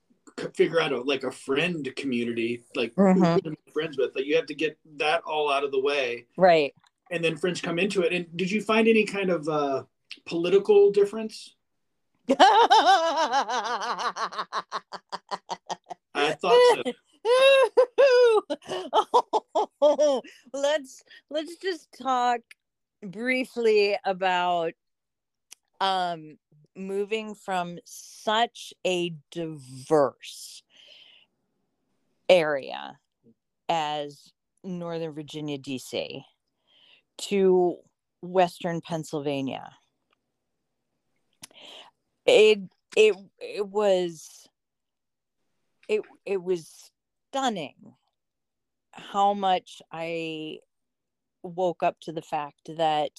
figure 0.54 0.80
out 0.80 0.92
a 0.92 1.00
like 1.00 1.24
a 1.24 1.30
friend 1.30 1.88
community, 1.96 2.64
like 2.74 2.94
Mhm. 2.94 3.44
make 3.44 3.72
friends 3.72 3.96
with. 3.98 4.14
Like 4.14 4.26
you 4.26 4.36
have 4.36 4.46
to 4.46 4.54
get 4.54 4.78
that 4.96 5.22
all 5.24 5.50
out 5.50 5.64
of 5.64 5.70
the 5.72 5.80
way, 5.80 6.26
Right. 6.36 6.74
and 7.10 7.22
then 7.24 7.36
friends 7.36 7.60
come 7.60 7.78
into 7.78 8.02
it. 8.02 8.12
And 8.12 8.26
did 8.36 8.50
you 8.50 8.60
find 8.62 8.88
any 8.88 9.04
kind 9.04 9.30
of 9.30 9.48
uh, 9.48 9.84
political 10.26 10.90
difference? 10.90 11.54
I 16.16 16.32
thought 16.40 16.60
so. 16.74 16.92
oh, 19.80 20.22
let's 20.52 21.02
let's 21.30 21.56
just 21.56 21.88
talk 22.00 22.40
briefly 23.02 23.96
about 24.04 24.72
um 25.80 26.38
moving 26.76 27.34
from 27.34 27.78
such 27.84 28.72
a 28.86 29.14
diverse 29.30 30.62
area 32.28 32.98
as 33.68 34.32
Northern 34.62 35.12
Virginia 35.12 35.58
DC 35.58 36.22
to 37.18 37.76
Western 38.22 38.80
Pennsylvania. 38.80 39.70
It 42.26 42.60
it 42.96 43.16
it 43.38 43.66
was 43.66 44.48
it 45.88 46.02
it 46.24 46.42
was 46.42 46.90
stunning 47.30 47.94
how 48.92 49.34
much 49.34 49.82
I 49.92 50.60
woke 51.42 51.82
up 51.82 52.00
to 52.00 52.12
the 52.12 52.22
fact 52.22 52.70
that 52.76 53.10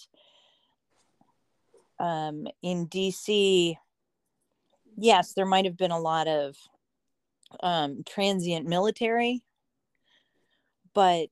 um, 2.00 2.48
in 2.62 2.88
DC, 2.88 3.76
yes, 4.98 5.34
there 5.34 5.46
might 5.46 5.66
have 5.66 5.78
been 5.78 5.92
a 5.92 6.00
lot 6.00 6.28
of 6.28 6.56
um, 7.62 8.04
transient 8.06 8.68
military, 8.68 9.44
but 10.94 11.30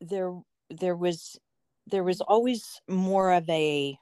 there 0.00 0.34
there 0.70 0.96
was 0.96 1.38
there 1.86 2.04
was 2.04 2.20
always 2.20 2.80
more 2.88 3.32
of 3.32 3.48
a 3.48 3.98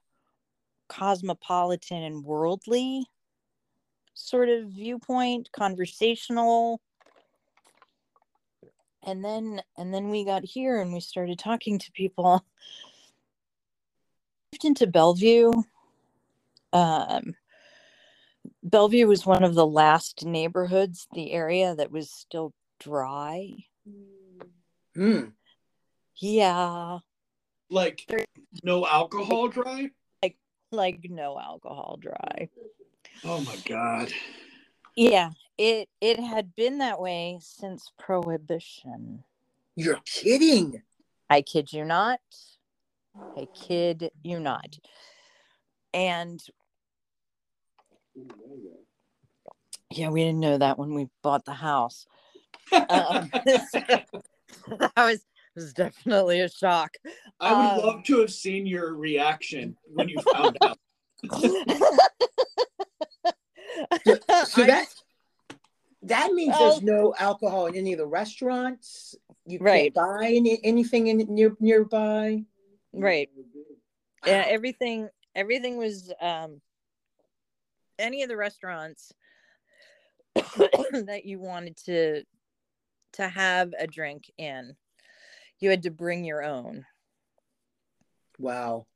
cosmopolitan 0.89 2.03
and 2.03 2.25
worldly 2.25 3.07
sort 4.17 4.49
of 4.49 4.69
viewpoint, 4.71 5.51
conversational. 5.53 6.81
And 9.05 9.25
then 9.25 9.63
and 9.77 9.95
then 9.95 10.11
we 10.11 10.25
got 10.25 10.43
here 10.43 10.81
and 10.81 10.93
we 10.93 11.01
started 11.01 11.39
talking 11.39 11.79
to 11.79 11.93
people. 11.93 12.45
Moved 14.57 14.65
into 14.65 14.87
Bellevue. 14.87 15.53
Um 16.73 17.35
Bellevue 18.63 19.07
was 19.07 19.27
one 19.27 19.45
of 19.45 19.55
the 19.55 19.67
last 19.67 20.25
neighborhoods, 20.25 21.07
the 21.13 21.33
area 21.33 21.75
that 21.75 21.91
was 21.91 22.11
still 22.11 22.55
dry. 22.81 23.51
Hmm. 24.95 25.25
Yeah, 26.17 27.01
Like 27.69 28.11
no 28.63 28.87
alcohol 28.87 29.49
dry. 29.49 29.91
Like 30.23 30.39
like 30.73 31.01
no 31.11 31.39
alcohol 31.39 31.99
dry. 32.01 32.49
Oh 33.25 33.43
my 33.43 33.57
god. 33.67 34.11
Yeah, 34.97 35.33
it 35.59 35.91
it 36.01 36.19
had 36.19 36.57
been 36.57 36.79
that 36.79 36.99
way 36.99 37.41
since 37.43 37.93
prohibition. 37.99 39.23
You're 39.75 40.01
kidding. 40.07 40.83
I 41.29 41.43
kid 41.43 41.75
you 41.75 41.85
not. 41.85 42.21
I 43.37 43.47
kid 43.55 44.11
you 44.23 44.41
not. 44.41 44.77
And 45.93 46.41
yeah, 49.91 50.09
we 50.11 50.23
didn't 50.25 50.41
know 50.41 50.59
that 50.59 50.79
when 50.79 50.95
we 50.95 51.09
bought 51.23 51.45
the 51.45 51.53
house. 51.53 52.07
Um, 52.73 53.31
that 53.45 54.07
was 54.97 55.25
was 55.55 55.73
definitely 55.73 56.41
a 56.41 56.49
shock. 56.51 56.91
I 57.41 57.53
would 57.55 57.81
Um, 57.83 57.87
love 57.87 58.05
to 58.05 58.21
have 58.21 58.33
seen 58.33 58.67
your 58.67 58.95
reaction 58.95 59.77
when 59.87 60.09
you 60.09 60.21
found 60.33 60.59
out. 60.63 60.79
So 64.47 64.63
I- 64.63 64.67
that 64.67 64.87
that 66.03 66.33
means 66.33 66.55
Oh. 66.57 66.69
there's 66.71 66.83
no 66.83 67.15
alcohol 67.19 67.67
in 67.67 67.75
any 67.77 67.93
of 67.93 67.99
the 67.99 68.07
restaurants. 68.07 69.15
You 69.47 69.59
Right. 69.61 69.93
can't 69.95 70.21
buy 70.21 70.27
any, 70.33 70.61
anything 70.63 71.07
in 71.09 71.19
near 71.35 71.57
nearby. 71.59 72.45
Right. 72.97 73.29
Yeah, 74.27 74.45
everything 74.47 75.09
everything 75.35 75.77
was 75.77 76.13
um 76.21 76.61
any 77.99 78.23
of 78.23 78.29
the 78.29 78.37
restaurants 78.37 79.13
that 80.35 81.23
you 81.25 81.39
wanted 81.39 81.77
to 81.77 82.23
to 83.13 83.29
have 83.29 83.73
a 83.79 83.87
drink 83.87 84.31
in 84.39 84.77
you 85.59 85.71
had 85.71 85.83
to 85.83 85.91
bring 85.91 86.25
your 86.25 86.43
own 86.43 86.85
Wow. 88.39 88.87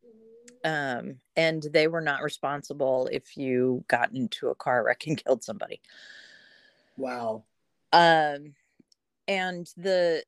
um 0.65 1.21
and 1.37 1.63
they 1.63 1.87
were 1.89 2.03
not 2.03 2.23
responsible 2.23 3.09
if 3.11 3.37
you 3.37 3.85
got 3.89 4.13
into 4.13 4.49
a 4.49 4.55
car 4.55 4.85
wreck 4.85 5.07
and 5.07 5.17
killed 5.25 5.43
somebody 5.43 5.81
Wow. 6.97 7.45
um 7.93 8.55
and 9.29 9.71
the 9.77 10.25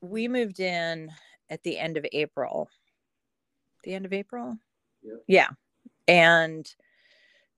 we 0.00 0.26
moved 0.26 0.58
in 0.58 1.10
at 1.52 1.62
the 1.62 1.78
end 1.78 1.96
of 1.96 2.06
april 2.12 2.68
the 3.84 3.94
end 3.94 4.06
of 4.06 4.12
april 4.12 4.56
Yep. 5.02 5.22
yeah 5.26 5.48
and 6.08 6.66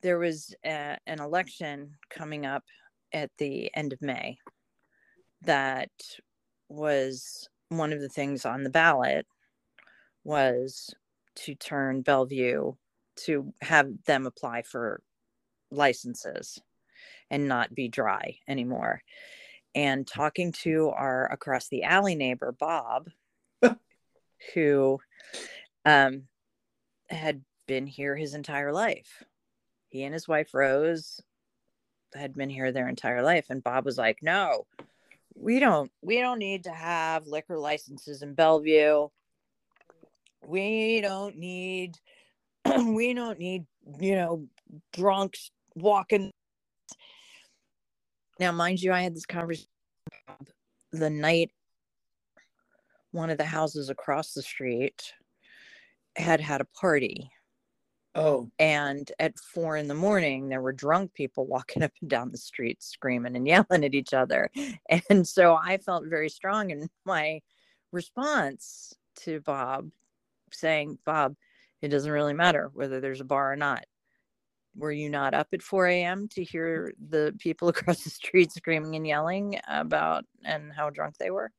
there 0.03 0.19
was 0.19 0.55
a, 0.65 0.99
an 1.07 1.21
election 1.21 1.97
coming 2.11 2.45
up 2.45 2.65
at 3.13 3.31
the 3.39 3.71
end 3.75 3.93
of 3.93 4.03
may 4.03 4.37
that 5.43 5.91
was 6.69 7.49
one 7.69 7.93
of 7.93 8.01
the 8.01 8.09
things 8.09 8.45
on 8.45 8.65
the 8.65 8.71
ballot 8.71 9.27
was 10.25 10.95
to 11.37 11.55
turn 11.55 12.03
bellevue 12.03 12.73
to 13.17 13.53
have 13.61 13.91
them 14.07 14.27
apply 14.27 14.63
for 14.63 15.03
licenses 15.71 16.61
and 17.31 17.49
not 17.49 17.75
be 17.75 17.89
dry 17.89 18.39
anymore. 18.49 19.03
And 19.75 20.07
talking 20.07 20.53
to 20.63 20.91
our 20.91 21.31
across 21.33 21.69
the 21.69 21.83
alley 21.83 22.15
neighbor, 22.15 22.53
Bob, 22.53 23.09
who 24.53 24.99
um, 25.85 26.25
had 27.09 27.43
been 27.67 27.87
here 27.87 28.17
his 28.17 28.35
entire 28.35 28.73
life. 28.73 29.23
He 29.89 30.03
and 30.03 30.13
his 30.13 30.29
wife, 30.29 30.53
Rose, 30.53 31.21
had 32.15 32.35
been 32.35 32.51
here 32.51 32.73
their 32.73 32.89
entire 32.89 33.23
life. 33.23 33.47
And 33.51 33.63
Bob 33.63 33.85
was 33.85 33.99
like, 33.99 34.19
no, 34.23 34.67
we 35.35 35.61
don't, 35.61 35.91
we 36.03 36.19
don't 36.21 36.39
need 36.39 36.65
to 36.65 36.73
have 36.73 37.27
liquor 37.27 37.59
licenses 37.59 38.23
in 38.23 38.35
Bellevue. 38.35 39.09
We 40.47 41.01
don't 41.01 41.37
need, 41.37 41.97
we 42.87 43.15
don't 43.15 43.39
need, 43.39 43.67
you 44.01 44.17
know, 44.17 44.47
drunks 44.93 45.51
walking 45.75 46.33
now, 48.41 48.51
mind 48.53 48.83
you, 48.83 48.93
I 48.93 49.03
had 49.03 49.15
this 49.15 49.27
conversation 49.27 49.69
the 50.93 51.11
night 51.11 51.51
one 53.15 53.31
of 53.31 53.39
the 53.39 53.45
houses 53.45 53.91
across 53.91 54.33
the 54.33 54.43
street 54.43 55.15
had 56.17 56.41
had 56.41 56.61
a 56.61 56.67
party. 56.79 57.31
Oh, 58.17 58.49
And 58.59 59.11
at 59.19 59.39
four 59.39 59.77
in 59.77 59.89
the 59.89 59.95
morning, 59.95 60.49
there 60.49 60.61
were 60.61 60.73
drunk 60.73 61.15
people 61.15 61.47
walking 61.49 61.83
up 61.83 61.93
and 62.01 62.11
down 62.11 62.31
the 62.31 62.39
street 62.39 62.83
screaming 62.83 63.37
and 63.37 63.47
yelling 63.47 63.85
at 63.85 63.95
each 63.95 64.13
other. 64.13 64.51
And 65.09 65.27
so 65.27 65.57
I 65.61 65.79
felt 65.79 66.07
very 66.07 66.29
strong 66.29 66.71
in 66.71 66.89
my 67.05 67.41
response 67.93 68.93
to 69.23 69.41
Bob 69.41 69.91
saying, 70.53 70.99
Bob, 71.05 71.35
it 71.83 71.89
doesn't 71.89 72.11
really 72.11 72.35
matter 72.35 72.71
whether 72.75 73.01
there's 73.01 73.21
a 73.21 73.25
bar 73.25 73.53
or 73.53 73.57
not. 73.57 73.85
Were 74.77 74.93
you 74.93 75.09
not 75.09 75.35
up 75.35 75.49
at 75.53 75.63
4 75.63 75.87
a.m. 75.87 76.29
to 76.33 76.43
hear 76.43 76.93
the 77.11 77.35
people 77.39 77.69
across 77.69 78.03
the 78.03 78.11
street 78.11 78.51
screaming 78.53 78.97
and 78.97 79.07
yelling 79.07 79.61
about 79.69 80.25
and 80.45 80.73
how 80.73 80.91
drunk 80.91 81.17
they 81.19 81.31
were? 81.31 81.53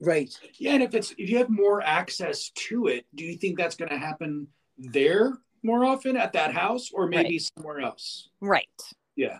Right. 0.00 0.32
Yeah, 0.58 0.74
and 0.74 0.82
if 0.82 0.94
it's 0.94 1.12
if 1.12 1.30
you 1.30 1.38
have 1.38 1.50
more 1.50 1.82
access 1.82 2.50
to 2.50 2.86
it, 2.86 3.06
do 3.14 3.24
you 3.24 3.36
think 3.36 3.58
that's 3.58 3.76
going 3.76 3.90
to 3.90 3.98
happen 3.98 4.48
there 4.76 5.38
more 5.62 5.84
often 5.84 6.16
at 6.16 6.32
that 6.34 6.52
house, 6.52 6.90
or 6.92 7.08
maybe 7.08 7.38
somewhere 7.38 7.80
else? 7.80 8.28
Right. 8.40 8.68
Yeah. 9.16 9.38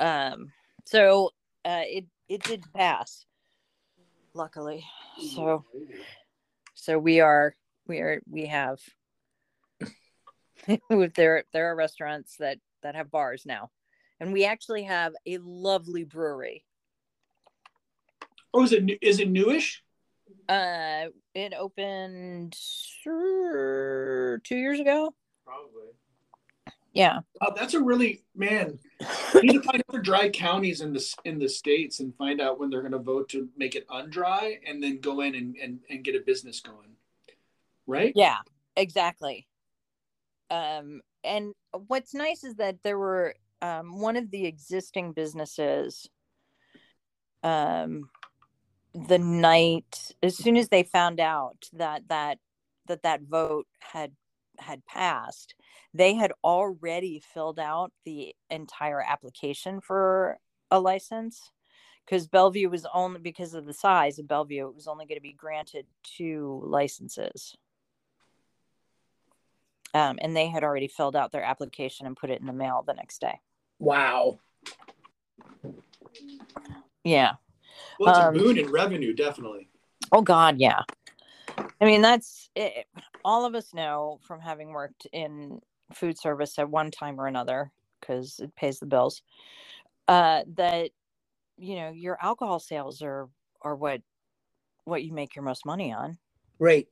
Um, 0.00 0.52
so 0.84 1.30
uh, 1.64 1.82
it 1.84 2.06
it 2.28 2.42
did 2.42 2.64
pass, 2.74 3.24
luckily. 4.34 4.84
So 5.34 5.64
so 6.74 6.98
we 6.98 7.20
are 7.20 7.54
we 7.86 7.98
are 7.98 8.20
we 8.30 8.46
have 8.46 8.78
there 11.14 11.44
there 11.52 11.72
are 11.72 11.76
restaurants 11.76 12.36
that 12.38 12.58
that 12.82 12.94
have 12.94 13.10
bars 13.10 13.44
now, 13.44 13.70
and 14.20 14.32
we 14.32 14.44
actually 14.44 14.84
have 14.84 15.12
a 15.26 15.38
lovely 15.38 16.04
brewery. 16.04 16.64
Oh, 18.54 18.62
is 18.62 18.72
it 18.72 18.84
new- 18.84 18.98
is 19.02 19.20
it 19.20 19.28
newish? 19.30 19.82
Uh, 20.48 21.06
it 21.34 21.52
opened 21.52 22.56
two 23.04 24.40
years 24.50 24.80
ago. 24.80 25.14
Probably. 25.44 25.88
Yeah. 26.92 27.20
Oh, 27.40 27.52
that's 27.54 27.74
a 27.74 27.80
really 27.80 28.24
man. 28.34 28.78
We 29.34 29.42
need 29.42 29.52
to 29.52 29.62
find 29.62 29.82
other 29.88 30.00
dry 30.00 30.30
counties 30.30 30.80
in 30.80 30.92
the 30.92 31.14
in 31.24 31.38
the 31.38 31.48
states 31.48 32.00
and 32.00 32.16
find 32.16 32.40
out 32.40 32.58
when 32.58 32.70
they're 32.70 32.80
going 32.80 32.92
to 32.92 32.98
vote 32.98 33.28
to 33.30 33.48
make 33.56 33.76
it 33.76 33.86
undry, 33.90 34.60
and 34.66 34.82
then 34.82 35.00
go 35.00 35.20
in 35.20 35.34
and 35.34 35.56
and, 35.56 35.80
and 35.90 36.02
get 36.02 36.16
a 36.16 36.20
business 36.20 36.60
going. 36.60 36.96
Right? 37.86 38.12
Yeah, 38.16 38.38
exactly. 38.74 39.46
Um, 40.50 41.02
and 41.22 41.54
what's 41.86 42.14
nice 42.14 42.42
is 42.42 42.56
that 42.56 42.82
there 42.82 42.98
were 42.98 43.34
um, 43.60 44.00
one 44.00 44.16
of 44.16 44.30
the 44.30 44.46
existing 44.46 45.12
businesses. 45.12 46.08
Um, 47.42 48.08
the 48.94 49.18
night 49.18 50.12
as 50.22 50.36
soon 50.36 50.56
as 50.56 50.68
they 50.68 50.82
found 50.82 51.20
out 51.20 51.68
that 51.72 52.08
that 52.08 52.38
that 52.86 53.02
that 53.02 53.22
vote 53.22 53.66
had 53.80 54.12
had 54.58 54.84
passed, 54.86 55.54
they 55.94 56.14
had 56.14 56.32
already 56.42 57.22
filled 57.32 57.58
out 57.58 57.92
the 58.04 58.34
entire 58.50 59.00
application 59.00 59.80
for 59.80 60.38
a 60.70 60.80
license 60.80 61.52
because 62.04 62.26
Bellevue 62.26 62.70
was 62.70 62.86
only 62.92 63.20
because 63.20 63.54
of 63.54 63.66
the 63.66 63.74
size 63.74 64.18
of 64.18 64.26
Bellevue, 64.26 64.68
it 64.68 64.74
was 64.74 64.86
only 64.88 65.06
going 65.06 65.18
to 65.18 65.22
be 65.22 65.32
granted 65.32 65.86
two 66.02 66.62
licenses 66.64 67.56
um, 69.94 70.18
and 70.20 70.36
they 70.36 70.48
had 70.48 70.64
already 70.64 70.88
filled 70.88 71.16
out 71.16 71.32
their 71.32 71.42
application 71.42 72.06
and 72.06 72.16
put 72.16 72.30
it 72.30 72.40
in 72.40 72.46
the 72.46 72.52
mail 72.52 72.84
the 72.86 72.94
next 72.94 73.20
day. 73.20 73.40
Wow. 73.78 74.38
Yeah. 77.04 77.34
Well, 77.98 78.10
it's 78.10 78.18
Um, 78.18 78.36
a 78.36 78.38
boon 78.38 78.58
in 78.58 78.70
revenue, 78.70 79.12
definitely. 79.14 79.68
Oh 80.12 80.22
God, 80.22 80.58
yeah. 80.58 80.82
I 81.80 81.84
mean, 81.84 82.02
that's 82.02 82.50
it. 82.54 82.86
all 83.24 83.44
of 83.44 83.54
us 83.54 83.74
know 83.74 84.18
from 84.22 84.40
having 84.40 84.70
worked 84.70 85.06
in 85.12 85.60
food 85.92 86.18
service 86.18 86.58
at 86.58 86.68
one 86.68 86.90
time 86.90 87.20
or 87.20 87.26
another 87.26 87.72
because 88.00 88.40
it 88.40 88.54
pays 88.56 88.78
the 88.78 88.86
bills. 88.86 89.22
Uh, 90.06 90.42
that 90.54 90.90
you 91.56 91.76
know 91.76 91.90
your 91.90 92.18
alcohol 92.22 92.58
sales 92.58 93.02
are 93.02 93.28
are 93.62 93.76
what 93.76 94.00
what 94.84 95.04
you 95.04 95.12
make 95.12 95.36
your 95.36 95.44
most 95.44 95.66
money 95.66 95.92
on. 95.92 96.18
Right. 96.58 96.88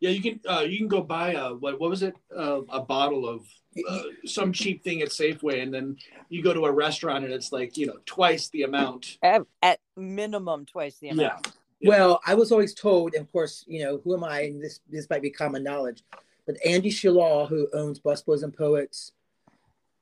Yeah, 0.00 0.10
you 0.10 0.22
can 0.22 0.40
uh, 0.48 0.60
you 0.60 0.78
can 0.78 0.88
go 0.88 1.02
buy 1.02 1.32
a 1.32 1.54
what 1.54 1.80
what 1.80 1.90
was 1.90 2.02
it 2.02 2.14
uh, 2.36 2.62
a 2.68 2.80
bottle 2.80 3.28
of 3.28 3.46
uh, 3.88 4.02
some 4.26 4.52
cheap 4.52 4.82
thing 4.84 5.02
at 5.02 5.08
Safeway, 5.08 5.62
and 5.62 5.74
then 5.74 5.96
you 6.28 6.42
go 6.42 6.52
to 6.54 6.66
a 6.66 6.72
restaurant 6.72 7.24
and 7.24 7.32
it's 7.32 7.52
like 7.52 7.76
you 7.76 7.86
know 7.86 7.98
twice 8.06 8.48
the 8.50 8.62
amount. 8.62 9.18
At, 9.22 9.42
at 9.62 9.80
minimum 9.96 10.66
twice 10.66 10.98
the 10.98 11.08
amount. 11.10 11.46
Yeah. 11.46 11.52
Yeah. 11.80 11.88
Well, 11.90 12.20
I 12.26 12.34
was 12.34 12.50
always 12.50 12.74
told, 12.74 13.14
and 13.14 13.22
of 13.22 13.30
course, 13.30 13.64
you 13.68 13.84
know, 13.84 14.00
who 14.02 14.14
am 14.14 14.24
I? 14.24 14.42
And 14.42 14.62
this 14.62 14.80
this 14.88 15.08
might 15.10 15.22
be 15.22 15.30
common 15.30 15.62
knowledge, 15.62 16.02
but 16.46 16.56
Andy 16.64 16.90
Shalal, 16.90 17.48
who 17.48 17.68
owns 17.72 18.00
Busboys 18.00 18.42
and 18.42 18.52
Poets, 18.56 19.12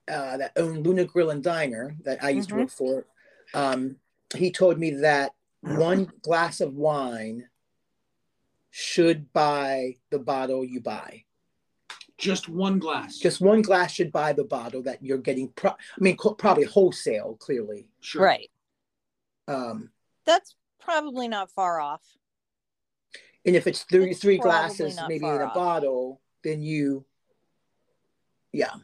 uh, 0.08 0.36
that 0.38 0.52
owned 0.56 0.86
Luna 0.86 1.04
Grill 1.04 1.30
and 1.30 1.42
Diner, 1.42 1.94
that 2.04 2.22
I 2.22 2.30
used 2.30 2.48
Mhm. 2.48 2.52
to 2.52 2.56
work 2.60 2.70
for, 2.70 3.04
um, 3.54 3.96
he 4.34 4.50
told 4.50 4.78
me 4.78 4.90
that 4.90 5.34
one 5.60 6.10
glass 6.22 6.60
of 6.60 6.74
wine 6.74 7.48
should 8.86 9.32
buy 9.32 9.94
the 10.10 10.18
bottle 10.18 10.62
you 10.62 10.82
buy. 10.82 11.24
Just 12.18 12.46
one 12.46 12.78
glass. 12.78 13.16
Just 13.16 13.40
one 13.40 13.62
glass 13.62 13.90
should 13.92 14.12
buy 14.12 14.34
the 14.34 14.44
bottle 14.44 14.82
that 14.82 15.02
you're 15.02 15.16
getting. 15.16 15.48
Pro- 15.48 15.70
I 15.70 15.98
mean, 15.98 16.14
co- 16.18 16.34
probably 16.34 16.64
wholesale, 16.64 17.36
clearly. 17.40 17.88
sure. 18.00 18.22
Right. 18.22 18.50
Um, 19.48 19.88
That's 20.26 20.56
probably 20.78 21.26
not 21.26 21.50
far 21.50 21.80
off. 21.80 22.02
and 23.46 23.56
if 23.56 23.66
it's 23.66 23.84
three 23.84 24.10
It's 24.10 24.20
three 24.20 24.36
glasses, 24.36 24.98
maybe 25.08 25.24
in 25.24 25.40
a 25.40 25.44
off. 25.46 25.54
bottle, 25.54 26.20
then 26.44 26.60
you, 26.60 27.06
yeah. 28.52 28.74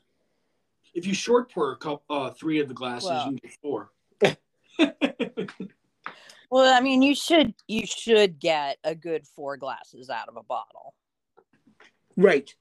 If 0.94 1.06
you 1.06 1.12
short 1.12 1.52
pour 1.52 1.72
a 1.72 1.76
couple, 1.76 2.02
uh, 2.08 2.30
three 2.30 2.60
of 2.60 2.68
the 2.68 2.74
glasses, 2.74 3.10
Well. 3.10 3.30
you 3.32 3.38
get 3.40 3.52
four. 3.60 3.90
Well, 6.52 6.70
I 6.70 6.82
mean, 6.82 7.00
you 7.00 7.14
should 7.14 7.54
you 7.66 7.86
should 7.86 8.38
get 8.38 8.76
a 8.84 8.94
good 8.94 9.26
four 9.26 9.56
glasses 9.56 10.10
out 10.10 10.28
of 10.28 10.36
a 10.36 10.42
bottle. 10.42 10.92
Right. 12.14 12.54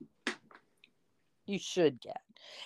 You 1.46 1.60
should 1.60 2.00
get, 2.00 2.22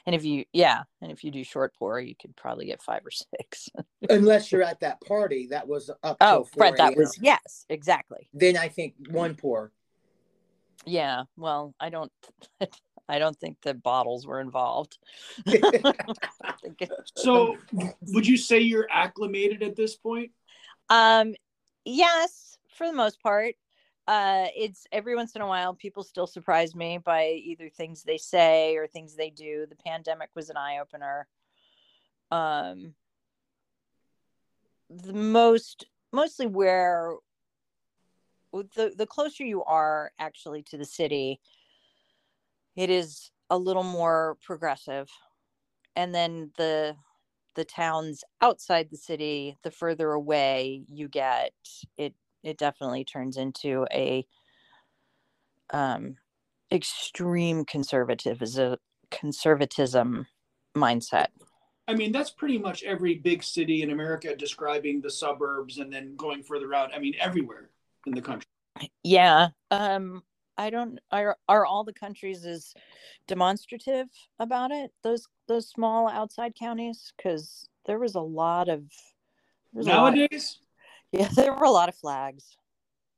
and 0.05 0.13
if 0.13 0.23
you 0.23 0.45
yeah, 0.53 0.83
and 1.01 1.11
if 1.11 1.23
you 1.23 1.31
do 1.31 1.43
short 1.43 1.73
pour, 1.79 1.99
you 1.99 2.13
could 2.13 2.35
probably 2.35 2.67
get 2.67 2.79
five 2.79 3.01
or 3.03 3.09
six. 3.09 3.69
Unless 4.11 4.51
you're 4.51 4.61
at 4.61 4.81
that 4.81 5.01
party 5.01 5.47
that 5.47 5.67
was 5.67 5.89
up 6.03 6.17
oh, 6.21 6.43
till 6.53 6.67
4 6.67 6.77
that 6.77 6.95
was 6.95 7.17
yes, 7.19 7.65
exactly. 7.69 8.29
Then 8.31 8.55
I 8.55 8.67
think 8.67 8.93
one 9.09 9.33
pour. 9.33 9.71
Yeah. 10.85 11.23
Well, 11.37 11.73
I 11.79 11.89
don't. 11.89 12.11
I 13.09 13.19
don't 13.19 13.37
think 13.39 13.57
the 13.61 13.73
bottles 13.73 14.27
were 14.27 14.41
involved. 14.41 14.99
So, 17.15 17.57
would 18.07 18.27
you 18.27 18.37
say 18.37 18.59
you're 18.59 18.87
acclimated 18.91 19.63
at 19.63 19.75
this 19.75 19.95
point? 19.95 20.31
Um, 20.89 21.35
yes, 21.83 22.57
for 22.69 22.87
the 22.87 22.93
most 22.93 23.21
part. 23.21 23.55
Uh, 24.07 24.45
it's 24.55 24.85
every 24.91 25.15
once 25.15 25.35
in 25.35 25.41
a 25.41 25.47
while 25.47 25.73
people 25.73 26.03
still 26.03 26.27
surprise 26.27 26.75
me 26.75 26.99
by 26.99 27.29
either 27.43 27.69
things 27.69 28.03
they 28.03 28.17
say 28.17 28.75
or 28.75 28.85
things 28.85 29.15
they 29.15 29.31
do. 29.31 29.65
The 29.67 29.75
pandemic 29.75 30.29
was 30.35 30.51
an 30.51 30.57
eye 30.57 30.77
opener. 30.79 31.27
Um, 32.31 32.93
the 34.89 35.13
most 35.13 35.85
mostly 36.11 36.45
where 36.45 37.15
the 38.53 38.93
the 38.95 39.07
closer 39.07 39.43
you 39.43 39.63
are 39.63 40.11
actually 40.19 40.61
to 40.63 40.77
the 40.77 40.85
city, 40.85 41.39
it 42.75 42.91
is 42.91 43.31
a 43.49 43.57
little 43.57 43.83
more 43.83 44.37
progressive, 44.43 45.09
and 45.95 46.13
then 46.13 46.51
the 46.57 46.95
the 47.55 47.65
towns 47.65 48.23
outside 48.41 48.89
the 48.89 48.97
city, 48.97 49.57
the 49.63 49.71
further 49.71 50.11
away 50.11 50.83
you 50.87 51.07
get, 51.07 51.51
it 51.97 52.13
it 52.43 52.57
definitely 52.57 53.03
turns 53.03 53.37
into 53.37 53.87
a 53.91 54.25
um, 55.71 56.17
extreme 56.71 57.65
conservatism 57.65 58.77
conservatism 59.11 60.27
mindset. 60.75 61.27
I 61.87 61.93
mean, 61.93 62.11
that's 62.11 62.31
pretty 62.31 62.57
much 62.57 62.83
every 62.83 63.15
big 63.15 63.43
city 63.43 63.83
in 63.83 63.91
America 63.91 64.35
describing 64.35 65.01
the 65.01 65.09
suburbs 65.09 65.77
and 65.77 65.93
then 65.93 66.15
going 66.15 66.43
further 66.43 66.73
out. 66.73 66.93
I 66.93 66.99
mean, 66.99 67.13
everywhere 67.19 67.69
in 68.07 68.13
the 68.13 68.21
country. 68.21 68.47
Yeah. 69.03 69.49
Um, 69.69 70.23
I 70.57 70.69
don't 70.69 70.99
are 71.11 71.37
are 71.47 71.65
all 71.65 71.83
the 71.83 71.93
countries 71.93 72.45
as 72.45 72.73
demonstrative 73.27 74.07
about 74.39 74.71
it? 74.71 74.91
Those 75.03 75.27
those 75.47 75.67
small 75.69 76.07
outside 76.09 76.53
counties? 76.55 77.13
Because 77.17 77.67
there 77.85 77.99
was 77.99 78.15
a 78.15 78.21
lot 78.21 78.69
of 78.69 78.81
there 79.73 79.79
was 79.79 79.87
a 79.87 79.89
lot 79.91 80.13
of- 80.13 80.15
Nowadays? 80.19 80.59
yeah, 81.11 81.27
there 81.35 81.53
were 81.53 81.65
a 81.65 81.71
lot 81.71 81.89
of 81.89 81.95
flags. 81.95 82.57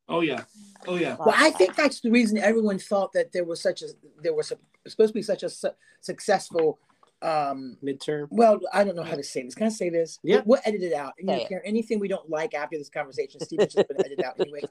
Oh, 0.09 0.21
yeah. 0.21 0.43
Oh, 0.87 0.95
yeah. 0.95 1.17
Well, 1.19 1.35
I 1.37 1.51
think 1.51 1.75
that's 1.75 1.99
the 1.99 2.09
reason 2.09 2.37
everyone 2.37 2.79
thought 2.79 3.11
that 3.11 3.33
there 3.33 3.43
was 3.43 3.61
such 3.61 3.81
a 3.81 3.87
there 4.21 4.33
was 4.33 4.51
a, 4.53 4.57
supposed 4.89 5.09
to 5.09 5.13
be 5.13 5.21
such 5.21 5.43
a 5.43 5.49
su- 5.49 5.75
successful. 5.99 6.79
Um, 7.21 7.77
Midterm. 7.83 8.27
well, 8.29 8.59
I 8.71 8.83
don't 8.83 8.95
know 8.95 9.03
how 9.03 9.15
to 9.15 9.23
say 9.23 9.41
this. 9.43 9.55
Can 9.55 9.65
I 9.65 9.69
say 9.69 9.89
this? 9.89 10.19
Yeah. 10.23 10.35
We'll, 10.37 10.43
we'll 10.45 10.61
edit 10.65 10.83
it 10.83 10.93
out. 10.93 11.13
And 11.17 11.27
you 11.29 11.35
Say 11.35 11.47
know, 11.51 11.59
anything 11.65 11.99
we 11.99 12.07
don't 12.07 12.29
like 12.29 12.53
after 12.53 12.77
this 12.77 12.89
conversation, 12.89 13.39
Steven's 13.39 13.73
just 13.73 13.87
going 13.87 13.99
to 13.99 14.05
edit 14.05 14.23
out 14.23 14.39
anyway. 14.39 14.61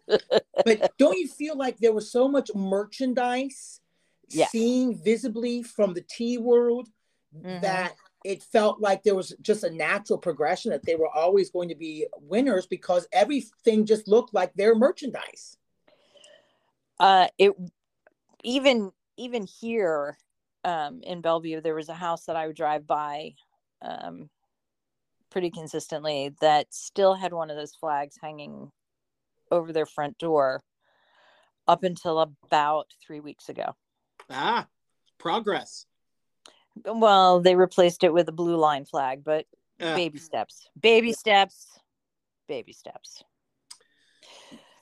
But 0.64 0.92
don't 0.98 1.18
you 1.18 1.26
feel 1.28 1.56
like 1.56 1.78
there 1.78 1.92
was 1.92 2.10
so 2.10 2.28
much 2.28 2.50
merchandise 2.54 3.80
Yes. 4.28 4.50
seen 4.50 5.00
visibly 5.04 5.62
from 5.62 5.94
the 5.94 6.00
tea 6.02 6.38
world 6.38 6.88
Mhm. 7.36 7.60
that 7.62 7.94
it 8.24 8.42
felt 8.42 8.80
like 8.80 9.02
there 9.04 9.14
was 9.14 9.34
just 9.40 9.62
a 9.62 9.70
natural 9.70 10.18
progression 10.18 10.70
that 10.72 10.84
they 10.84 10.96
were 10.96 11.08
always 11.14 11.50
going 11.50 11.68
to 11.68 11.74
be 11.76 12.06
winners 12.20 12.66
because 12.66 13.06
everything 13.12 13.84
just 13.86 14.08
looked 14.08 14.32
like 14.34 14.52
their 14.54 14.74
merchandise. 14.74 15.56
uh 16.98 17.28
it 17.38 17.52
even 18.42 18.90
even 19.16 19.44
here 19.46 20.16
um 20.66 21.00
in 21.02 21.20
bellevue 21.22 21.60
there 21.62 21.74
was 21.74 21.88
a 21.88 21.94
house 21.94 22.24
that 22.24 22.36
i 22.36 22.46
would 22.46 22.56
drive 22.56 22.86
by 22.86 23.32
um 23.80 24.28
pretty 25.30 25.50
consistently 25.50 26.34
that 26.40 26.66
still 26.72 27.14
had 27.14 27.32
one 27.32 27.50
of 27.50 27.56
those 27.56 27.74
flags 27.74 28.16
hanging 28.20 28.70
over 29.50 29.72
their 29.72 29.86
front 29.86 30.16
door 30.18 30.62
up 31.68 31.82
until 31.84 32.20
about 32.20 32.86
three 33.04 33.20
weeks 33.20 33.48
ago. 33.48 33.74
Ah, 34.30 34.66
progress. 35.18 35.86
well 36.84 37.40
they 37.40 37.54
replaced 37.54 38.04
it 38.04 38.12
with 38.12 38.28
a 38.28 38.32
blue 38.32 38.56
line 38.56 38.84
flag 38.84 39.22
but 39.24 39.46
Ah, 39.80 39.94
baby 39.94 40.18
steps 40.18 40.68
baby 40.80 41.12
steps 41.12 41.78
baby 42.48 42.72
steps. 42.72 43.22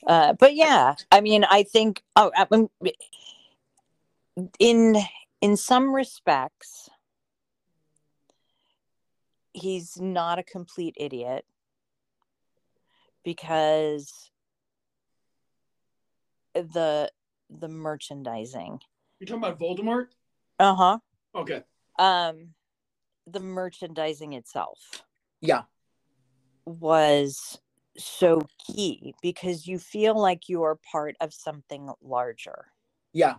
Uh 0.07 0.35
but 0.35 0.55
yeah 0.55 0.95
i 1.11 1.21
mean 1.21 1.45
i 1.45 1.63
think 1.63 2.03
oh 2.17 2.31
I 2.37 2.47
mean, 2.51 2.69
in 4.59 4.97
in 5.45 5.59
some 5.59 5.95
respects 5.95 6.89
he's 9.53 10.01
not 10.01 10.39
a 10.39 10.43
complete 10.43 10.95
idiot 10.97 11.45
because 13.23 14.31
the 16.55 17.11
the 17.51 17.69
merchandising 17.69 18.79
You're 19.21 19.27
talking 19.27 19.43
about 19.43 19.61
Voldemort? 19.61 20.07
uh-huh 20.59 20.99
Okay. 21.35 21.63
um 21.99 22.55
the 23.27 23.41
merchandising 23.41 24.33
itself 24.33 25.05
Yeah. 25.43 25.65
was 26.65 27.61
so 27.99 28.41
key 28.67 29.15
because 29.21 29.67
you 29.67 29.79
feel 29.79 30.19
like 30.19 30.49
you 30.49 30.63
are 30.63 30.79
part 30.91 31.17
of 31.21 31.35
something 31.35 31.93
larger 32.01 32.69
Yeah. 33.13 33.35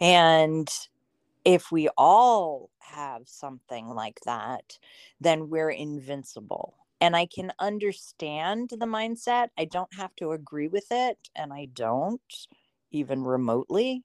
And 0.00 0.68
if 1.44 1.70
we 1.70 1.88
all 1.96 2.70
have 2.78 3.22
something 3.26 3.88
like 3.88 4.20
that 4.24 4.78
then 5.20 5.48
we're 5.48 5.70
invincible 5.70 6.74
and 7.00 7.16
i 7.16 7.26
can 7.26 7.52
understand 7.58 8.70
the 8.70 8.86
mindset 8.86 9.48
i 9.58 9.64
don't 9.64 9.94
have 9.94 10.14
to 10.16 10.32
agree 10.32 10.68
with 10.68 10.86
it 10.90 11.18
and 11.34 11.52
i 11.52 11.66
don't 11.72 12.46
even 12.90 13.22
remotely 13.22 14.02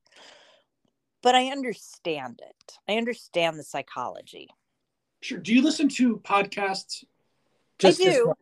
but 1.21 1.35
i 1.35 1.47
understand 1.47 2.41
it 2.43 2.77
i 2.89 2.97
understand 2.97 3.57
the 3.57 3.63
psychology 3.63 4.49
Sure. 5.21 5.37
Do 5.37 5.53
you 5.53 5.61
listen 5.61 5.87
to 5.89 6.17
podcasts? 6.17 7.03
Just 7.79 7.99
this 7.99 8.15
do. 8.15 8.33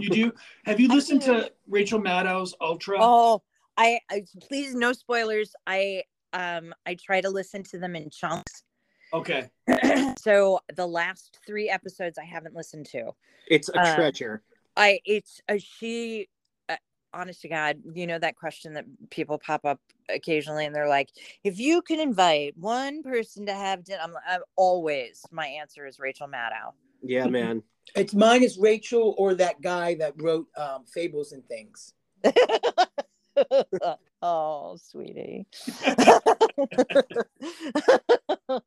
You 0.00 0.10
do? 0.10 0.32
Have 0.64 0.80
you 0.80 0.88
I 0.90 0.94
listened 0.94 1.20
do. 1.20 1.26
to 1.26 1.52
Rachel 1.68 2.00
Maddow's 2.00 2.54
Ultra? 2.60 2.98
Oh, 3.00 3.42
I, 3.76 4.00
I 4.10 4.24
please 4.40 4.74
no 4.74 4.92
spoilers. 4.92 5.54
I 5.66 6.04
um 6.32 6.74
I 6.86 6.94
try 6.94 7.20
to 7.20 7.30
listen 7.30 7.62
to 7.64 7.78
them 7.78 7.96
in 7.96 8.10
chunks. 8.10 8.64
Okay. 9.12 9.50
so 10.18 10.60
the 10.74 10.86
last 10.86 11.38
three 11.46 11.68
episodes 11.68 12.18
I 12.18 12.24
haven't 12.24 12.54
listened 12.54 12.86
to. 12.86 13.12
It's 13.46 13.68
a 13.68 13.78
Uh, 13.78 13.94
treasure. 13.94 14.42
I 14.76 15.00
it's 15.04 15.40
a 15.48 15.58
she. 15.58 16.28
Uh, 16.68 16.76
honest 17.12 17.42
to 17.42 17.48
God, 17.48 17.78
you 17.94 18.06
know 18.06 18.18
that 18.18 18.36
question 18.36 18.74
that 18.74 18.84
people 19.10 19.38
pop 19.38 19.64
up 19.64 19.80
occasionally, 20.08 20.64
and 20.64 20.74
they're 20.74 20.88
like, 20.88 21.10
"If 21.44 21.58
you 21.58 21.82
can 21.82 22.00
invite 22.00 22.56
one 22.56 23.02
person 23.02 23.46
to 23.46 23.54
have 23.54 23.84
dinner," 23.84 24.00
I'm, 24.02 24.14
I'm 24.26 24.40
always 24.56 25.22
my 25.30 25.46
answer 25.46 25.86
is 25.86 25.98
Rachel 25.98 26.28
Maddow. 26.28 26.72
Yeah, 27.02 27.26
man. 27.26 27.62
It's 27.96 28.14
mine 28.14 28.42
is 28.42 28.58
Rachel 28.58 29.14
or 29.18 29.34
that 29.34 29.60
guy 29.60 29.94
that 29.96 30.14
wrote 30.22 30.46
um, 30.56 30.84
Fables 30.86 31.32
and 31.32 31.44
Things. 31.46 31.92
oh, 34.22 34.76
sweetie. 34.82 35.46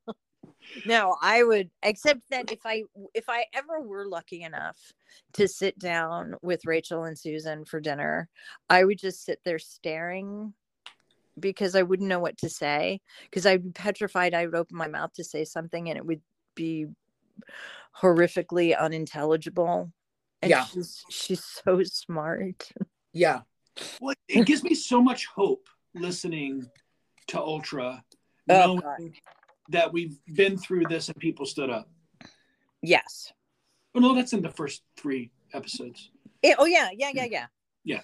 no, 0.86 1.16
I 1.22 1.44
would 1.44 1.70
except 1.84 2.22
that 2.30 2.52
if 2.52 2.66
I 2.66 2.84
if 3.14 3.26
I 3.30 3.46
ever 3.54 3.82
were 3.82 4.08
lucky 4.08 4.44
enough 4.44 4.78
to 5.34 5.48
sit 5.48 5.78
down 5.80 6.36
with 6.42 6.66
Rachel 6.66 7.06
and 7.06 7.18
Susan 7.18 7.66
for 7.66 7.80
dinner, 7.80 8.30
I 8.70 8.84
would 8.84 9.00
just 9.00 9.24
sit 9.24 9.40
there 9.44 9.60
staring 9.60 10.54
because 11.40 11.76
I 11.76 11.84
wouldn't 11.84 12.10
know 12.10 12.20
what 12.20 12.38
to 12.40 12.50
say 12.50 13.02
because 13.30 13.46
I'd 13.46 13.64
be 13.64 13.72
petrified 13.72 14.34
I 14.34 14.46
would 14.46 14.56
open 14.56 14.78
my 14.78 14.88
mouth 14.88 15.14
to 15.14 15.24
say 15.24 15.44
something 15.44 15.90
and 15.90 15.98
it 15.98 16.06
would 16.06 16.22
be 16.56 16.88
horrifically 18.02 18.78
unintelligible. 18.78 19.92
And 20.42 20.50
Yeah. 20.50 20.66
she's 20.66 21.04
she's 21.10 21.44
so 21.44 21.84
smart. 21.84 22.72
Yeah. 23.14 23.42
Well, 24.00 24.16
it 24.28 24.46
gives 24.46 24.64
me 24.64 24.74
so 24.76 25.02
much 25.02 25.26
hope 25.28 25.68
listening 25.94 26.70
to 27.28 27.40
Ultra, 27.40 28.04
Oh, 28.50 28.54
knowing 28.66 28.80
God. 28.80 29.12
that 29.70 29.92
we've 29.92 30.18
been 30.34 30.58
through 30.58 30.84
this 30.90 31.10
and 31.10 31.18
people 31.18 31.46
stood 31.46 31.70
up. 31.70 31.90
Yes. 32.82 33.34
Oh, 33.96 34.00
no, 34.00 34.14
that's 34.14 34.34
in 34.34 34.42
the 34.42 34.52
first 34.52 34.84
three 34.98 35.32
episodes. 35.54 36.12
Eh, 36.44 36.54
oh 36.60 36.66
yeah, 36.66 36.90
yeah, 36.96 37.12
yeah, 37.14 37.26
yeah. 37.26 37.46
Yeah, 37.84 38.02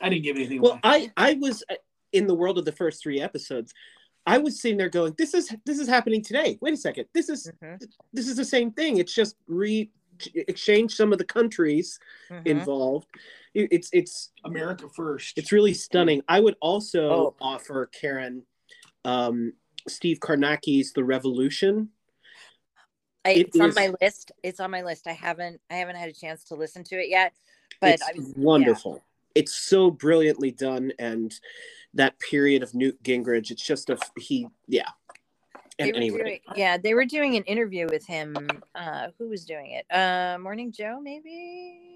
I 0.00 0.08
didn't 0.08 0.24
give 0.24 0.36
anything 0.36 0.60
Well, 0.60 0.72
away. 0.72 1.12
I 1.16 1.30
I 1.30 1.34
was 1.34 1.62
uh, 1.70 1.74
in 2.12 2.26
the 2.26 2.34
world 2.34 2.58
of 2.58 2.64
the 2.64 2.72
first 2.72 3.02
three 3.02 3.20
episodes. 3.20 3.72
I 4.26 4.38
was 4.38 4.60
sitting 4.60 4.78
there 4.78 4.88
going, 4.88 5.14
"This 5.18 5.34
is 5.34 5.54
this 5.64 5.78
is 5.78 5.86
happening 5.86 6.22
today." 6.22 6.58
Wait 6.60 6.72
a 6.74 6.76
second. 6.76 7.06
This 7.12 7.28
is 7.28 7.52
Mhm, 7.62 7.80
this 8.12 8.26
is 8.26 8.36
the 8.36 8.44
same 8.44 8.72
thing. 8.72 8.96
It's 8.98 9.14
just 9.14 9.36
re 9.46 9.90
exchange 10.34 10.94
some 10.94 11.12
of 11.12 11.18
the 11.18 11.24
countries 11.24 11.98
mhm. 12.30 12.46
involved, 12.46 13.08
it- 13.54 13.68
it's 13.70 13.88
it's 13.92 14.32
America 14.44 14.88
first. 14.94 15.38
it's 15.38 15.52
really 15.52 15.74
stunning. 15.74 16.22
I 16.28 16.40
would 16.40 16.56
also 16.60 17.10
Oh. 17.10 17.36
offer 17.40 17.88
Caren 18.00 18.42
um, 19.04 19.52
Steve 19.88 20.18
Kornacki's 20.18 20.92
The 20.92 21.04
Revolution. 21.04 21.90
I, 23.24 23.30
It 23.32 23.46
it's 23.48 23.60
on 23.60 23.72
my 23.74 23.92
list. 24.00 24.32
It's 24.42 24.60
on 24.60 24.70
my 24.70 24.82
list. 24.82 25.06
I 25.06 25.12
haven't 25.12 25.60
I 25.70 25.74
haven't 25.74 25.96
had 25.96 26.08
a 26.08 26.12
chance 26.12 26.44
to 26.44 26.54
listen 26.54 26.84
to 26.84 26.96
it 26.96 27.08
yet, 27.08 27.32
but 27.80 27.94
it's 27.94 28.02
I 28.02 28.12
was 28.16 28.32
wonderful. 28.36 29.02
It's 29.34 29.52
so 29.54 29.90
brilliantly 29.90 30.52
done, 30.52 30.92
and 30.98 31.34
that 31.94 32.18
period 32.18 32.62
of 32.62 32.74
Newt 32.74 33.02
Gingrich. 33.02 33.50
It's 33.50 33.64
just 33.64 33.90
a 33.90 33.98
he. 34.18 34.48
Yeah. 34.68 34.88
They 35.78 35.88
At 35.88 35.94
were 35.94 35.96
any 35.96 36.10
doing, 36.10 36.40
yeah, 36.54 36.76
they 36.78 36.94
were 36.94 37.04
doing 37.04 37.34
an 37.34 37.42
interview 37.44 37.88
with 37.90 38.06
him. 38.06 38.36
Uh, 38.76 39.08
who 39.18 39.28
was 39.28 39.44
doing 39.44 39.72
it? 39.72 39.84
Uh, 39.92 40.38
Morning 40.38 40.70
Joe, 40.70 41.00
maybe 41.02 41.93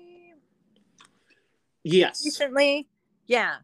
yes. 1.93 2.25
recently. 2.25 2.89
Yeah, 3.27 3.57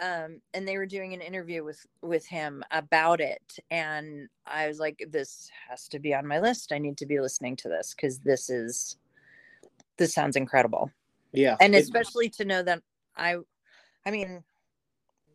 um, 0.00 0.40
and 0.52 0.66
they 0.66 0.76
were 0.76 0.86
doing 0.86 1.14
an 1.14 1.20
interview 1.20 1.64
with 1.64 1.84
with 2.02 2.26
him 2.26 2.62
about 2.70 3.20
it, 3.20 3.58
and 3.70 4.28
I 4.46 4.68
was 4.68 4.78
like, 4.78 5.04
"This 5.10 5.50
has 5.68 5.88
to 5.88 5.98
be 5.98 6.14
on 6.14 6.26
my 6.26 6.40
list. 6.40 6.72
I 6.72 6.78
need 6.78 6.96
to 6.98 7.06
be 7.06 7.20
listening 7.20 7.56
to 7.56 7.68
this 7.68 7.94
because 7.94 8.18
this 8.20 8.50
is 8.50 8.96
this 9.96 10.14
sounds 10.14 10.36
incredible." 10.36 10.90
Yeah. 11.34 11.56
and 11.60 11.74
especially 11.74 12.28
to 12.30 12.44
know 12.44 12.62
that 12.62 12.80
i 13.16 13.36
i 14.06 14.10
mean 14.10 14.42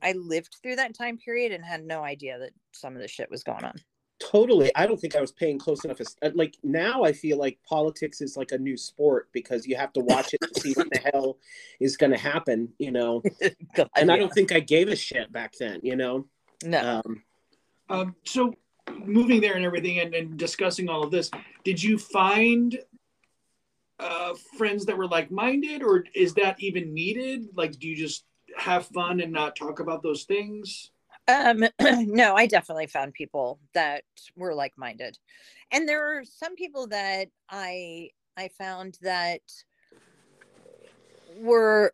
i 0.01 0.13
lived 0.13 0.55
through 0.61 0.77
that 0.77 0.95
time 0.95 1.17
period 1.17 1.51
and 1.51 1.63
had 1.63 1.83
no 1.83 2.03
idea 2.03 2.39
that 2.39 2.51
some 2.71 2.95
of 2.95 3.01
the 3.01 3.07
shit 3.07 3.29
was 3.29 3.43
going 3.43 3.65
on 3.65 3.73
totally 4.19 4.69
i 4.75 4.85
don't 4.85 4.99
think 4.99 5.15
i 5.15 5.21
was 5.21 5.31
paying 5.31 5.57
close 5.57 5.85
enough 5.85 6.01
uh, 6.01 6.29
like 6.35 6.57
now 6.63 7.03
i 7.03 7.11
feel 7.13 7.37
like 7.37 7.57
politics 7.67 8.21
is 8.21 8.35
like 8.35 8.51
a 8.51 8.57
new 8.57 8.75
sport 8.75 9.29
because 9.31 9.65
you 9.65 9.75
have 9.75 9.93
to 9.93 10.01
watch 10.01 10.33
it 10.33 10.41
to 10.41 10.59
see 10.59 10.73
what 10.73 10.89
the 10.91 10.99
hell 11.13 11.37
is 11.79 11.95
going 11.97 12.11
to 12.11 12.17
happen 12.17 12.67
you 12.79 12.91
know 12.91 13.21
God, 13.75 13.89
and 13.95 14.11
i 14.11 14.17
don't 14.17 14.33
think 14.33 14.51
i 14.51 14.59
gave 14.59 14.89
a 14.89 14.95
shit 14.95 15.31
back 15.31 15.53
then 15.57 15.79
you 15.83 15.95
know 15.95 16.25
no 16.63 17.01
um 17.05 17.23
Um, 17.89 18.15
so 18.23 18.53
moving 19.05 19.41
there 19.41 19.55
and 19.55 19.65
everything 19.65 19.99
and, 19.99 20.13
and 20.13 20.37
discussing 20.37 20.89
all 20.89 21.03
of 21.03 21.11
this, 21.11 21.29
did 21.63 21.81
you 21.81 21.97
find 21.97 22.79
uh, 23.99 24.33
friends 24.57 24.85
that 24.85 24.97
were 24.97 25.07
like-minded 25.07 25.83
or 25.83 26.05
is 26.15 26.33
that 26.35 26.55
even 26.59 26.93
needed? 26.93 27.47
Like, 27.55 27.77
do 27.79 27.87
you 27.87 27.95
just 27.95 28.25
have 28.57 28.87
fun 28.87 29.19
and 29.19 29.31
not 29.31 29.55
talk 29.55 29.79
about 29.79 30.03
those 30.03 30.23
things? 30.23 30.91
Um 31.29 31.63
no 32.07 32.35
i 32.35 32.45
definitely 32.45 32.87
found 32.87 33.13
people 33.13 33.59
that 33.73 34.03
were 34.35 34.53
like-minded. 34.53 35.17
And 35.71 35.87
there 35.87 36.17
are 36.17 36.23
some 36.25 36.55
people 36.55 36.87
that 36.87 37.29
i 37.49 38.09
i 38.37 38.49
found 38.57 38.97
that 39.01 39.41
were 41.37 41.93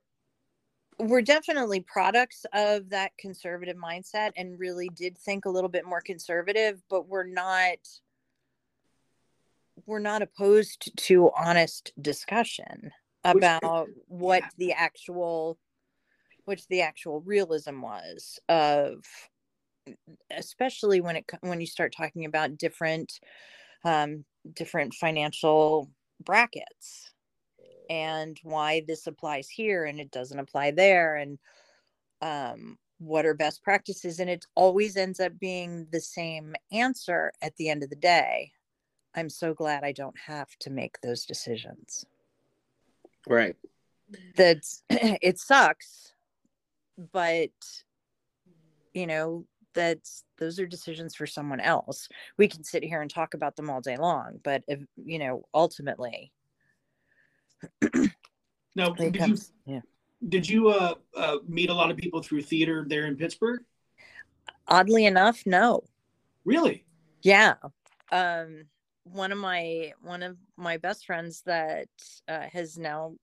were 0.97 1.21
definitely 1.21 1.81
products 1.81 2.45
of 2.53 2.89
that 2.89 3.11
conservative 3.17 3.75
mindset 3.75 4.31
and 4.37 4.57
really 4.57 4.89
did 4.95 5.17
think 5.17 5.45
a 5.45 5.49
little 5.49 5.69
bit 5.69 5.85
more 5.85 5.99
conservative 6.01 6.81
but 6.89 7.07
we're 7.07 7.27
not 7.27 7.77
we're 9.85 9.99
not 9.99 10.21
opposed 10.21 10.95
to 10.95 11.31
honest 11.37 11.91
discussion 12.01 12.91
about 13.25 13.89
what 14.07 14.43
the 14.57 14.71
actual 14.71 15.57
which 16.45 16.67
the 16.67 16.81
actual 16.81 17.21
realism 17.21 17.81
was 17.81 18.39
of 18.49 19.03
especially 20.31 21.01
when 21.01 21.17
it 21.17 21.29
when 21.41 21.61
you 21.61 21.67
start 21.67 21.93
talking 21.95 22.25
about 22.25 22.57
different 22.57 23.19
um 23.83 24.25
different 24.53 24.93
financial 24.93 25.89
brackets 26.23 27.11
and 27.89 28.39
why 28.43 28.83
this 28.87 29.05
applies 29.05 29.49
here 29.49 29.85
and 29.85 29.99
it 29.99 30.09
doesn't 30.11 30.39
apply 30.39 30.71
there 30.71 31.15
and 31.15 31.37
um 32.21 32.77
what 32.97 33.25
are 33.25 33.33
best 33.33 33.61
practices 33.63 34.19
and 34.19 34.29
it 34.29 34.45
always 34.55 34.95
ends 34.95 35.19
up 35.19 35.37
being 35.39 35.85
the 35.91 35.99
same 35.99 36.55
answer 36.71 37.31
at 37.41 37.55
the 37.57 37.69
end 37.69 37.83
of 37.83 37.89
the 37.89 37.95
day. 37.95 38.51
I'm 39.13 39.29
so 39.29 39.53
glad 39.53 39.83
i 39.83 39.91
don't 39.91 40.17
have 40.17 40.49
to 40.59 40.69
make 40.69 40.99
those 41.01 41.25
decisions. 41.25 42.05
Right. 43.27 43.55
That's 44.35 44.83
it 44.89 45.39
sucks 45.39 46.13
but 47.11 47.49
you 48.93 49.07
know 49.07 49.45
that's 49.73 50.23
those 50.37 50.59
are 50.59 50.65
decisions 50.65 51.15
for 51.15 51.27
someone 51.27 51.59
else 51.59 52.07
we 52.37 52.47
can 52.47 52.63
sit 52.63 52.83
here 52.83 53.01
and 53.01 53.11
talk 53.11 53.33
about 53.33 53.55
them 53.55 53.69
all 53.69 53.81
day 53.81 53.97
long 53.97 54.39
but 54.43 54.63
if 54.67 54.79
you 54.95 55.19
know 55.19 55.43
ultimately 55.53 56.31
Now, 58.75 58.89
did 58.89 59.15
you 59.15 59.37
yeah 59.65 59.81
did 60.27 60.49
you 60.49 60.69
uh, 60.69 60.95
uh, 61.15 61.37
meet 61.47 61.69
a 61.69 61.73
lot 61.73 61.91
of 61.91 61.97
people 61.97 62.21
through 62.21 62.41
theater 62.41 62.85
there 62.87 63.05
in 63.05 63.15
Pittsburgh? 63.15 63.61
oddly 64.67 65.05
enough 65.05 65.43
no 65.45 65.83
Really? 66.45 66.85
yeah 67.21 67.55
um 68.11 68.65
one 69.03 69.31
of 69.31 69.37
my 69.37 69.93
one 70.01 70.23
of 70.23 70.37
my 70.57 70.77
best 70.77 71.05
friends 71.05 71.41
that 71.45 71.87
uh, 72.27 72.47
has 72.51 72.77
now 72.77 73.15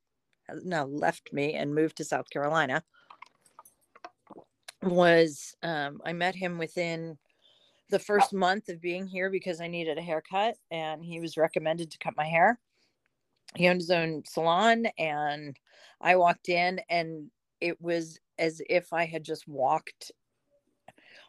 has 0.49 0.65
now 0.65 0.85
left 0.87 1.33
me 1.33 1.55
and 1.55 1.75
moved 1.75 1.97
to 1.97 2.05
south 2.05 2.31
carolina 2.31 2.83
was 4.83 5.55
um 5.63 6.01
i 6.05 6.13
met 6.13 6.35
him 6.35 6.59
within 6.59 7.17
the 7.91 7.99
first 7.99 8.33
month 8.33 8.69
of 8.69 8.81
being 8.81 9.07
here 9.07 9.31
because 9.31 9.61
i 9.61 9.67
needed 9.67 9.99
a 9.99 10.03
haircut 10.03 10.57
and 10.71 11.05
he 11.05 11.21
was 11.21 11.37
recommended 11.37 11.91
to 11.91 11.99
cut 11.99 12.17
my 12.17 12.25
hair. 12.25 12.59
He 13.55 13.69
owned 13.69 13.81
his 13.81 13.91
own 13.91 14.23
salon 14.27 14.87
and 14.99 15.57
i 16.01 16.17
walked 16.17 16.49
in 16.49 16.81
and 16.89 17.31
it 17.61 17.81
was 17.81 18.19
as 18.39 18.61
if 18.69 18.93
i 18.93 19.05
had 19.05 19.25
just 19.25 19.47
walked 19.47 20.11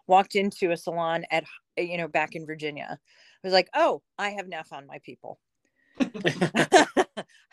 walked 0.08 0.36
into 0.36 0.72
a 0.72 0.78
salon 0.78 1.26
at 1.32 1.44
you 1.78 1.98
know 1.98 2.08
back 2.08 2.36
in 2.36 2.46
virginia. 2.46 2.98
I 2.98 3.48
was 3.48 3.54
like 3.54 3.70
oh 3.76 4.02
i 4.18 4.30
have 4.30 4.48
now 4.48 4.64
found 4.64 4.88
my 4.88 5.00
people. 5.04 5.40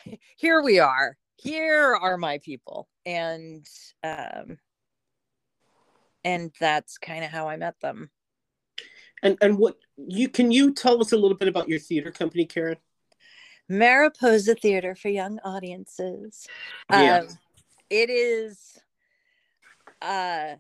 Here 0.37 0.63
we 0.63 0.79
are. 0.79 1.17
Here 1.37 1.97
are 1.97 2.17
my 2.17 2.39
people. 2.39 2.89
And 3.05 3.67
um 4.05 4.59
and 6.25 6.53
that's 6.61 6.99
kind 6.99 7.25
of 7.25 7.31
how 7.31 7.49
i 7.49 7.57
met 7.57 7.79
them. 7.81 8.11
And 9.23 9.37
and 9.41 9.59
what 9.59 9.77
you 9.97 10.29
can 10.29 10.51
you 10.51 10.73
tell 10.73 11.01
us 11.01 11.13
a 11.13 11.17
little 11.17 11.37
bit 11.37 11.49
about 11.49 11.69
your 11.69 11.79
theater 11.79 12.11
company 12.11 12.47
Caren? 12.47 12.77
Mariposa 13.69 14.55
theater 14.55 14.95
for 14.95 15.09
young 15.09 15.39
audiences. 15.41 16.47
Yeah. 16.91 17.19
um 17.19 17.29
it 17.89 18.11
is 18.11 18.79
uh 20.03 20.55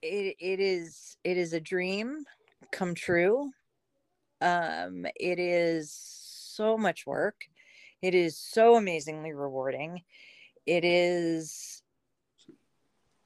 it, 0.00 0.36
it 0.38 0.60
is 0.60 1.16
it 1.24 1.36
is 1.36 1.52
a 1.52 1.60
dream 1.60 2.24
come 2.70 2.94
true. 2.94 3.50
Um 4.40 5.06
it 5.16 5.38
is 5.38 5.92
so 5.92 6.76
much 6.78 7.06
work. 7.06 7.44
It 8.00 8.14
is 8.14 8.38
so 8.38 8.76
amazingly 8.76 9.32
rewarding. 9.32 10.02
It 10.66 10.84
is 10.84 11.81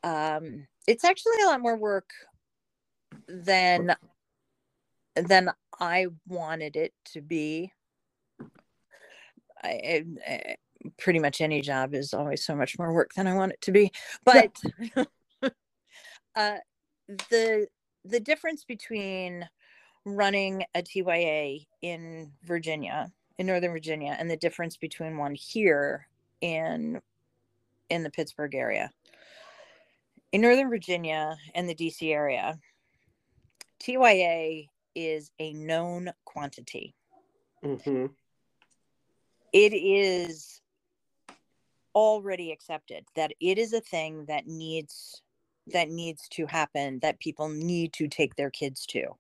um 0.05 0.67
it's 0.87 1.05
actually 1.05 1.41
a 1.43 1.47
lot 1.47 1.61
more 1.61 1.77
work 1.77 2.11
than 3.29 3.95
than 5.15 5.51
i 5.81 6.07
wanted 6.27 6.77
it 6.77 6.93
to 7.05 7.21
be 7.21 7.73
I, 9.63 10.05
I, 10.29 10.57
pretty 10.99 11.19
much 11.19 11.41
any 11.41 11.63
job 11.63 11.95
is 11.95 12.13
always 12.13 12.45
so 12.45 12.55
much 12.55 12.79
more 12.79 12.93
work 12.93 13.13
than 13.15 13.27
i 13.27 13.35
want 13.35 13.53
it 13.53 13.61
to 13.63 13.73
be 13.73 13.91
but 14.25 14.57
uh 16.37 16.57
the 17.31 17.67
the 18.05 18.21
difference 18.21 18.65
between 18.65 19.49
running 20.07 20.65
a 20.75 20.83
TYA 20.83 21.67
in 21.83 22.33
Virginia, 22.45 23.13
in 23.39 23.47
Northern 23.47 23.73
Virginia, 23.73 24.17
and 24.19 24.31
the 24.31 24.37
difference 24.37 24.77
between 24.77 25.19
one 25.19 25.35
here 25.35 26.07
in 26.41 27.01
in 27.91 28.03
the 28.03 28.11
Pittsburgh 28.11 28.55
area. 28.55 28.91
In 30.37 30.43
Northern 30.43 30.68
Virginia 30.68 31.39
and 31.55 31.66
the 31.66 31.74
DC 31.74 32.12
area, 32.12 32.59
TYA 33.80 34.68
is 34.95 35.30
a 35.39 35.55
known 35.55 36.11
quantity. 36.26 36.95
hmm 37.62 38.09
It 39.55 39.72
is 39.72 40.61
already 41.95 42.53
accepted 42.53 43.07
that 43.14 43.32
it 43.41 43.57
is 43.57 43.72
a 43.72 43.80
thing 43.80 44.26
that 44.26 44.47
needs 44.47 45.22
that 45.68 45.89
needs 45.89 46.28
to 46.32 46.45
happen 46.45 46.99
that 47.01 47.18
people 47.18 47.49
need 47.49 47.95
to 47.95 48.07
take 48.07 48.37
their 48.37 48.51
kids 48.51 48.84
to 48.89 49.16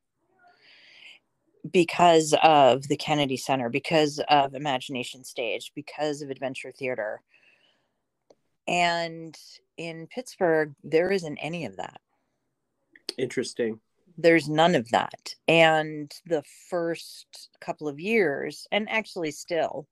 because 1.72 2.34
of 2.42 2.88
the 2.88 2.96
Kennedy 2.98 3.38
Center, 3.38 3.70
because 3.70 4.20
of 4.28 4.54
Imagination 4.54 5.24
Stage, 5.24 5.72
because 5.74 6.20
of 6.20 6.28
Adventure 6.28 6.72
Theater. 6.72 7.22
And 8.68 9.36
in 9.76 10.06
Pittsburgh, 10.08 10.74
there 10.82 11.10
isn't 11.10 11.38
any 11.38 11.64
of 11.66 11.76
that. 11.76 12.00
interesting 13.18 13.80
There's 14.18 14.48
none 14.48 14.74
of 14.74 14.88
that. 14.90 15.34
And 15.48 16.12
the 16.26 16.42
first 16.70 17.50
couple 17.60 17.88
of 17.88 18.00
years, 18.00 18.66
and 18.72 18.88
actually 18.88 19.30
still, 19.30 19.86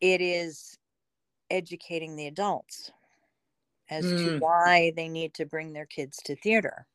it 0.00 0.20
is 0.20 0.78
educating 1.50 2.16
the 2.16 2.26
adults 2.26 2.90
as 3.90 4.04
to 4.04 4.30
Mm. 4.30 4.40
why 4.40 4.92
they 4.96 5.08
need 5.08 5.34
to 5.34 5.46
bring 5.46 5.72
their 5.72 5.86
kids 5.86 6.18
to 6.24 6.36
theater. 6.36 6.86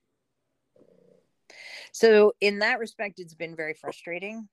So, 1.92 2.34
in 2.42 2.60
that 2.60 2.80
respect, 2.80 3.20
it's 3.20 3.34
been 3.34 3.56
very 3.56 3.74
frustrating 3.74 4.50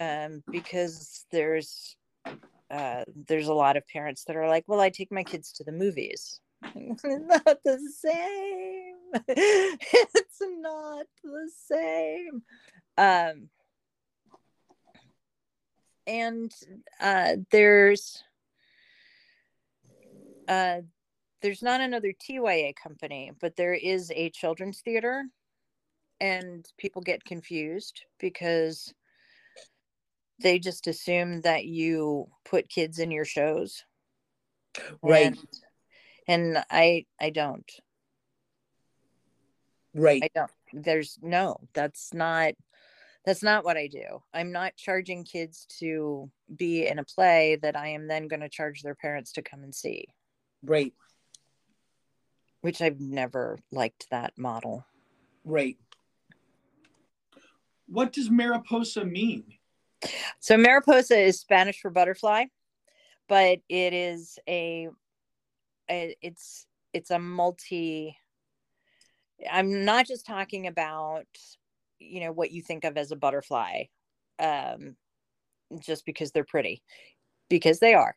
um, 0.00 0.42
because 0.50 1.24
there's 1.30 1.96
uh, 2.70 3.04
there's 3.28 3.48
a 3.48 3.54
lot 3.54 3.76
of 3.76 3.86
parents 3.86 4.24
that 4.24 4.36
are 4.36 4.48
like, 4.48 4.64
"Well, 4.66 4.80
I 4.80 4.90
take 4.90 5.12
my 5.12 5.24
kids 5.24 5.52
to 5.52 5.64
the 5.64 5.72
movies." 5.72 6.40
not 6.62 7.58
the 7.64 7.92
same. 7.96 8.94
it's 9.28 10.40
not 10.40 11.06
the 11.22 11.50
same. 11.68 12.42
Um, 12.98 13.48
and 16.06 16.52
uh, 17.00 17.36
there's 17.50 18.22
uh, 20.48 20.80
there's 21.42 21.62
not 21.62 21.80
another 21.80 22.12
TYA 22.12 22.72
company, 22.74 23.32
but 23.40 23.56
there 23.56 23.74
is 23.74 24.10
a 24.14 24.30
children's 24.30 24.80
theater, 24.80 25.24
and 26.20 26.66
people 26.78 27.02
get 27.02 27.24
confused 27.24 28.04
because 28.18 28.92
they 30.40 30.58
just 30.58 30.86
assume 30.86 31.40
that 31.42 31.64
you 31.64 32.28
put 32.44 32.68
kids 32.68 32.98
in 32.98 33.10
your 33.10 33.24
shows, 33.24 33.84
Right. 35.02 35.26
And, 35.26 35.38
and 36.28 36.64
I 36.70 37.06
I 37.20 37.30
don't. 37.30 37.70
Right. 39.94 40.22
I 40.22 40.28
don't. 40.34 40.50
There's 40.72 41.18
no. 41.22 41.60
That's 41.72 42.12
not. 42.12 42.54
That's 43.24 43.42
not 43.42 43.64
what 43.64 43.76
I 43.76 43.88
do. 43.88 44.22
I'm 44.32 44.52
not 44.52 44.76
charging 44.76 45.24
kids 45.24 45.66
to 45.80 46.30
be 46.54 46.86
in 46.86 47.00
a 47.00 47.04
play 47.04 47.58
that 47.60 47.76
I 47.76 47.88
am 47.88 48.06
then 48.06 48.28
going 48.28 48.40
to 48.40 48.48
charge 48.48 48.82
their 48.82 48.94
parents 48.94 49.32
to 49.32 49.42
come 49.42 49.64
and 49.64 49.74
see, 49.74 50.06
Right. 50.62 50.92
which 52.60 52.80
I've 52.80 53.00
never 53.00 53.58
liked 53.72 54.06
that 54.12 54.38
model. 54.38 54.86
Right. 55.44 55.76
What 57.88 58.12
does 58.12 58.30
Mariposa 58.30 59.04
mean? 59.04 59.44
So 60.40 60.56
Mariposa 60.56 61.18
is 61.18 61.40
Spanish 61.40 61.80
for 61.80 61.90
butterfly, 61.90 62.44
but 63.28 63.58
it 63.68 63.92
is 63.92 64.38
a, 64.48 64.88
it's 65.88 66.66
it's 66.92 67.10
a 67.10 67.18
multi 67.18 68.16
I'm 69.50 69.84
not 69.84 70.06
just 70.06 70.26
talking 70.26 70.66
about 70.66 71.26
you 71.98 72.20
know 72.20 72.32
what 72.32 72.50
you 72.50 72.62
think 72.62 72.84
of 72.84 72.96
as 72.96 73.12
a 73.12 73.16
butterfly 73.16 73.84
um 74.38 74.96
just 75.80 76.04
because 76.04 76.30
they're 76.30 76.44
pretty 76.44 76.82
because 77.48 77.78
they 77.78 77.94
are 77.94 78.16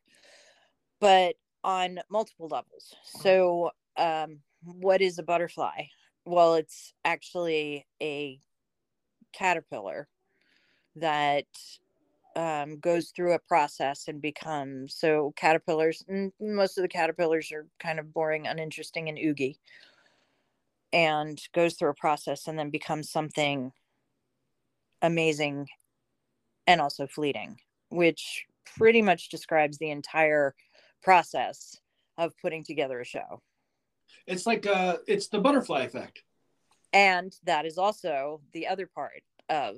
but 1.00 1.36
on 1.64 2.00
multiple 2.10 2.48
levels. 2.48 2.94
So 3.04 3.72
um 3.98 4.40
what 4.64 5.02
is 5.02 5.20
a 5.20 5.24
butterfly? 5.24 5.84
Well 6.26 6.56
it's 6.56 6.94
actually 7.04 7.86
a 8.02 8.40
caterpillar 9.34 10.08
that 11.00 11.46
um, 12.36 12.78
goes 12.80 13.10
through 13.10 13.34
a 13.34 13.40
process 13.40 14.08
and 14.08 14.22
becomes 14.22 14.96
so 14.96 15.34
caterpillars 15.36 16.04
most 16.40 16.78
of 16.78 16.84
the 16.84 16.88
caterpillars 16.88 17.52
are 17.52 17.66
kind 17.80 18.00
of 18.00 18.14
boring 18.14 18.46
uninteresting 18.48 19.10
and 19.10 19.18
oogie 19.18 19.58
and 20.94 21.42
goes 21.54 21.74
through 21.74 21.90
a 21.90 21.96
process 21.96 22.48
and 22.48 22.58
then 22.58 22.70
becomes 22.70 23.10
something 23.12 23.72
amazing 25.02 25.68
and 26.68 26.80
also 26.80 27.08
fleeting 27.08 27.58
which 27.90 28.46
pretty 28.78 29.02
much 29.02 29.30
describes 29.30 29.78
the 29.80 29.90
entire 29.90 30.54
process 31.02 31.78
of 32.18 32.32
putting 32.42 32.64
together 32.64 33.00
a 33.02 33.06
show 33.06 33.42
It's 34.28 34.46
like 34.46 34.68
uh 34.68 34.98
it's 35.08 35.28
the 35.30 35.40
butterfly 35.40 35.82
effect. 35.82 36.22
and 36.94 37.36
that 37.44 37.66
is 37.66 37.78
also 37.78 38.42
the 38.54 38.68
other 38.68 38.86
part 38.88 39.24
of 39.50 39.78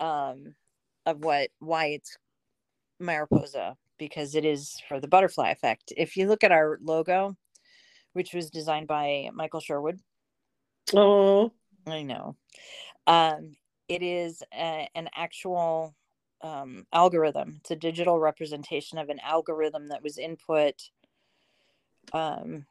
um 0.00 0.54
of 1.06 1.24
what 1.24 1.50
why 1.58 1.86
it's 1.86 2.16
mariposa 3.00 3.76
because 3.98 4.34
it 4.34 4.44
is 4.44 4.80
for 4.88 5.00
the 5.00 5.08
butterfly 5.08 5.50
effect. 5.50 5.92
If 5.96 6.16
you 6.16 6.28
look 6.28 6.44
at 6.44 6.52
our 6.52 6.78
logo 6.82 7.36
which 8.12 8.32
was 8.32 8.50
designed 8.50 8.88
by 8.88 9.30
michael 9.32 9.60
sherwood. 9.60 9.98
Oh, 10.94 11.52
i 11.86 12.02
know. 12.02 12.36
Um 13.06 13.56
it 13.88 14.02
is 14.02 14.42
a, 14.52 14.88
an 14.94 15.08
actual 15.14 15.94
um, 16.42 16.86
algorithm. 16.92 17.56
It's 17.60 17.70
a 17.70 17.76
digital 17.76 18.18
representation 18.18 18.98
of 18.98 19.08
an 19.08 19.18
algorithm 19.20 19.88
that 19.88 20.02
was 20.02 20.18
input 20.18 20.74
um 22.12 22.64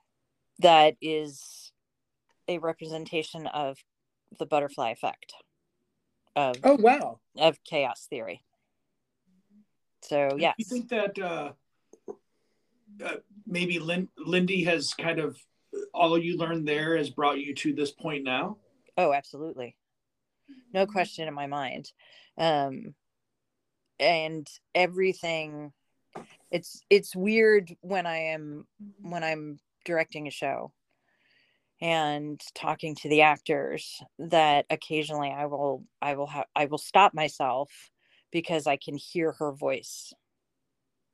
that 0.60 0.96
is 1.02 1.72
a 2.48 2.58
representation 2.58 3.46
of 3.48 3.78
the 4.40 4.46
butterfly 4.46 4.90
effect 4.92 5.34
of 6.38 6.56
Oh 6.64 6.76
wow. 6.80 7.20
of 7.36 7.62
chaos 7.66 8.06
theory. 8.10 8.44
So 10.04 10.38
yes, 10.38 10.54
You 10.58 10.66
think 10.66 10.90
that 10.90 11.20
uh, 11.20 11.52
uh, 13.04 13.16
maybe 13.46 13.80
Lin- 13.80 14.10
Lindy 14.18 14.64
has 14.64 14.94
kind 14.94 15.20
of 15.20 15.38
all 15.94 16.18
you 16.18 16.38
learned 16.38 16.68
there 16.68 16.96
has 16.96 17.10
brought 17.10 17.40
you 17.40 17.54
to 17.56 17.74
this 17.74 17.92
point 17.92 18.24
now? 18.24 18.58
oh 18.98 19.12
absolutely, 19.14 19.76
no 20.74 20.86
question 20.86 21.28
in 21.28 21.34
my 21.34 21.48
mind, 21.48 21.92
um, 22.38 22.94
and 24.00 24.48
everything. 24.74 25.74
It's 26.50 26.82
it's 26.90 27.16
weird 27.16 27.76
when 27.82 28.06
I 28.06 28.18
am 28.18 28.66
when 29.02 29.24
I'm 29.24 29.60
directing 29.86 30.28
a 30.28 30.32
show 30.32 30.72
and 31.82 32.42
talking 32.56 32.96
to 32.96 33.10
the 33.10 33.22
actors 33.22 34.02
that 34.18 34.66
occasionally 34.70 35.30
I 35.32 35.46
will 35.46 35.84
I 36.02 36.16
will 36.16 36.28
have 36.28 36.46
I 36.56 36.66
will 36.66 36.78
stop 36.80 37.14
myself 37.14 37.70
because 38.32 38.68
I 38.68 38.78
can 38.78 38.98
hear 38.98 39.34
her 39.34 39.52
voice. 39.52 40.14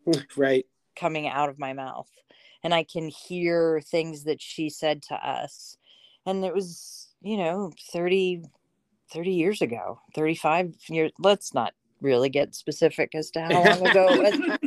Right. 0.35 0.65
coming 0.97 1.27
out 1.27 1.47
of 1.49 1.57
my 1.57 1.71
mouth. 1.73 2.09
And 2.63 2.73
i 2.73 2.83
can 2.83 3.07
hear 3.09 3.81
things 3.81 4.25
that 4.25 4.41
she 4.41 4.69
said 4.69 5.01
to 5.03 5.15
us. 5.15 5.77
And 6.25 6.43
it 6.45 6.53
was 6.53 7.09
you 7.21 7.37
know 7.37 7.71
30 7.91 8.43
30 9.13 9.31
years 9.31 9.61
ago 9.61 9.99
35 10.15 10.73
years 10.89 11.11
let's 11.19 11.53
not 11.53 11.73
really 12.01 12.29
get 12.29 12.53
specific 12.55 13.15
as 13.15 13.31
to 13.31 13.41
how 13.41 13.63
long 13.63 13.87
ago 13.87 14.07
it 14.09 14.57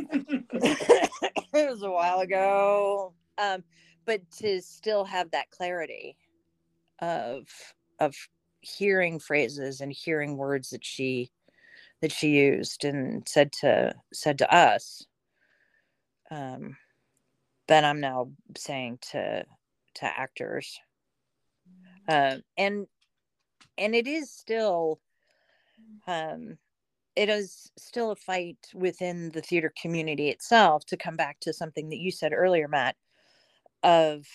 was. 0.51 1.09
It 1.53 1.69
was 1.71 1.81
a 1.81 1.89
while 1.89 2.19
ago. 2.19 3.13
Um 3.37 3.63
but 4.07 4.21
to 4.31 4.61
still 4.61 5.03
have 5.03 5.29
that 5.31 5.51
clarity 5.51 6.17
of 6.99 7.47
of 7.99 8.15
hearing 8.61 9.19
phrases 9.19 9.81
and 9.81 9.91
hearing 9.91 10.37
words 10.37 10.71
that 10.71 10.83
she 10.83 11.29
that 12.01 12.11
she 12.11 12.29
used 12.29 12.83
and 12.85 13.27
said 13.27 13.51
to 13.51 13.93
said 14.13 14.39
to 14.39 14.51
us 14.55 15.05
um 16.31 16.75
that 17.67 17.83
i'm 17.83 17.99
now 17.99 18.29
saying 18.57 18.97
to 19.01 19.43
to 19.93 20.05
actors. 20.05 20.79
Um 22.07 22.43
and 22.57 22.87
and 23.77 23.95
it 23.95 24.07
is 24.07 24.31
still 24.31 24.99
um 26.07 26.57
it 27.15 27.29
is 27.29 27.71
still 27.77 28.11
a 28.11 28.15
fight 28.15 28.57
within 28.75 29.29
the 29.31 29.41
theater 29.41 29.73
community 29.81 30.29
itself 30.29 30.85
to 30.85 30.95
come 30.95 31.15
back 31.17 31.39
to 31.41 31.51
something 31.51 31.89
that 31.89 31.97
you 31.97 32.11
said 32.11 32.31
earlier 32.31 32.67
matt 32.67 32.95
of 33.83 34.25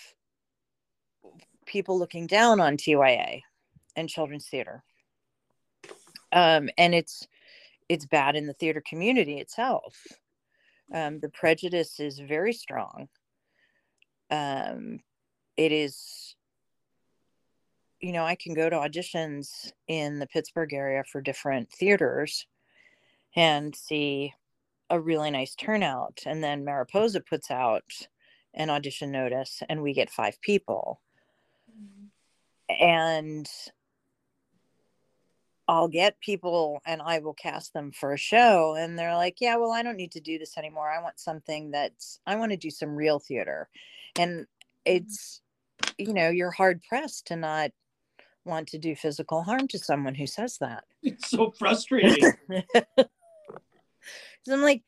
people 1.65 1.97
looking 1.97 2.27
down 2.27 2.59
on 2.59 2.77
TYA 2.77 3.41
and 3.95 4.09
children's 4.09 4.47
theater. 4.47 4.83
Um, 6.31 6.69
and 6.77 6.95
it's 6.95 7.27
it's 7.89 8.05
bad 8.05 8.35
in 8.35 8.47
the 8.47 8.53
theater 8.53 8.81
community 8.87 9.39
itself. 9.39 9.95
Um, 10.93 11.19
the 11.19 11.29
prejudice 11.29 11.99
is 11.99 12.19
very 12.19 12.53
strong. 12.53 13.07
Um, 14.31 14.99
it 15.57 15.71
is, 15.71 16.35
you 17.99 18.11
know, 18.11 18.23
I 18.23 18.35
can 18.35 18.53
go 18.53 18.69
to 18.69 18.75
auditions 18.75 19.71
in 19.87 20.19
the 20.19 20.27
Pittsburgh 20.27 20.73
area 20.73 21.03
for 21.11 21.21
different 21.21 21.71
theaters 21.71 22.47
and 23.35 23.75
see 23.75 24.33
a 24.89 24.99
really 24.99 25.31
nice 25.31 25.55
turnout. 25.55 26.19
And 26.25 26.43
then 26.43 26.63
Mariposa 26.63 27.21
puts 27.21 27.51
out 27.51 27.83
an 28.53 28.69
audition 28.69 29.11
notice 29.11 29.61
and 29.69 29.81
we 29.81 29.93
get 29.93 30.09
five 30.09 30.39
people. 30.41 31.01
Mm-hmm. 31.71 32.83
And 32.83 33.49
I'll 35.67 35.87
get 35.87 36.19
people 36.19 36.81
and 36.85 37.01
I 37.01 37.19
will 37.19 37.33
cast 37.33 37.73
them 37.73 37.91
for 37.91 38.13
a 38.13 38.17
show 38.17 38.75
and 38.75 38.99
they're 38.99 39.15
like, 39.15 39.37
"Yeah, 39.39 39.55
well, 39.55 39.71
I 39.71 39.81
don't 39.81 39.97
need 39.97 40.11
to 40.11 40.19
do 40.19 40.37
this 40.37 40.57
anymore. 40.57 40.91
I 40.91 41.01
want 41.01 41.19
something 41.19 41.71
that's 41.71 42.19
I 42.27 42.35
want 42.35 42.51
to 42.51 42.57
do 42.57 42.69
some 42.69 42.95
real 42.95 43.19
theater." 43.19 43.69
And 44.17 44.41
mm-hmm. 44.41 44.97
it's 44.97 45.41
you 45.97 46.13
know, 46.13 46.29
you're 46.29 46.51
hard 46.51 46.81
pressed 46.83 47.27
to 47.27 47.35
not 47.35 47.71
want 48.45 48.67
to 48.69 48.77
do 48.77 48.95
physical 48.95 49.43
harm 49.43 49.67
to 49.69 49.79
someone 49.79 50.15
who 50.15 50.27
says 50.27 50.57
that. 50.59 50.83
It's 51.03 51.29
so 51.29 51.51
frustrating. 51.51 52.33
So 54.45 54.53
I'm 54.53 54.61
like, 54.61 54.83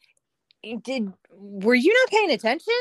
did 0.84 1.14
were 1.32 1.76
you 1.76 1.94
not 1.94 2.10
paying 2.10 2.32
attention? 2.32 2.74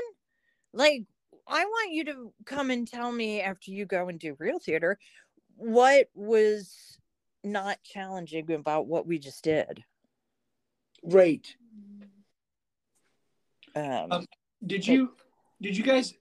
Like, 0.75 1.05
I 1.47 1.65
want 1.65 1.93
you 1.93 2.05
to 2.07 2.33
come 2.45 2.71
and 2.71 2.87
tell 2.87 3.13
me 3.13 3.41
after 3.41 3.71
you 3.71 3.87
go 3.87 4.09
and 4.09 4.19
do 4.19 4.37
real 4.39 4.59
theater 4.59 4.99
what 5.57 6.09
was 6.15 6.99
not 7.45 7.79
challenging 7.83 8.51
about 8.53 8.87
what 8.87 9.07
we 9.07 9.19
just 9.19 9.45
did. 9.45 9.85
Right. 11.03 11.47
Um, 13.77 14.09
Um, 14.11 14.27
Did 14.67 14.87
you 14.87 15.13
did 15.61 15.77
you 15.77 15.85
guys 15.85 16.15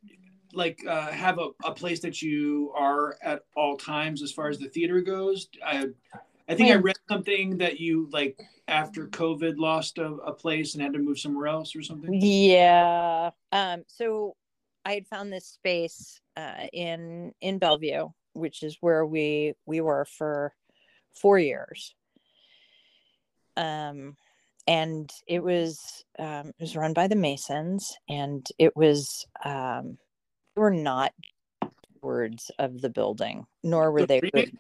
like 0.54 0.80
uh, 0.88 1.08
have 1.08 1.39
a, 1.39 1.49
a 1.64 1.74
place 1.74 1.99
that 2.01 2.22
you 2.22 2.72
are 2.76 3.18
at 3.24 3.43
all 3.56 3.78
times 3.78 4.22
as 4.22 4.32
far 4.32 4.49
as 4.49 4.60
the 4.60 4.68
theater 4.68 5.01
goes? 5.01 5.47
I 5.66 5.88
I 6.47 6.56
think 6.56 6.70
I 6.70 6.76
read 6.76 6.97
something 7.10 7.58
that 7.58 7.80
you 7.80 8.10
like 8.12 8.38
after 8.68 9.08
COVID 9.08 9.58
lost 9.58 9.97
a, 9.97 10.08
a 10.08 10.34
place 10.34 10.74
and 10.74 10.84
had 10.84 10.93
to 10.93 10.99
move 10.99 11.20
somewhere 11.20 11.47
else 11.47 11.76
or 11.76 11.82
something. 11.82 12.14
yeah. 12.22 13.32
Um, 13.51 13.84
so 13.88 14.36
I 14.86 14.93
had 14.93 15.07
found 15.07 15.31
this 15.31 15.45
space 15.47 16.19
uh, 16.36 16.67
in 16.73 17.34
in 17.41 17.57
Bellevue, 17.57 18.09
which 18.34 18.63
is 18.63 18.77
where 18.81 19.05
we 19.05 19.53
we 19.65 19.81
were 19.81 20.05
for 20.05 20.53
four 21.13 21.39
years. 21.39 21.95
Um, 23.55 24.17
and 24.67 25.11
it 25.27 25.43
was 25.43 26.03
um, 26.19 26.49
it 26.49 26.61
was 26.61 26.75
run 26.75 26.93
by 26.93 27.07
the 27.07 27.15
Masons, 27.15 27.97
and 28.09 28.45
it 28.57 28.75
was 28.75 29.25
um, 29.45 29.97
they 30.55 30.61
were 30.61 30.71
not 30.71 31.13
words 32.01 32.51
of 32.59 32.81
the 32.81 32.89
building, 32.89 33.45
nor 33.63 33.91
were 33.91 34.01
The 34.01 34.07
they 34.07 34.21
good. 34.21 34.57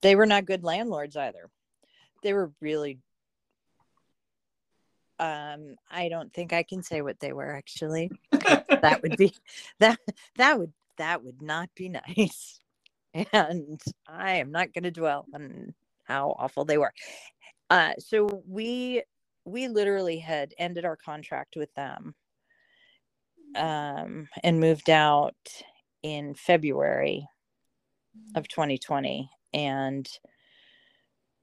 They 0.00 0.16
were 0.16 0.26
not 0.26 0.46
good 0.46 0.64
landlords 0.64 1.16
either. 1.16 1.50
They 2.22 2.32
were 2.32 2.52
really. 2.60 2.98
Um, 5.22 5.76
I 5.90 6.08
don't 6.08 6.34
think 6.34 6.52
I 6.52 6.64
can 6.64 6.82
say 6.82 7.00
what 7.00 7.20
they 7.20 7.32
were 7.32 7.54
actually. 7.54 8.10
That 8.82 9.02
would 9.02 9.16
be 9.16 9.32
that 9.80 9.98
that 10.36 10.58
would 10.58 10.72
that 10.98 11.24
would 11.24 11.42
not 11.42 11.70
be 11.76 11.88
nice. 11.88 12.60
And 13.32 13.80
I 14.08 14.36
am 14.36 14.52
not 14.52 14.72
going 14.72 14.84
to 14.84 14.90
dwell 14.90 15.26
on 15.34 15.74
how 16.04 16.34
awful 16.38 16.64
they 16.64 16.78
were. 16.78 16.94
Uh, 17.70 17.92
so 17.98 18.42
we 18.48 19.02
we 19.44 19.68
literally 19.68 20.18
had 20.18 20.54
ended 20.58 20.86
our 20.86 20.96
contract 20.96 21.56
with 21.56 21.74
them 21.74 22.14
um, 23.56 24.28
and 24.42 24.60
moved 24.60 24.90
out 24.90 25.36
in 26.02 26.34
February 26.34 27.28
of 28.34 28.48
2020. 28.48 29.30
And 29.52 30.08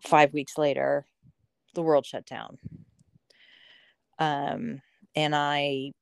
five 0.02 0.34
weeks 0.34 0.58
later, 0.58 1.06
the 1.76 1.84
world 1.84 2.06
shut 2.06 2.26
down. 2.26 2.58
Um, 4.20 4.82
and 5.16 5.36
I, 5.36 5.94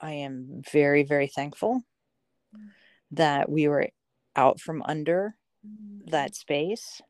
I 0.00 0.12
am 0.12 0.62
very, 0.72 1.02
very 1.02 1.26
thankful 1.26 1.82
that 3.10 3.50
we 3.50 3.68
were 3.68 3.88
out 4.36 4.60
from 4.60 4.82
under 4.86 5.34
that 6.06 6.34
space 6.34 7.02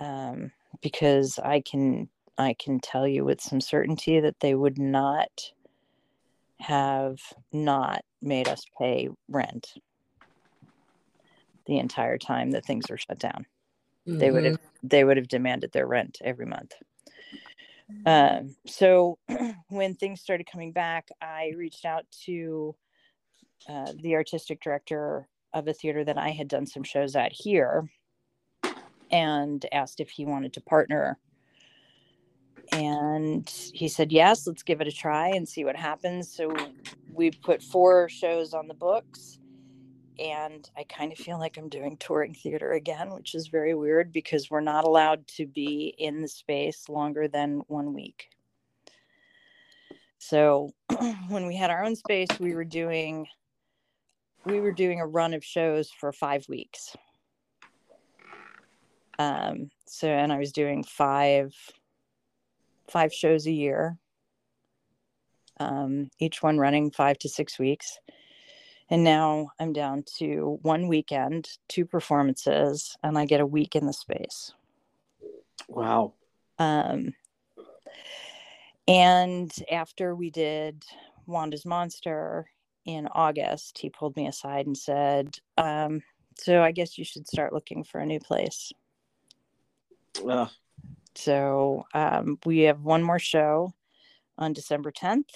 um, 0.00 0.50
because 0.82 1.38
I 1.38 1.60
can 1.60 2.08
I 2.38 2.54
can 2.58 2.80
tell 2.80 3.06
you 3.06 3.24
with 3.24 3.40
some 3.40 3.60
certainty 3.60 4.18
that 4.20 4.40
they 4.40 4.54
would 4.54 4.78
not 4.78 5.52
have 6.58 7.18
not 7.52 8.02
made 8.22 8.48
us 8.48 8.64
pay 8.78 9.08
rent 9.28 9.74
the 11.66 11.78
entire 11.78 12.18
time 12.18 12.50
that 12.52 12.64
things 12.64 12.86
were 12.88 12.96
shut 12.96 13.18
down. 13.18 13.46
They 14.06 14.30
would 14.30 14.44
have 14.44 14.58
they 14.82 15.04
would 15.04 15.16
have 15.18 15.28
demanded 15.28 15.72
their 15.72 15.86
rent 15.86 16.18
every 16.22 16.46
month. 16.46 16.72
Um, 18.06 18.56
so 18.66 19.18
when 19.68 19.94
things 19.94 20.20
started 20.20 20.46
coming 20.50 20.72
back, 20.72 21.08
I 21.20 21.52
reached 21.56 21.84
out 21.84 22.06
to 22.24 22.74
uh, 23.68 23.92
the 24.02 24.14
artistic 24.14 24.60
director 24.60 25.28
of 25.52 25.68
a 25.68 25.72
theater 25.72 26.04
that 26.04 26.18
I 26.18 26.30
had 26.30 26.48
done 26.48 26.66
some 26.66 26.82
shows 26.82 27.16
at 27.16 27.32
here 27.32 27.90
and 29.10 29.64
asked 29.72 30.00
if 30.00 30.10
he 30.10 30.24
wanted 30.24 30.52
to 30.54 30.60
partner. 30.60 31.18
And 32.72 33.48
he 33.74 33.88
said, 33.88 34.12
yes, 34.12 34.46
let's 34.46 34.62
give 34.62 34.80
it 34.80 34.86
a 34.86 34.92
try 34.92 35.28
and 35.30 35.48
see 35.48 35.64
what 35.64 35.76
happens. 35.76 36.32
So 36.32 36.54
we 37.12 37.32
put 37.32 37.62
four 37.62 38.08
shows 38.08 38.54
on 38.54 38.68
the 38.68 38.74
books. 38.74 39.39
And 40.18 40.68
I 40.76 40.84
kind 40.84 41.12
of 41.12 41.18
feel 41.18 41.38
like 41.38 41.56
I'm 41.56 41.68
doing 41.68 41.96
touring 41.96 42.34
theater 42.34 42.72
again, 42.72 43.12
which 43.12 43.34
is 43.34 43.48
very 43.48 43.74
weird 43.74 44.12
because 44.12 44.50
we're 44.50 44.60
not 44.60 44.84
allowed 44.84 45.26
to 45.28 45.46
be 45.46 45.94
in 45.98 46.20
the 46.20 46.28
space 46.28 46.88
longer 46.88 47.26
than 47.28 47.62
one 47.68 47.94
week. 47.94 48.28
So 50.18 50.70
when 51.28 51.46
we 51.46 51.56
had 51.56 51.70
our 51.70 51.82
own 51.82 51.96
space, 51.96 52.28
we 52.38 52.54
were 52.54 52.64
doing 52.64 53.26
we 54.44 54.60
were 54.60 54.72
doing 54.72 55.00
a 55.00 55.06
run 55.06 55.34
of 55.34 55.44
shows 55.44 55.90
for 55.90 56.12
five 56.12 56.46
weeks. 56.48 56.96
Um, 59.18 59.70
so 59.86 60.08
and 60.08 60.32
I 60.32 60.38
was 60.38 60.52
doing 60.52 60.84
five 60.84 61.54
five 62.88 63.12
shows 63.12 63.46
a 63.46 63.52
year. 63.52 63.96
Um, 65.58 66.10
each 66.18 66.42
one 66.42 66.58
running 66.58 66.90
five 66.90 67.18
to 67.18 67.28
six 67.28 67.58
weeks. 67.58 67.98
And 68.90 69.04
now 69.04 69.52
I'm 69.60 69.72
down 69.72 70.04
to 70.18 70.58
one 70.62 70.88
weekend, 70.88 71.48
two 71.68 71.86
performances, 71.86 72.96
and 73.04 73.16
I 73.16 73.24
get 73.24 73.40
a 73.40 73.46
week 73.46 73.76
in 73.76 73.86
the 73.86 73.92
space. 73.92 74.52
Wow. 75.68 76.14
Um, 76.58 77.14
and 78.88 79.52
after 79.70 80.16
we 80.16 80.30
did 80.30 80.84
Wanda's 81.26 81.64
Monster 81.64 82.50
in 82.84 83.06
August, 83.12 83.78
he 83.78 83.90
pulled 83.90 84.16
me 84.16 84.26
aside 84.26 84.66
and 84.66 84.76
said, 84.76 85.38
um, 85.56 86.02
So 86.36 86.60
I 86.60 86.72
guess 86.72 86.98
you 86.98 87.04
should 87.04 87.28
start 87.28 87.52
looking 87.52 87.84
for 87.84 88.00
a 88.00 88.06
new 88.06 88.18
place. 88.18 88.72
Uh, 90.26 90.48
So 91.14 91.84
um, 91.94 92.38
we 92.44 92.60
have 92.60 92.80
one 92.82 93.02
more 93.02 93.20
show 93.20 93.72
on 94.36 94.52
December 94.52 94.90
10th, 94.90 95.30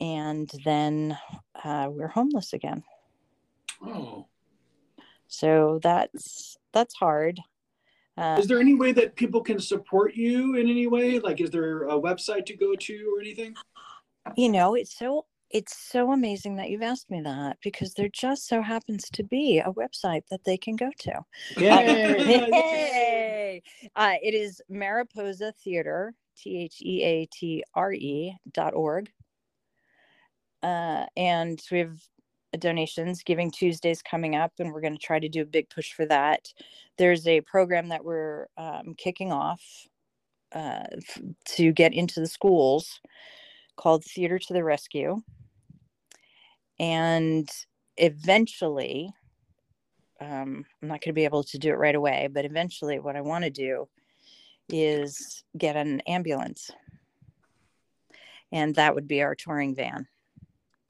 and 0.00 0.50
then 0.64 1.16
uh, 1.64 1.88
we're 1.90 2.08
homeless 2.08 2.52
again. 2.52 2.82
Oh, 3.82 4.26
So 5.28 5.80
that's 5.82 6.56
that's 6.72 6.94
hard. 6.94 7.40
Uh, 8.16 8.36
is 8.38 8.46
there 8.46 8.60
any 8.60 8.74
way 8.74 8.92
that 8.92 9.16
people 9.16 9.40
can 9.40 9.58
support 9.58 10.14
you 10.14 10.56
in 10.56 10.68
any 10.68 10.86
way? 10.86 11.18
Like, 11.18 11.40
is 11.40 11.50
there 11.50 11.84
a 11.84 11.94
website 11.94 12.44
to 12.46 12.56
go 12.56 12.74
to 12.74 13.14
or 13.16 13.20
anything? 13.20 13.54
you 14.36 14.48
know 14.48 14.74
it's 14.74 14.96
so 14.96 15.24
it's 15.50 15.76
so 15.76 16.12
amazing 16.12 16.56
that 16.56 16.70
you've 16.70 16.82
asked 16.82 17.10
me 17.10 17.20
that 17.20 17.56
because 17.62 17.94
there 17.94 18.08
just 18.12 18.46
so 18.46 18.62
happens 18.62 19.10
to 19.10 19.24
be 19.24 19.58
a 19.58 19.72
website 19.72 20.22
that 20.30 20.44
they 20.44 20.56
can 20.56 20.76
go 20.76 20.90
to 20.98 21.12
yeah. 21.56 21.80
Yay! 21.80 23.62
uh, 23.96 24.14
it 24.22 24.34
is 24.34 24.60
mariposa 24.68 25.52
theater 25.64 26.14
t-h-e-a-t-r-e 26.36 28.36
dot 28.52 28.74
org 28.74 29.10
uh, 30.62 31.06
and 31.16 31.60
we 31.70 31.78
have 31.78 31.98
donations 32.58 33.22
giving 33.22 33.50
tuesdays 33.50 34.02
coming 34.02 34.34
up 34.34 34.52
and 34.58 34.72
we're 34.72 34.80
going 34.80 34.96
to 34.96 34.98
try 34.98 35.20
to 35.20 35.28
do 35.28 35.42
a 35.42 35.46
big 35.46 35.68
push 35.70 35.92
for 35.92 36.04
that 36.04 36.48
there's 37.00 37.26
a 37.26 37.40
program 37.40 37.88
that 37.88 38.04
we're 38.04 38.46
um, 38.58 38.94
kicking 38.98 39.32
off 39.32 39.62
uh, 40.52 40.84
f- 40.98 41.22
to 41.46 41.72
get 41.72 41.94
into 41.94 42.20
the 42.20 42.26
schools 42.26 43.00
called 43.76 44.04
Theater 44.04 44.38
to 44.38 44.52
the 44.52 44.62
Rescue. 44.62 45.22
And 46.78 47.48
eventually, 47.96 49.10
um, 50.20 50.66
I'm 50.82 50.88
not 50.88 51.00
going 51.00 51.08
to 51.08 51.12
be 51.14 51.24
able 51.24 51.42
to 51.44 51.58
do 51.58 51.70
it 51.70 51.78
right 51.78 51.94
away, 51.94 52.28
but 52.30 52.44
eventually, 52.44 52.98
what 52.98 53.16
I 53.16 53.22
want 53.22 53.44
to 53.44 53.50
do 53.50 53.88
is 54.68 55.42
get 55.56 55.74
an 55.74 56.00
ambulance. 56.06 56.70
And 58.52 58.74
that 58.74 58.94
would 58.94 59.08
be 59.08 59.22
our 59.22 59.34
touring 59.34 59.74
van. 59.74 60.06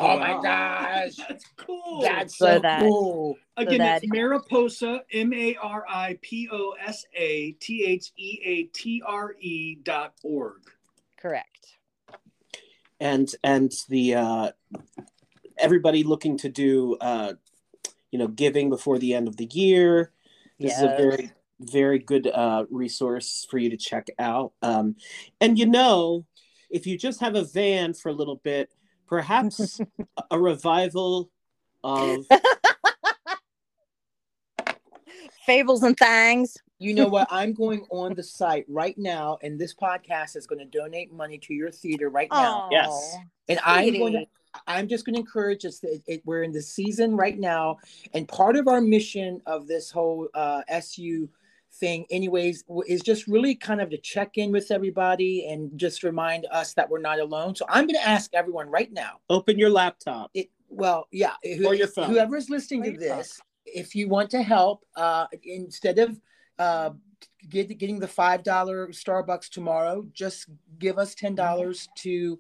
Oh 0.01 0.19
my 0.19 0.41
gosh. 0.43 1.17
That's 1.29 1.45
cool. 1.57 2.01
That's 2.03 2.37
So 2.37 2.47
so, 2.57 2.59
that- 2.61 2.81
cool. 2.83 3.37
Again, 3.57 3.79
that- 3.79 4.03
it's 4.03 4.13
Mariposa, 4.13 5.03
M 5.13 5.33
A 5.33 5.57
R 5.57 5.85
I 5.89 6.19
P 6.23 6.49
O 6.51 6.75
S 6.85 7.05
A 7.15 7.53
T 7.53 7.85
H 7.85 8.11
E 8.17 8.41
A 8.45 8.63
T 8.65 9.03
R 9.07 9.35
E 9.39 9.77
dot 9.83 10.15
org. 10.23 10.63
Correct. 11.21 11.77
and 12.99 13.35
and 13.45 13.73
the 13.91 14.15
uh, 14.15 14.51
everybody 15.59 16.03
looking 16.03 16.39
to 16.39 16.49
do 16.49 16.97
uh, 17.01 17.35
you 18.11 18.19
know 18.19 18.29
giving 18.29 18.71
before 18.71 18.99
the 18.99 19.15
end 19.15 19.29
of 19.29 19.37
the 19.37 19.49
year. 19.53 20.13
This 20.59 20.77
is 20.77 20.83
a 20.83 20.97
very 20.97 21.31
very 21.61 21.99
good 21.99 22.27
uh, 22.27 22.65
resource 22.71 23.47
for 23.51 23.59
you 23.59 23.69
to 23.71 23.77
check 23.77 24.09
out. 24.19 24.53
Um, 24.63 24.97
and 25.43 25.59
you 25.59 25.67
know, 25.67 26.25
if 26.71 26.87
you 26.87 26.97
just 26.97 27.21
have 27.21 27.35
a 27.35 27.45
van 27.45 27.93
for 27.93 28.09
a 28.09 28.15
little 28.15 28.37
bit, 28.37 28.71
perhaps 29.11 29.81
a 30.31 30.39
revival 30.39 31.29
of 31.85 32.25
Fables 35.45 35.83
and 35.83 35.97
Things. 35.97 36.57
You 36.79 36.95
know 36.95 37.09
what? 37.09 37.29
I'm 37.31 37.53
going 37.53 37.85
on 37.91 38.15
the 38.15 38.23
site 38.23 38.65
right 38.69 38.97
now, 38.97 39.37
and 39.43 39.59
this 39.59 39.75
podcast 39.75 40.37
is 40.37 40.47
going 40.47 40.61
to 40.61 40.65
donate 40.65 41.13
money 41.13 41.37
to 41.39 41.53
your 41.53 41.71
theater 41.71 42.09
right 42.09 42.29
now. 42.31 42.67
Oh, 42.67 42.69
Yes. 42.71 43.17
And 43.49 43.59
I'm 43.65 43.93
going 43.93 44.13
to. 44.15 44.27
I'm 44.67 44.89
just 44.89 45.05
going 45.05 45.15
to 45.15 45.21
encourage 45.21 45.65
us. 45.65 45.79
That 45.81 46.01
it, 46.07 46.23
we're 46.25 46.43
in 46.43 46.53
the 46.53 46.63
season 46.63 47.17
right 47.17 47.39
now, 47.39 47.79
and 48.15 48.27
part 48.27 48.57
of 48.57 48.67
our 48.67 48.81
mission 48.81 49.43
of 49.45 49.67
this 49.67 49.91
whole 49.91 50.29
uh, 50.33 50.63
SU 50.69 51.29
thing, 51.75 52.05
anyways, 52.11 52.65
is 52.87 53.01
just 53.01 53.27
really 53.27 53.55
kind 53.55 53.81
of 53.81 53.91
to 53.91 53.99
check 53.99 54.37
in 54.37 54.51
with 54.53 54.71
everybody 54.71 55.47
and 55.49 55.71
just 55.79 56.03
remind 56.03 56.47
us 56.51 56.75
that 56.75 56.89
we're 56.89 57.01
not 57.01 57.21
alone. 57.21 57.55
So 57.55 57.65
I'm 57.69 57.87
going 57.87 58.01
to 58.01 58.09
ask 58.09 58.33
everyone 58.35 58.69
right 58.69 58.93
now. 58.93 59.19
Open 59.29 59.59
your 59.59 59.71
laptop. 59.71 60.31
It 60.35 60.51
well, 60.69 61.07
yeah, 61.11 61.35
who- 61.43 61.67
Or 61.67 61.75
your 61.75 61.89
phone. 61.89 62.11
whoever's 62.11 62.49
listening 62.51 62.83
Or 62.83 62.85
to 62.85 62.91
your 62.93 63.01
phone. 63.09 63.19
this, 63.19 63.41
if 63.67 63.95
you 63.95 64.09
want 64.09 64.31
to 64.31 64.43
help, 64.43 64.85
uh, 64.97 65.27
instead 65.43 65.99
of 65.99 66.21
uh, 66.59 66.91
get, 67.49 67.77
getting 67.79 67.99
the 67.99 68.07
five 68.09 68.43
dollar 68.43 68.89
Starbucks 68.89 69.49
tomorrow, 69.51 70.07
just 70.13 70.47
give 70.79 70.99
us 70.99 71.15
ten 71.15 71.35
dollars 71.35 71.89
to 71.99 72.39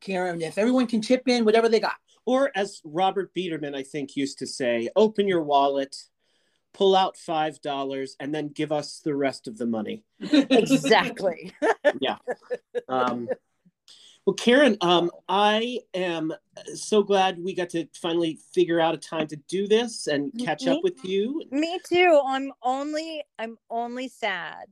Caren. 0.00 0.40
If 0.40 0.58
everyone 0.58 0.86
can 0.86 1.02
chip 1.02 1.28
in, 1.28 1.44
whatever 1.44 1.68
they 1.68 1.80
got. 1.80 1.96
Or 2.26 2.50
as 2.54 2.80
Robert 2.84 3.32
Biederman, 3.34 3.74
I 3.74 3.82
think, 3.82 4.16
used 4.16 4.38
to 4.40 4.46
say, 4.46 4.88
open 4.96 5.26
your 5.26 5.42
wallet, 5.42 5.96
pull 6.74 6.94
out 6.94 7.16
five 7.16 7.60
dollars, 7.60 8.16
and 8.20 8.34
then 8.34 8.48
give 8.48 8.72
us 8.72 9.00
the 9.04 9.14
rest 9.14 9.48
of 9.48 9.58
the 9.58 9.66
money. 9.66 10.04
exactly. 10.20 11.52
Yeah. 12.00 12.18
Um, 12.86 13.28
well, 14.28 14.36
Caren, 14.36 14.76
um, 14.82 15.10
I 15.26 15.80
am 15.94 16.34
so 16.74 17.02
glad 17.02 17.42
we 17.42 17.54
got 17.54 17.70
to 17.70 17.86
finally 17.94 18.38
figure 18.52 18.78
out 18.78 18.94
a 18.94 18.98
time 18.98 19.26
to 19.28 19.36
do 19.48 19.66
this 19.66 20.06
and 20.06 20.30
catch 20.44 20.66
up 20.66 20.80
with 20.82 21.02
you. 21.02 21.42
Me 21.50 21.78
too. 21.88 22.20
I'm 22.26 22.52
only 22.62 23.24
I'm 23.38 23.56
only 23.70 24.08
sad 24.08 24.66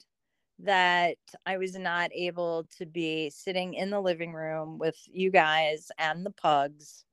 that 0.58 1.16
I 1.46 1.56
was 1.56 1.74
not 1.74 2.10
able 2.14 2.66
to 2.76 2.84
be 2.84 3.30
sitting 3.30 3.72
in 3.72 3.88
the 3.88 4.00
living 4.00 4.34
room 4.34 4.76
with 4.76 4.98
you 5.06 5.30
guys 5.30 5.90
and 5.98 6.26
the 6.26 6.32
pugs. 6.32 7.06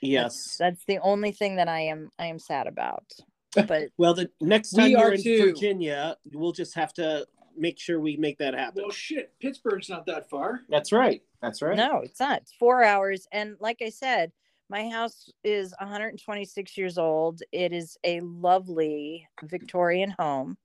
Yes. 0.00 0.56
That's 0.58 0.82
the 0.86 1.00
only 1.00 1.32
thing 1.32 1.56
that 1.56 1.68
I 1.68 1.80
am 1.80 2.08
I 2.18 2.26
am 2.26 2.38
sad 2.38 2.66
about. 2.66 3.12
But 3.54 3.88
Well, 3.98 4.14
the 4.14 4.30
next 4.40 4.72
We 4.74 4.82
time 4.82 4.90
you're 4.90 5.00
are 5.00 5.12
in 5.12 5.22
too. 5.22 5.46
Virginia, 5.52 6.16
we'll 6.32 6.52
just 6.52 6.74
have 6.74 6.92
to 6.94 7.26
make 7.56 7.78
sure 7.78 8.00
we 8.00 8.16
make 8.16 8.38
that 8.38 8.54
happen. 8.54 8.82
Well, 8.82 8.90
shit, 8.92 9.32
Pittsburgh's 9.40 9.88
not 9.88 10.06
that 10.06 10.30
far. 10.30 10.60
That's 10.68 10.92
right. 10.92 11.22
That's 11.42 11.60
right. 11.62 11.76
no, 11.76 11.98
it's 12.00 12.20
not. 12.20 12.42
It's 12.42 12.52
4 12.58 12.84
hours 12.84 13.26
and 13.32 13.56
like 13.60 13.82
I 13.82 13.88
said, 13.90 14.32
my 14.68 14.88
house 14.88 15.28
is 15.42 15.74
126 15.80 16.78
years 16.78 16.96
old. 16.96 17.42
It 17.50 17.72
is 17.72 17.96
a 18.04 18.20
lovely 18.20 19.26
Victorian 19.42 20.14
home 20.18 20.56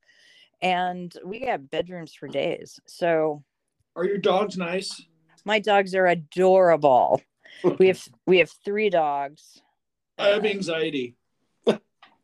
and 0.61 1.11
we 1.25 1.39
got 1.45 1.69
bedrooms 1.71 2.13
for 2.13 2.27
days. 2.27 2.79
So 2.85 3.43
Are 3.95 4.05
your 4.05 4.17
dogs 4.19 4.57
nice? 4.57 5.01
my 5.43 5.59
dogs 5.59 5.93
are 5.95 6.07
adorable. 6.07 7.21
We 7.79 7.87
have 7.87 8.03
we 8.27 8.39
have 8.39 8.51
three 8.65 8.89
dogs. 8.89 9.61
I 10.19 10.27
have 10.27 10.45
anxiety. 10.45 11.15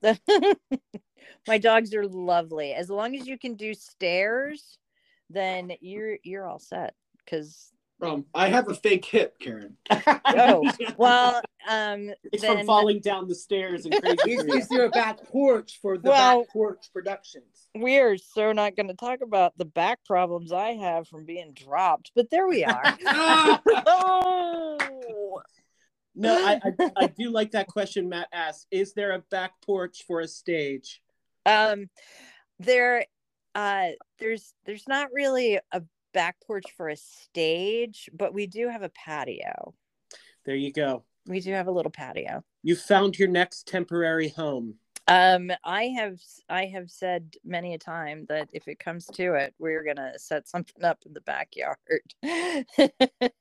my 1.48 1.58
dogs 1.58 1.94
are 1.94 2.08
lovely. 2.08 2.74
As 2.74 2.90
long 2.90 3.16
as 3.16 3.28
you 3.28 3.38
can 3.38 3.56
do 3.56 3.74
stairs, 3.74 4.78
then 5.30 5.72
you're 5.82 6.18
you're 6.24 6.46
all 6.48 6.60
set. 6.60 6.94
Because 7.24 7.72
Um, 8.02 8.26
I 8.34 8.50
have 8.50 8.68
a 8.70 8.74
fake 8.74 9.06
hip, 9.06 9.36
Caren. 9.40 9.74
oh 10.26 10.70
well, 10.98 11.42
um, 11.70 12.10
it's 12.34 12.42
then 12.42 12.58
from 12.58 12.66
falling 12.66 13.00
down 13.00 13.28
the 13.28 13.36
stairs 13.36 13.86
and 13.86 13.94
crazy. 14.02 14.32
Is, 14.34 14.44
things. 14.44 14.56
is 14.64 14.68
there 14.70 14.86
a 14.86 14.90
back 14.90 15.24
porch 15.26 15.80
for 15.82 15.98
the 15.98 16.10
Well- 16.10 16.42
back 16.42 16.50
porch 16.50 16.90
productions? 16.94 17.68
we 17.80 18.00
are 18.00 18.18
so 18.18 18.52
not 18.52 18.76
going 18.76 18.90
to 18.90 18.94
talk 18.96 19.22
about 19.22 19.58
the 19.58 19.64
back 19.66 20.04
problems 20.06 20.52
I 20.52 20.72
have 20.72 21.08
from 21.08 21.26
being 21.26 21.54
dropped. 21.54 22.12
But 22.16 22.30
there 22.30 22.48
we 22.48 22.66
are. 22.66 22.84
oh, 23.86 24.78
no, 26.16 26.34
I, 26.34 26.60
I 26.64 26.92
I 26.98 27.08
do 27.08 27.30
like 27.30 27.52
that 27.52 27.68
question 27.68 28.10
Matt 28.10 28.28
asked. 28.34 28.68
Is 28.72 28.94
there 28.94 29.12
a 29.12 29.20
back 29.32 29.54
porch 29.62 30.04
for 30.08 30.22
a 30.22 30.28
stage? 30.28 31.02
um, 31.46 31.90
there, 32.60 33.06
uh, 33.56 33.90
there's 34.20 34.54
there's 34.66 34.88
not 34.88 35.10
really 35.14 35.60
a 35.72 35.82
back 36.14 36.38
porch 36.46 36.66
for 36.76 36.90
a 36.90 36.96
stage, 36.96 38.10
but 38.14 38.34
we 38.34 38.48
do 38.48 38.70
have 38.70 38.84
a 38.84 38.90
patio. 38.90 39.74
There 40.46 40.56
you 40.56 40.72
go. 40.72 41.04
We 41.28 41.40
do 41.40 41.52
have 41.54 41.68
a 41.68 41.72
little 41.72 41.92
patio. 41.92 42.44
You 42.64 42.76
found 42.76 43.18
your 43.18 43.28
next 43.28 43.68
temporary 43.68 44.30
home. 44.30 44.76
Um, 45.08 45.52
I 45.64 45.86
have 45.86 46.20
I 46.48 46.66
have 46.66 46.90
said 46.90 47.36
many 47.44 47.74
a 47.74 47.78
time 47.78 48.26
that 48.30 48.50
if 48.54 48.68
it 48.68 48.80
comes 48.80 49.06
to 49.08 49.34
it, 49.34 49.54
we're 49.60 49.84
gonna 49.84 50.18
set 50.18 50.48
something 50.48 50.84
up 50.84 51.00
in 51.06 51.14
the 51.14 51.22
backyard. 51.22 51.80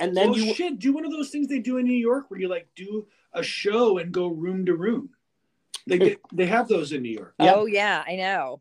And 0.00 0.16
then 0.16 0.30
well, 0.30 0.38
you 0.38 0.54
shit, 0.54 0.78
do 0.78 0.92
one 0.92 1.04
of 1.04 1.10
those 1.10 1.30
things 1.30 1.48
they 1.48 1.58
do 1.58 1.78
in 1.78 1.86
New 1.86 1.96
York 1.96 2.30
where 2.30 2.40
you 2.40 2.48
like 2.48 2.68
do 2.76 3.06
a 3.32 3.42
show 3.42 3.98
and 3.98 4.12
go 4.12 4.28
room 4.28 4.66
to 4.66 4.74
room. 4.74 5.10
They 5.86 5.98
get, 5.98 6.20
they 6.32 6.46
have 6.46 6.68
those 6.68 6.92
in 6.92 7.02
New 7.02 7.10
York. 7.10 7.34
Yep. 7.38 7.54
Oh 7.56 7.66
yeah, 7.66 8.04
I 8.06 8.16
know. 8.16 8.60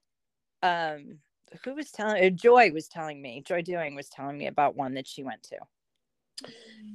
Um, 0.64 1.20
who 1.64 1.76
was 1.76 1.92
telling? 1.92 2.24
Uh, 2.24 2.30
Joy 2.30 2.72
was 2.72 2.88
telling 2.88 3.22
me. 3.22 3.44
Joy 3.46 3.62
Doing 3.62 3.96
was 3.96 4.10
telling 4.10 4.38
me 4.38 4.48
about 4.48 4.76
one 4.76 4.94
that 4.96 5.08
she 5.08 5.24
went 5.24 5.44
to. 5.44 5.58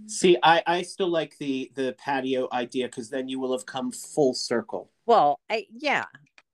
see, 0.06 0.36
I 0.42 0.62
I 0.66 0.82
still 0.82 1.08
like 1.08 1.36
the 1.38 1.70
the 1.74 1.94
patio 1.98 2.48
idea 2.52 2.86
because 2.86 3.10
then 3.10 3.28
you 3.28 3.38
will 3.38 3.52
have 3.52 3.66
come 3.66 3.92
full 3.92 4.34
circle. 4.34 4.90
Well, 5.06 5.40
I 5.50 5.66
yeah. 5.76 6.04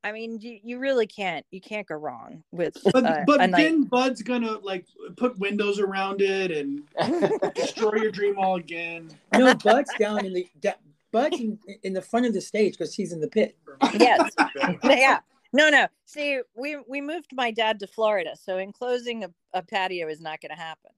I 0.05 0.13
mean, 0.13 0.39
you, 0.41 0.59
you 0.63 0.79
really 0.79 1.07
can't 1.07 1.45
you 1.51 1.61
can't 1.61 1.87
go 1.87 1.97
wrong 1.97 2.45
with 2.53 2.77
But 2.93 3.05
uh, 3.05 3.25
but 3.27 3.41
a 3.41 3.47
night. 3.49 3.63
then 3.63 3.85
Bud's 3.85 4.23
gonna 4.23 4.59
like 4.59 4.87
put 5.17 5.39
windows 5.39 5.81
around 5.81 6.21
it 6.23 6.51
and 6.53 6.83
destroy 7.55 7.97
your 7.97 8.13
dream 8.13 8.39
all 8.39 8.57
again. 8.57 9.11
No, 9.37 9.55
Bud's 9.55 9.93
down 9.99 10.25
in 10.25 10.33
the 10.33 10.47
da- 10.61 10.75
Bud's 11.11 11.41
in, 11.41 11.59
in 11.83 11.93
the 11.95 12.03
front 12.03 12.27
of 12.27 12.33
the 12.33 12.41
stage 12.41 12.75
because 12.79 12.95
he's 12.95 13.13
in 13.13 13.21
the 13.21 13.29
pit. 13.29 13.57
yes, 13.99 14.31
yeah. 14.85 15.19
No, 15.53 15.69
no. 15.69 15.87
See, 16.05 16.41
we 16.55 16.77
we 16.87 17.01
moved 17.01 17.33
my 17.33 17.51
dad 17.51 17.81
to 17.81 17.87
Florida, 17.87 18.37
so 18.41 18.59
enclosing 18.59 19.25
a, 19.25 19.31
a 19.53 19.63
patio 19.63 20.09
is 20.09 20.21
not 20.21 20.39
going 20.41 20.55
to 20.55 20.63
happen. 20.63 20.93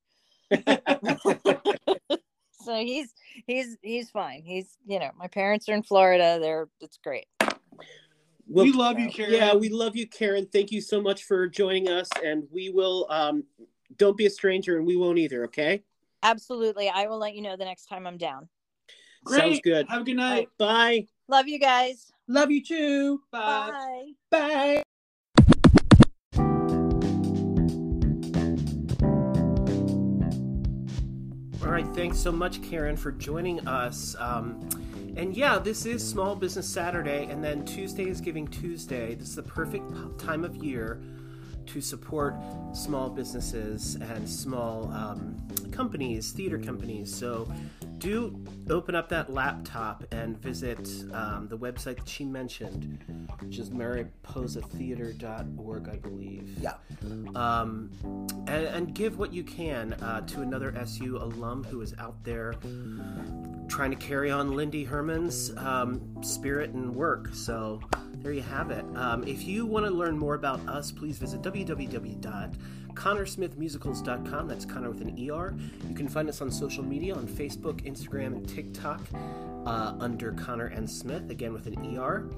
So 2.64 2.74
he's 2.74 3.12
he's 3.46 3.76
he's 3.82 4.10
fine. 4.10 4.42
He's 4.44 4.76
you 4.86 4.98
know 4.98 5.10
my 5.16 5.28
parents 5.28 5.68
are 5.68 5.74
in 5.74 5.82
Florida. 5.82 6.38
They're 6.40 6.68
it's 6.80 6.98
great. 7.02 7.26
Well, 8.46 8.64
we 8.64 8.72
love 8.72 8.98
you, 8.98 9.08
Caren. 9.08 9.30
Yeah, 9.30 9.54
we 9.54 9.68
love 9.68 9.94
you, 9.94 10.08
Caren. 10.08 10.50
Thank 10.50 10.72
you 10.72 10.80
so 10.80 11.00
much 11.00 11.24
for 11.24 11.46
joining 11.46 11.88
us, 11.88 12.08
and 12.24 12.44
we 12.50 12.70
will. 12.70 13.06
Um, 13.08 13.44
don't 13.96 14.16
be 14.16 14.26
a 14.26 14.30
stranger, 14.30 14.76
and 14.76 14.86
we 14.86 14.96
won't 14.96 15.18
either. 15.18 15.44
Okay. 15.44 15.82
Absolutely, 16.22 16.88
I 16.88 17.06
will 17.06 17.18
let 17.18 17.34
you 17.34 17.42
know 17.42 17.56
the 17.56 17.64
next 17.64 17.86
time 17.86 18.06
I'm 18.06 18.18
down. 18.18 18.48
Great. 19.24 19.40
Sounds 19.40 19.60
good. 19.62 19.86
Have 19.88 20.02
a 20.02 20.04
good 20.04 20.16
night. 20.16 20.48
Bye. 20.58 21.06
Love 21.28 21.48
you 21.48 21.58
guys. 21.58 22.12
Love 22.26 22.50
you 22.50 22.62
too. 22.62 23.20
Bye. 23.30 23.72
Bye. 23.72 24.12
Bye. 24.30 24.82
All 31.70 31.76
right, 31.76 31.86
thanks 31.94 32.18
so 32.18 32.32
much, 32.32 32.60
Caren, 32.62 32.98
for 32.98 33.12
joining 33.12 33.64
us. 33.68 34.16
Um, 34.18 34.68
and 35.16 35.36
yeah, 35.36 35.56
this 35.56 35.86
is 35.86 36.04
Small 36.04 36.34
Business 36.34 36.68
Saturday, 36.68 37.26
and 37.26 37.44
then 37.44 37.64
Tuesday 37.64 38.08
is 38.08 38.20
Giving 38.20 38.48
Tuesday. 38.48 39.14
This 39.14 39.28
is 39.28 39.36
the 39.36 39.44
perfect 39.44 39.88
time 40.18 40.42
of 40.42 40.56
year 40.56 41.00
to 41.66 41.80
support 41.80 42.34
small 42.72 43.08
businesses 43.08 43.94
and 43.94 44.28
small 44.28 44.90
um, 44.92 45.36
companies, 45.70 46.32
theater 46.32 46.58
companies. 46.58 47.14
So 47.14 47.48
do 48.00 48.36
open 48.68 48.94
up 48.94 49.08
that 49.10 49.32
laptop 49.32 50.04
and 50.10 50.36
visit 50.38 50.78
um, 51.12 51.46
the 51.48 51.58
website 51.58 51.98
that 51.98 52.08
she 52.08 52.24
mentioned, 52.24 52.98
which 53.40 53.58
is 53.58 53.68
mariposatheatre.org, 53.70 55.88
I 55.88 55.96
believe. 55.96 56.56
Yeah. 56.60 56.74
Um, 57.34 57.90
and, 58.46 58.66
and 58.66 58.94
give 58.94 59.18
what 59.18 59.32
you 59.32 59.42
can 59.44 59.94
uh, 59.94 60.20
to 60.28 60.42
another 60.42 60.72
SU 60.76 61.16
alum 61.18 61.64
who 61.64 61.80
is 61.82 61.92
out 61.98 62.22
there 62.24 62.54
trying 63.68 63.90
to 63.90 63.96
carry 63.96 64.30
on 64.30 64.54
Lindy 64.56 64.84
Herman's 64.84 65.54
um, 65.56 66.22
spirit 66.22 66.70
and 66.70 66.94
work. 66.94 67.34
So 67.34 67.80
there 68.14 68.32
you 68.32 68.42
have 68.42 68.70
it. 68.70 68.84
Um, 68.96 69.24
if 69.24 69.44
you 69.44 69.66
want 69.66 69.84
to 69.86 69.92
learn 69.92 70.18
more 70.18 70.34
about 70.34 70.60
us, 70.68 70.90
please 70.90 71.18
visit 71.18 71.42
www.connersmithmusicals.com. 72.94 74.48
That's 74.48 74.64
Conner 74.64 74.90
with 74.90 75.00
an 75.00 75.30
ER. 75.30 75.54
You 75.88 75.94
can 75.94 76.08
find 76.08 76.28
us 76.28 76.40
on 76.40 76.50
social 76.50 76.84
media 76.84 77.14
on 77.14 77.26
Facebook, 77.26 77.82
Instagram, 77.82 78.28
and 78.28 78.48
TikTok 78.48 79.00
uh, 79.66 79.94
under 80.00 80.32
Conner 80.32 80.66
and 80.66 80.88
Smith, 80.88 81.30
again 81.30 81.52
with 81.52 81.66
an 81.66 81.96
ER. 81.96 82.28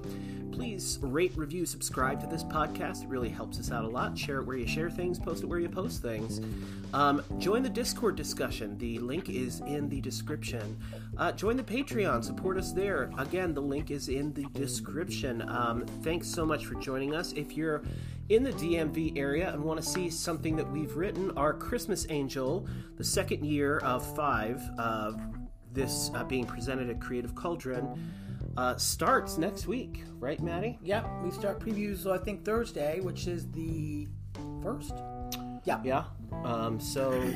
Please 0.52 0.98
rate, 1.00 1.32
review, 1.34 1.64
subscribe 1.64 2.20
to 2.20 2.26
this 2.26 2.44
podcast. 2.44 3.04
It 3.04 3.08
really 3.08 3.30
helps 3.30 3.58
us 3.58 3.70
out 3.70 3.84
a 3.84 3.88
lot. 3.88 4.18
Share 4.18 4.40
it 4.40 4.44
where 4.44 4.56
you 4.56 4.66
share 4.66 4.90
things, 4.90 5.18
post 5.18 5.42
it 5.42 5.46
where 5.46 5.58
you 5.58 5.68
post 5.68 6.02
things. 6.02 6.40
Um, 6.92 7.22
join 7.38 7.62
the 7.62 7.70
Discord 7.70 8.16
discussion. 8.16 8.76
The 8.76 8.98
link 8.98 9.30
is 9.30 9.60
in 9.60 9.88
the 9.88 10.00
description. 10.02 10.78
Uh, 11.16 11.32
join 11.32 11.56
the 11.56 11.62
Patreon. 11.62 12.22
Support 12.22 12.58
us 12.58 12.72
there. 12.72 13.10
Again, 13.16 13.54
the 13.54 13.62
link 13.62 13.90
is 13.90 14.08
in 14.08 14.34
the 14.34 14.44
description. 14.52 15.48
Um, 15.48 15.86
thanks 16.02 16.28
so 16.28 16.44
much 16.44 16.66
for 16.66 16.74
joining 16.74 17.14
us. 17.14 17.32
If 17.32 17.56
you're 17.56 17.82
in 18.28 18.42
the 18.42 18.52
DMV 18.52 19.18
area 19.18 19.52
and 19.52 19.62
want 19.62 19.80
to 19.80 19.86
see 19.86 20.08
something 20.10 20.56
that 20.56 20.70
we've 20.70 20.96
written, 20.96 21.30
our 21.36 21.52
Christmas 21.52 22.06
Angel, 22.08 22.66
the 22.96 23.04
second 23.04 23.44
year 23.44 23.78
of 23.78 24.04
five, 24.14 24.62
uh, 24.78 25.12
this 25.72 26.10
uh, 26.14 26.24
being 26.24 26.44
presented 26.44 26.90
at 26.90 27.00
Creative 27.00 27.34
Cauldron, 27.34 28.12
uh, 28.56 28.76
starts 28.76 29.38
next 29.38 29.66
week, 29.66 30.04
right, 30.18 30.40
Maddie? 30.40 30.78
Yep, 30.82 31.06
we 31.24 31.30
start 31.30 31.60
previews, 31.60 32.10
I 32.10 32.18
think, 32.18 32.44
Thursday, 32.44 33.00
which 33.00 33.26
is 33.26 33.50
the 33.50 34.08
first. 34.62 34.94
Yeah. 35.64 35.80
Yeah. 35.84 36.04
Um, 36.44 36.80
so 36.80 37.32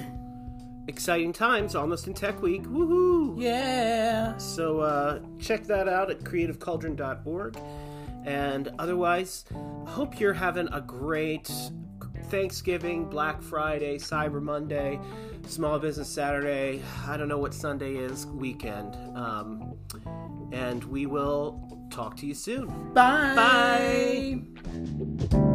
exciting 0.89 1.33
times, 1.33 1.75
almost 1.75 2.07
in 2.07 2.15
Tech 2.15 2.43
Week. 2.43 2.63
Woohoo! 2.65 3.41
Yeah. 3.41 4.37
So 4.37 4.81
uh, 4.81 5.21
check 5.39 5.65
that 5.65 5.89
out 5.89 6.11
at 6.11 6.21
creativecauldron.org. 6.21 7.59
And 8.27 8.73
otherwise, 8.79 9.45
hope 9.87 10.21
you're 10.21 10.33
having 10.33 10.69
a 10.73 10.81
great 10.81 11.51
Thanksgiving, 12.25 13.09
Black 13.09 13.41
Friday, 13.41 13.99
Cyber 13.99 14.43
Monday, 14.43 14.99
Small 15.47 15.79
Business 15.79 16.09
Saturday. 16.09 16.83
I 17.07 17.17
don't 17.17 17.29
know 17.29 17.39
what 17.39 17.55
Sunday 17.55 17.95
is, 17.95 18.27
weekend. 18.27 18.97
Um, 19.17 19.77
and 20.53 20.83
we 20.85 21.07
will 21.07 21.89
talk 21.91 22.17
to 22.17 22.27
you 22.27 22.35
soon. 22.35 22.93
Bye. 22.93 24.43
Bye. 25.31 25.53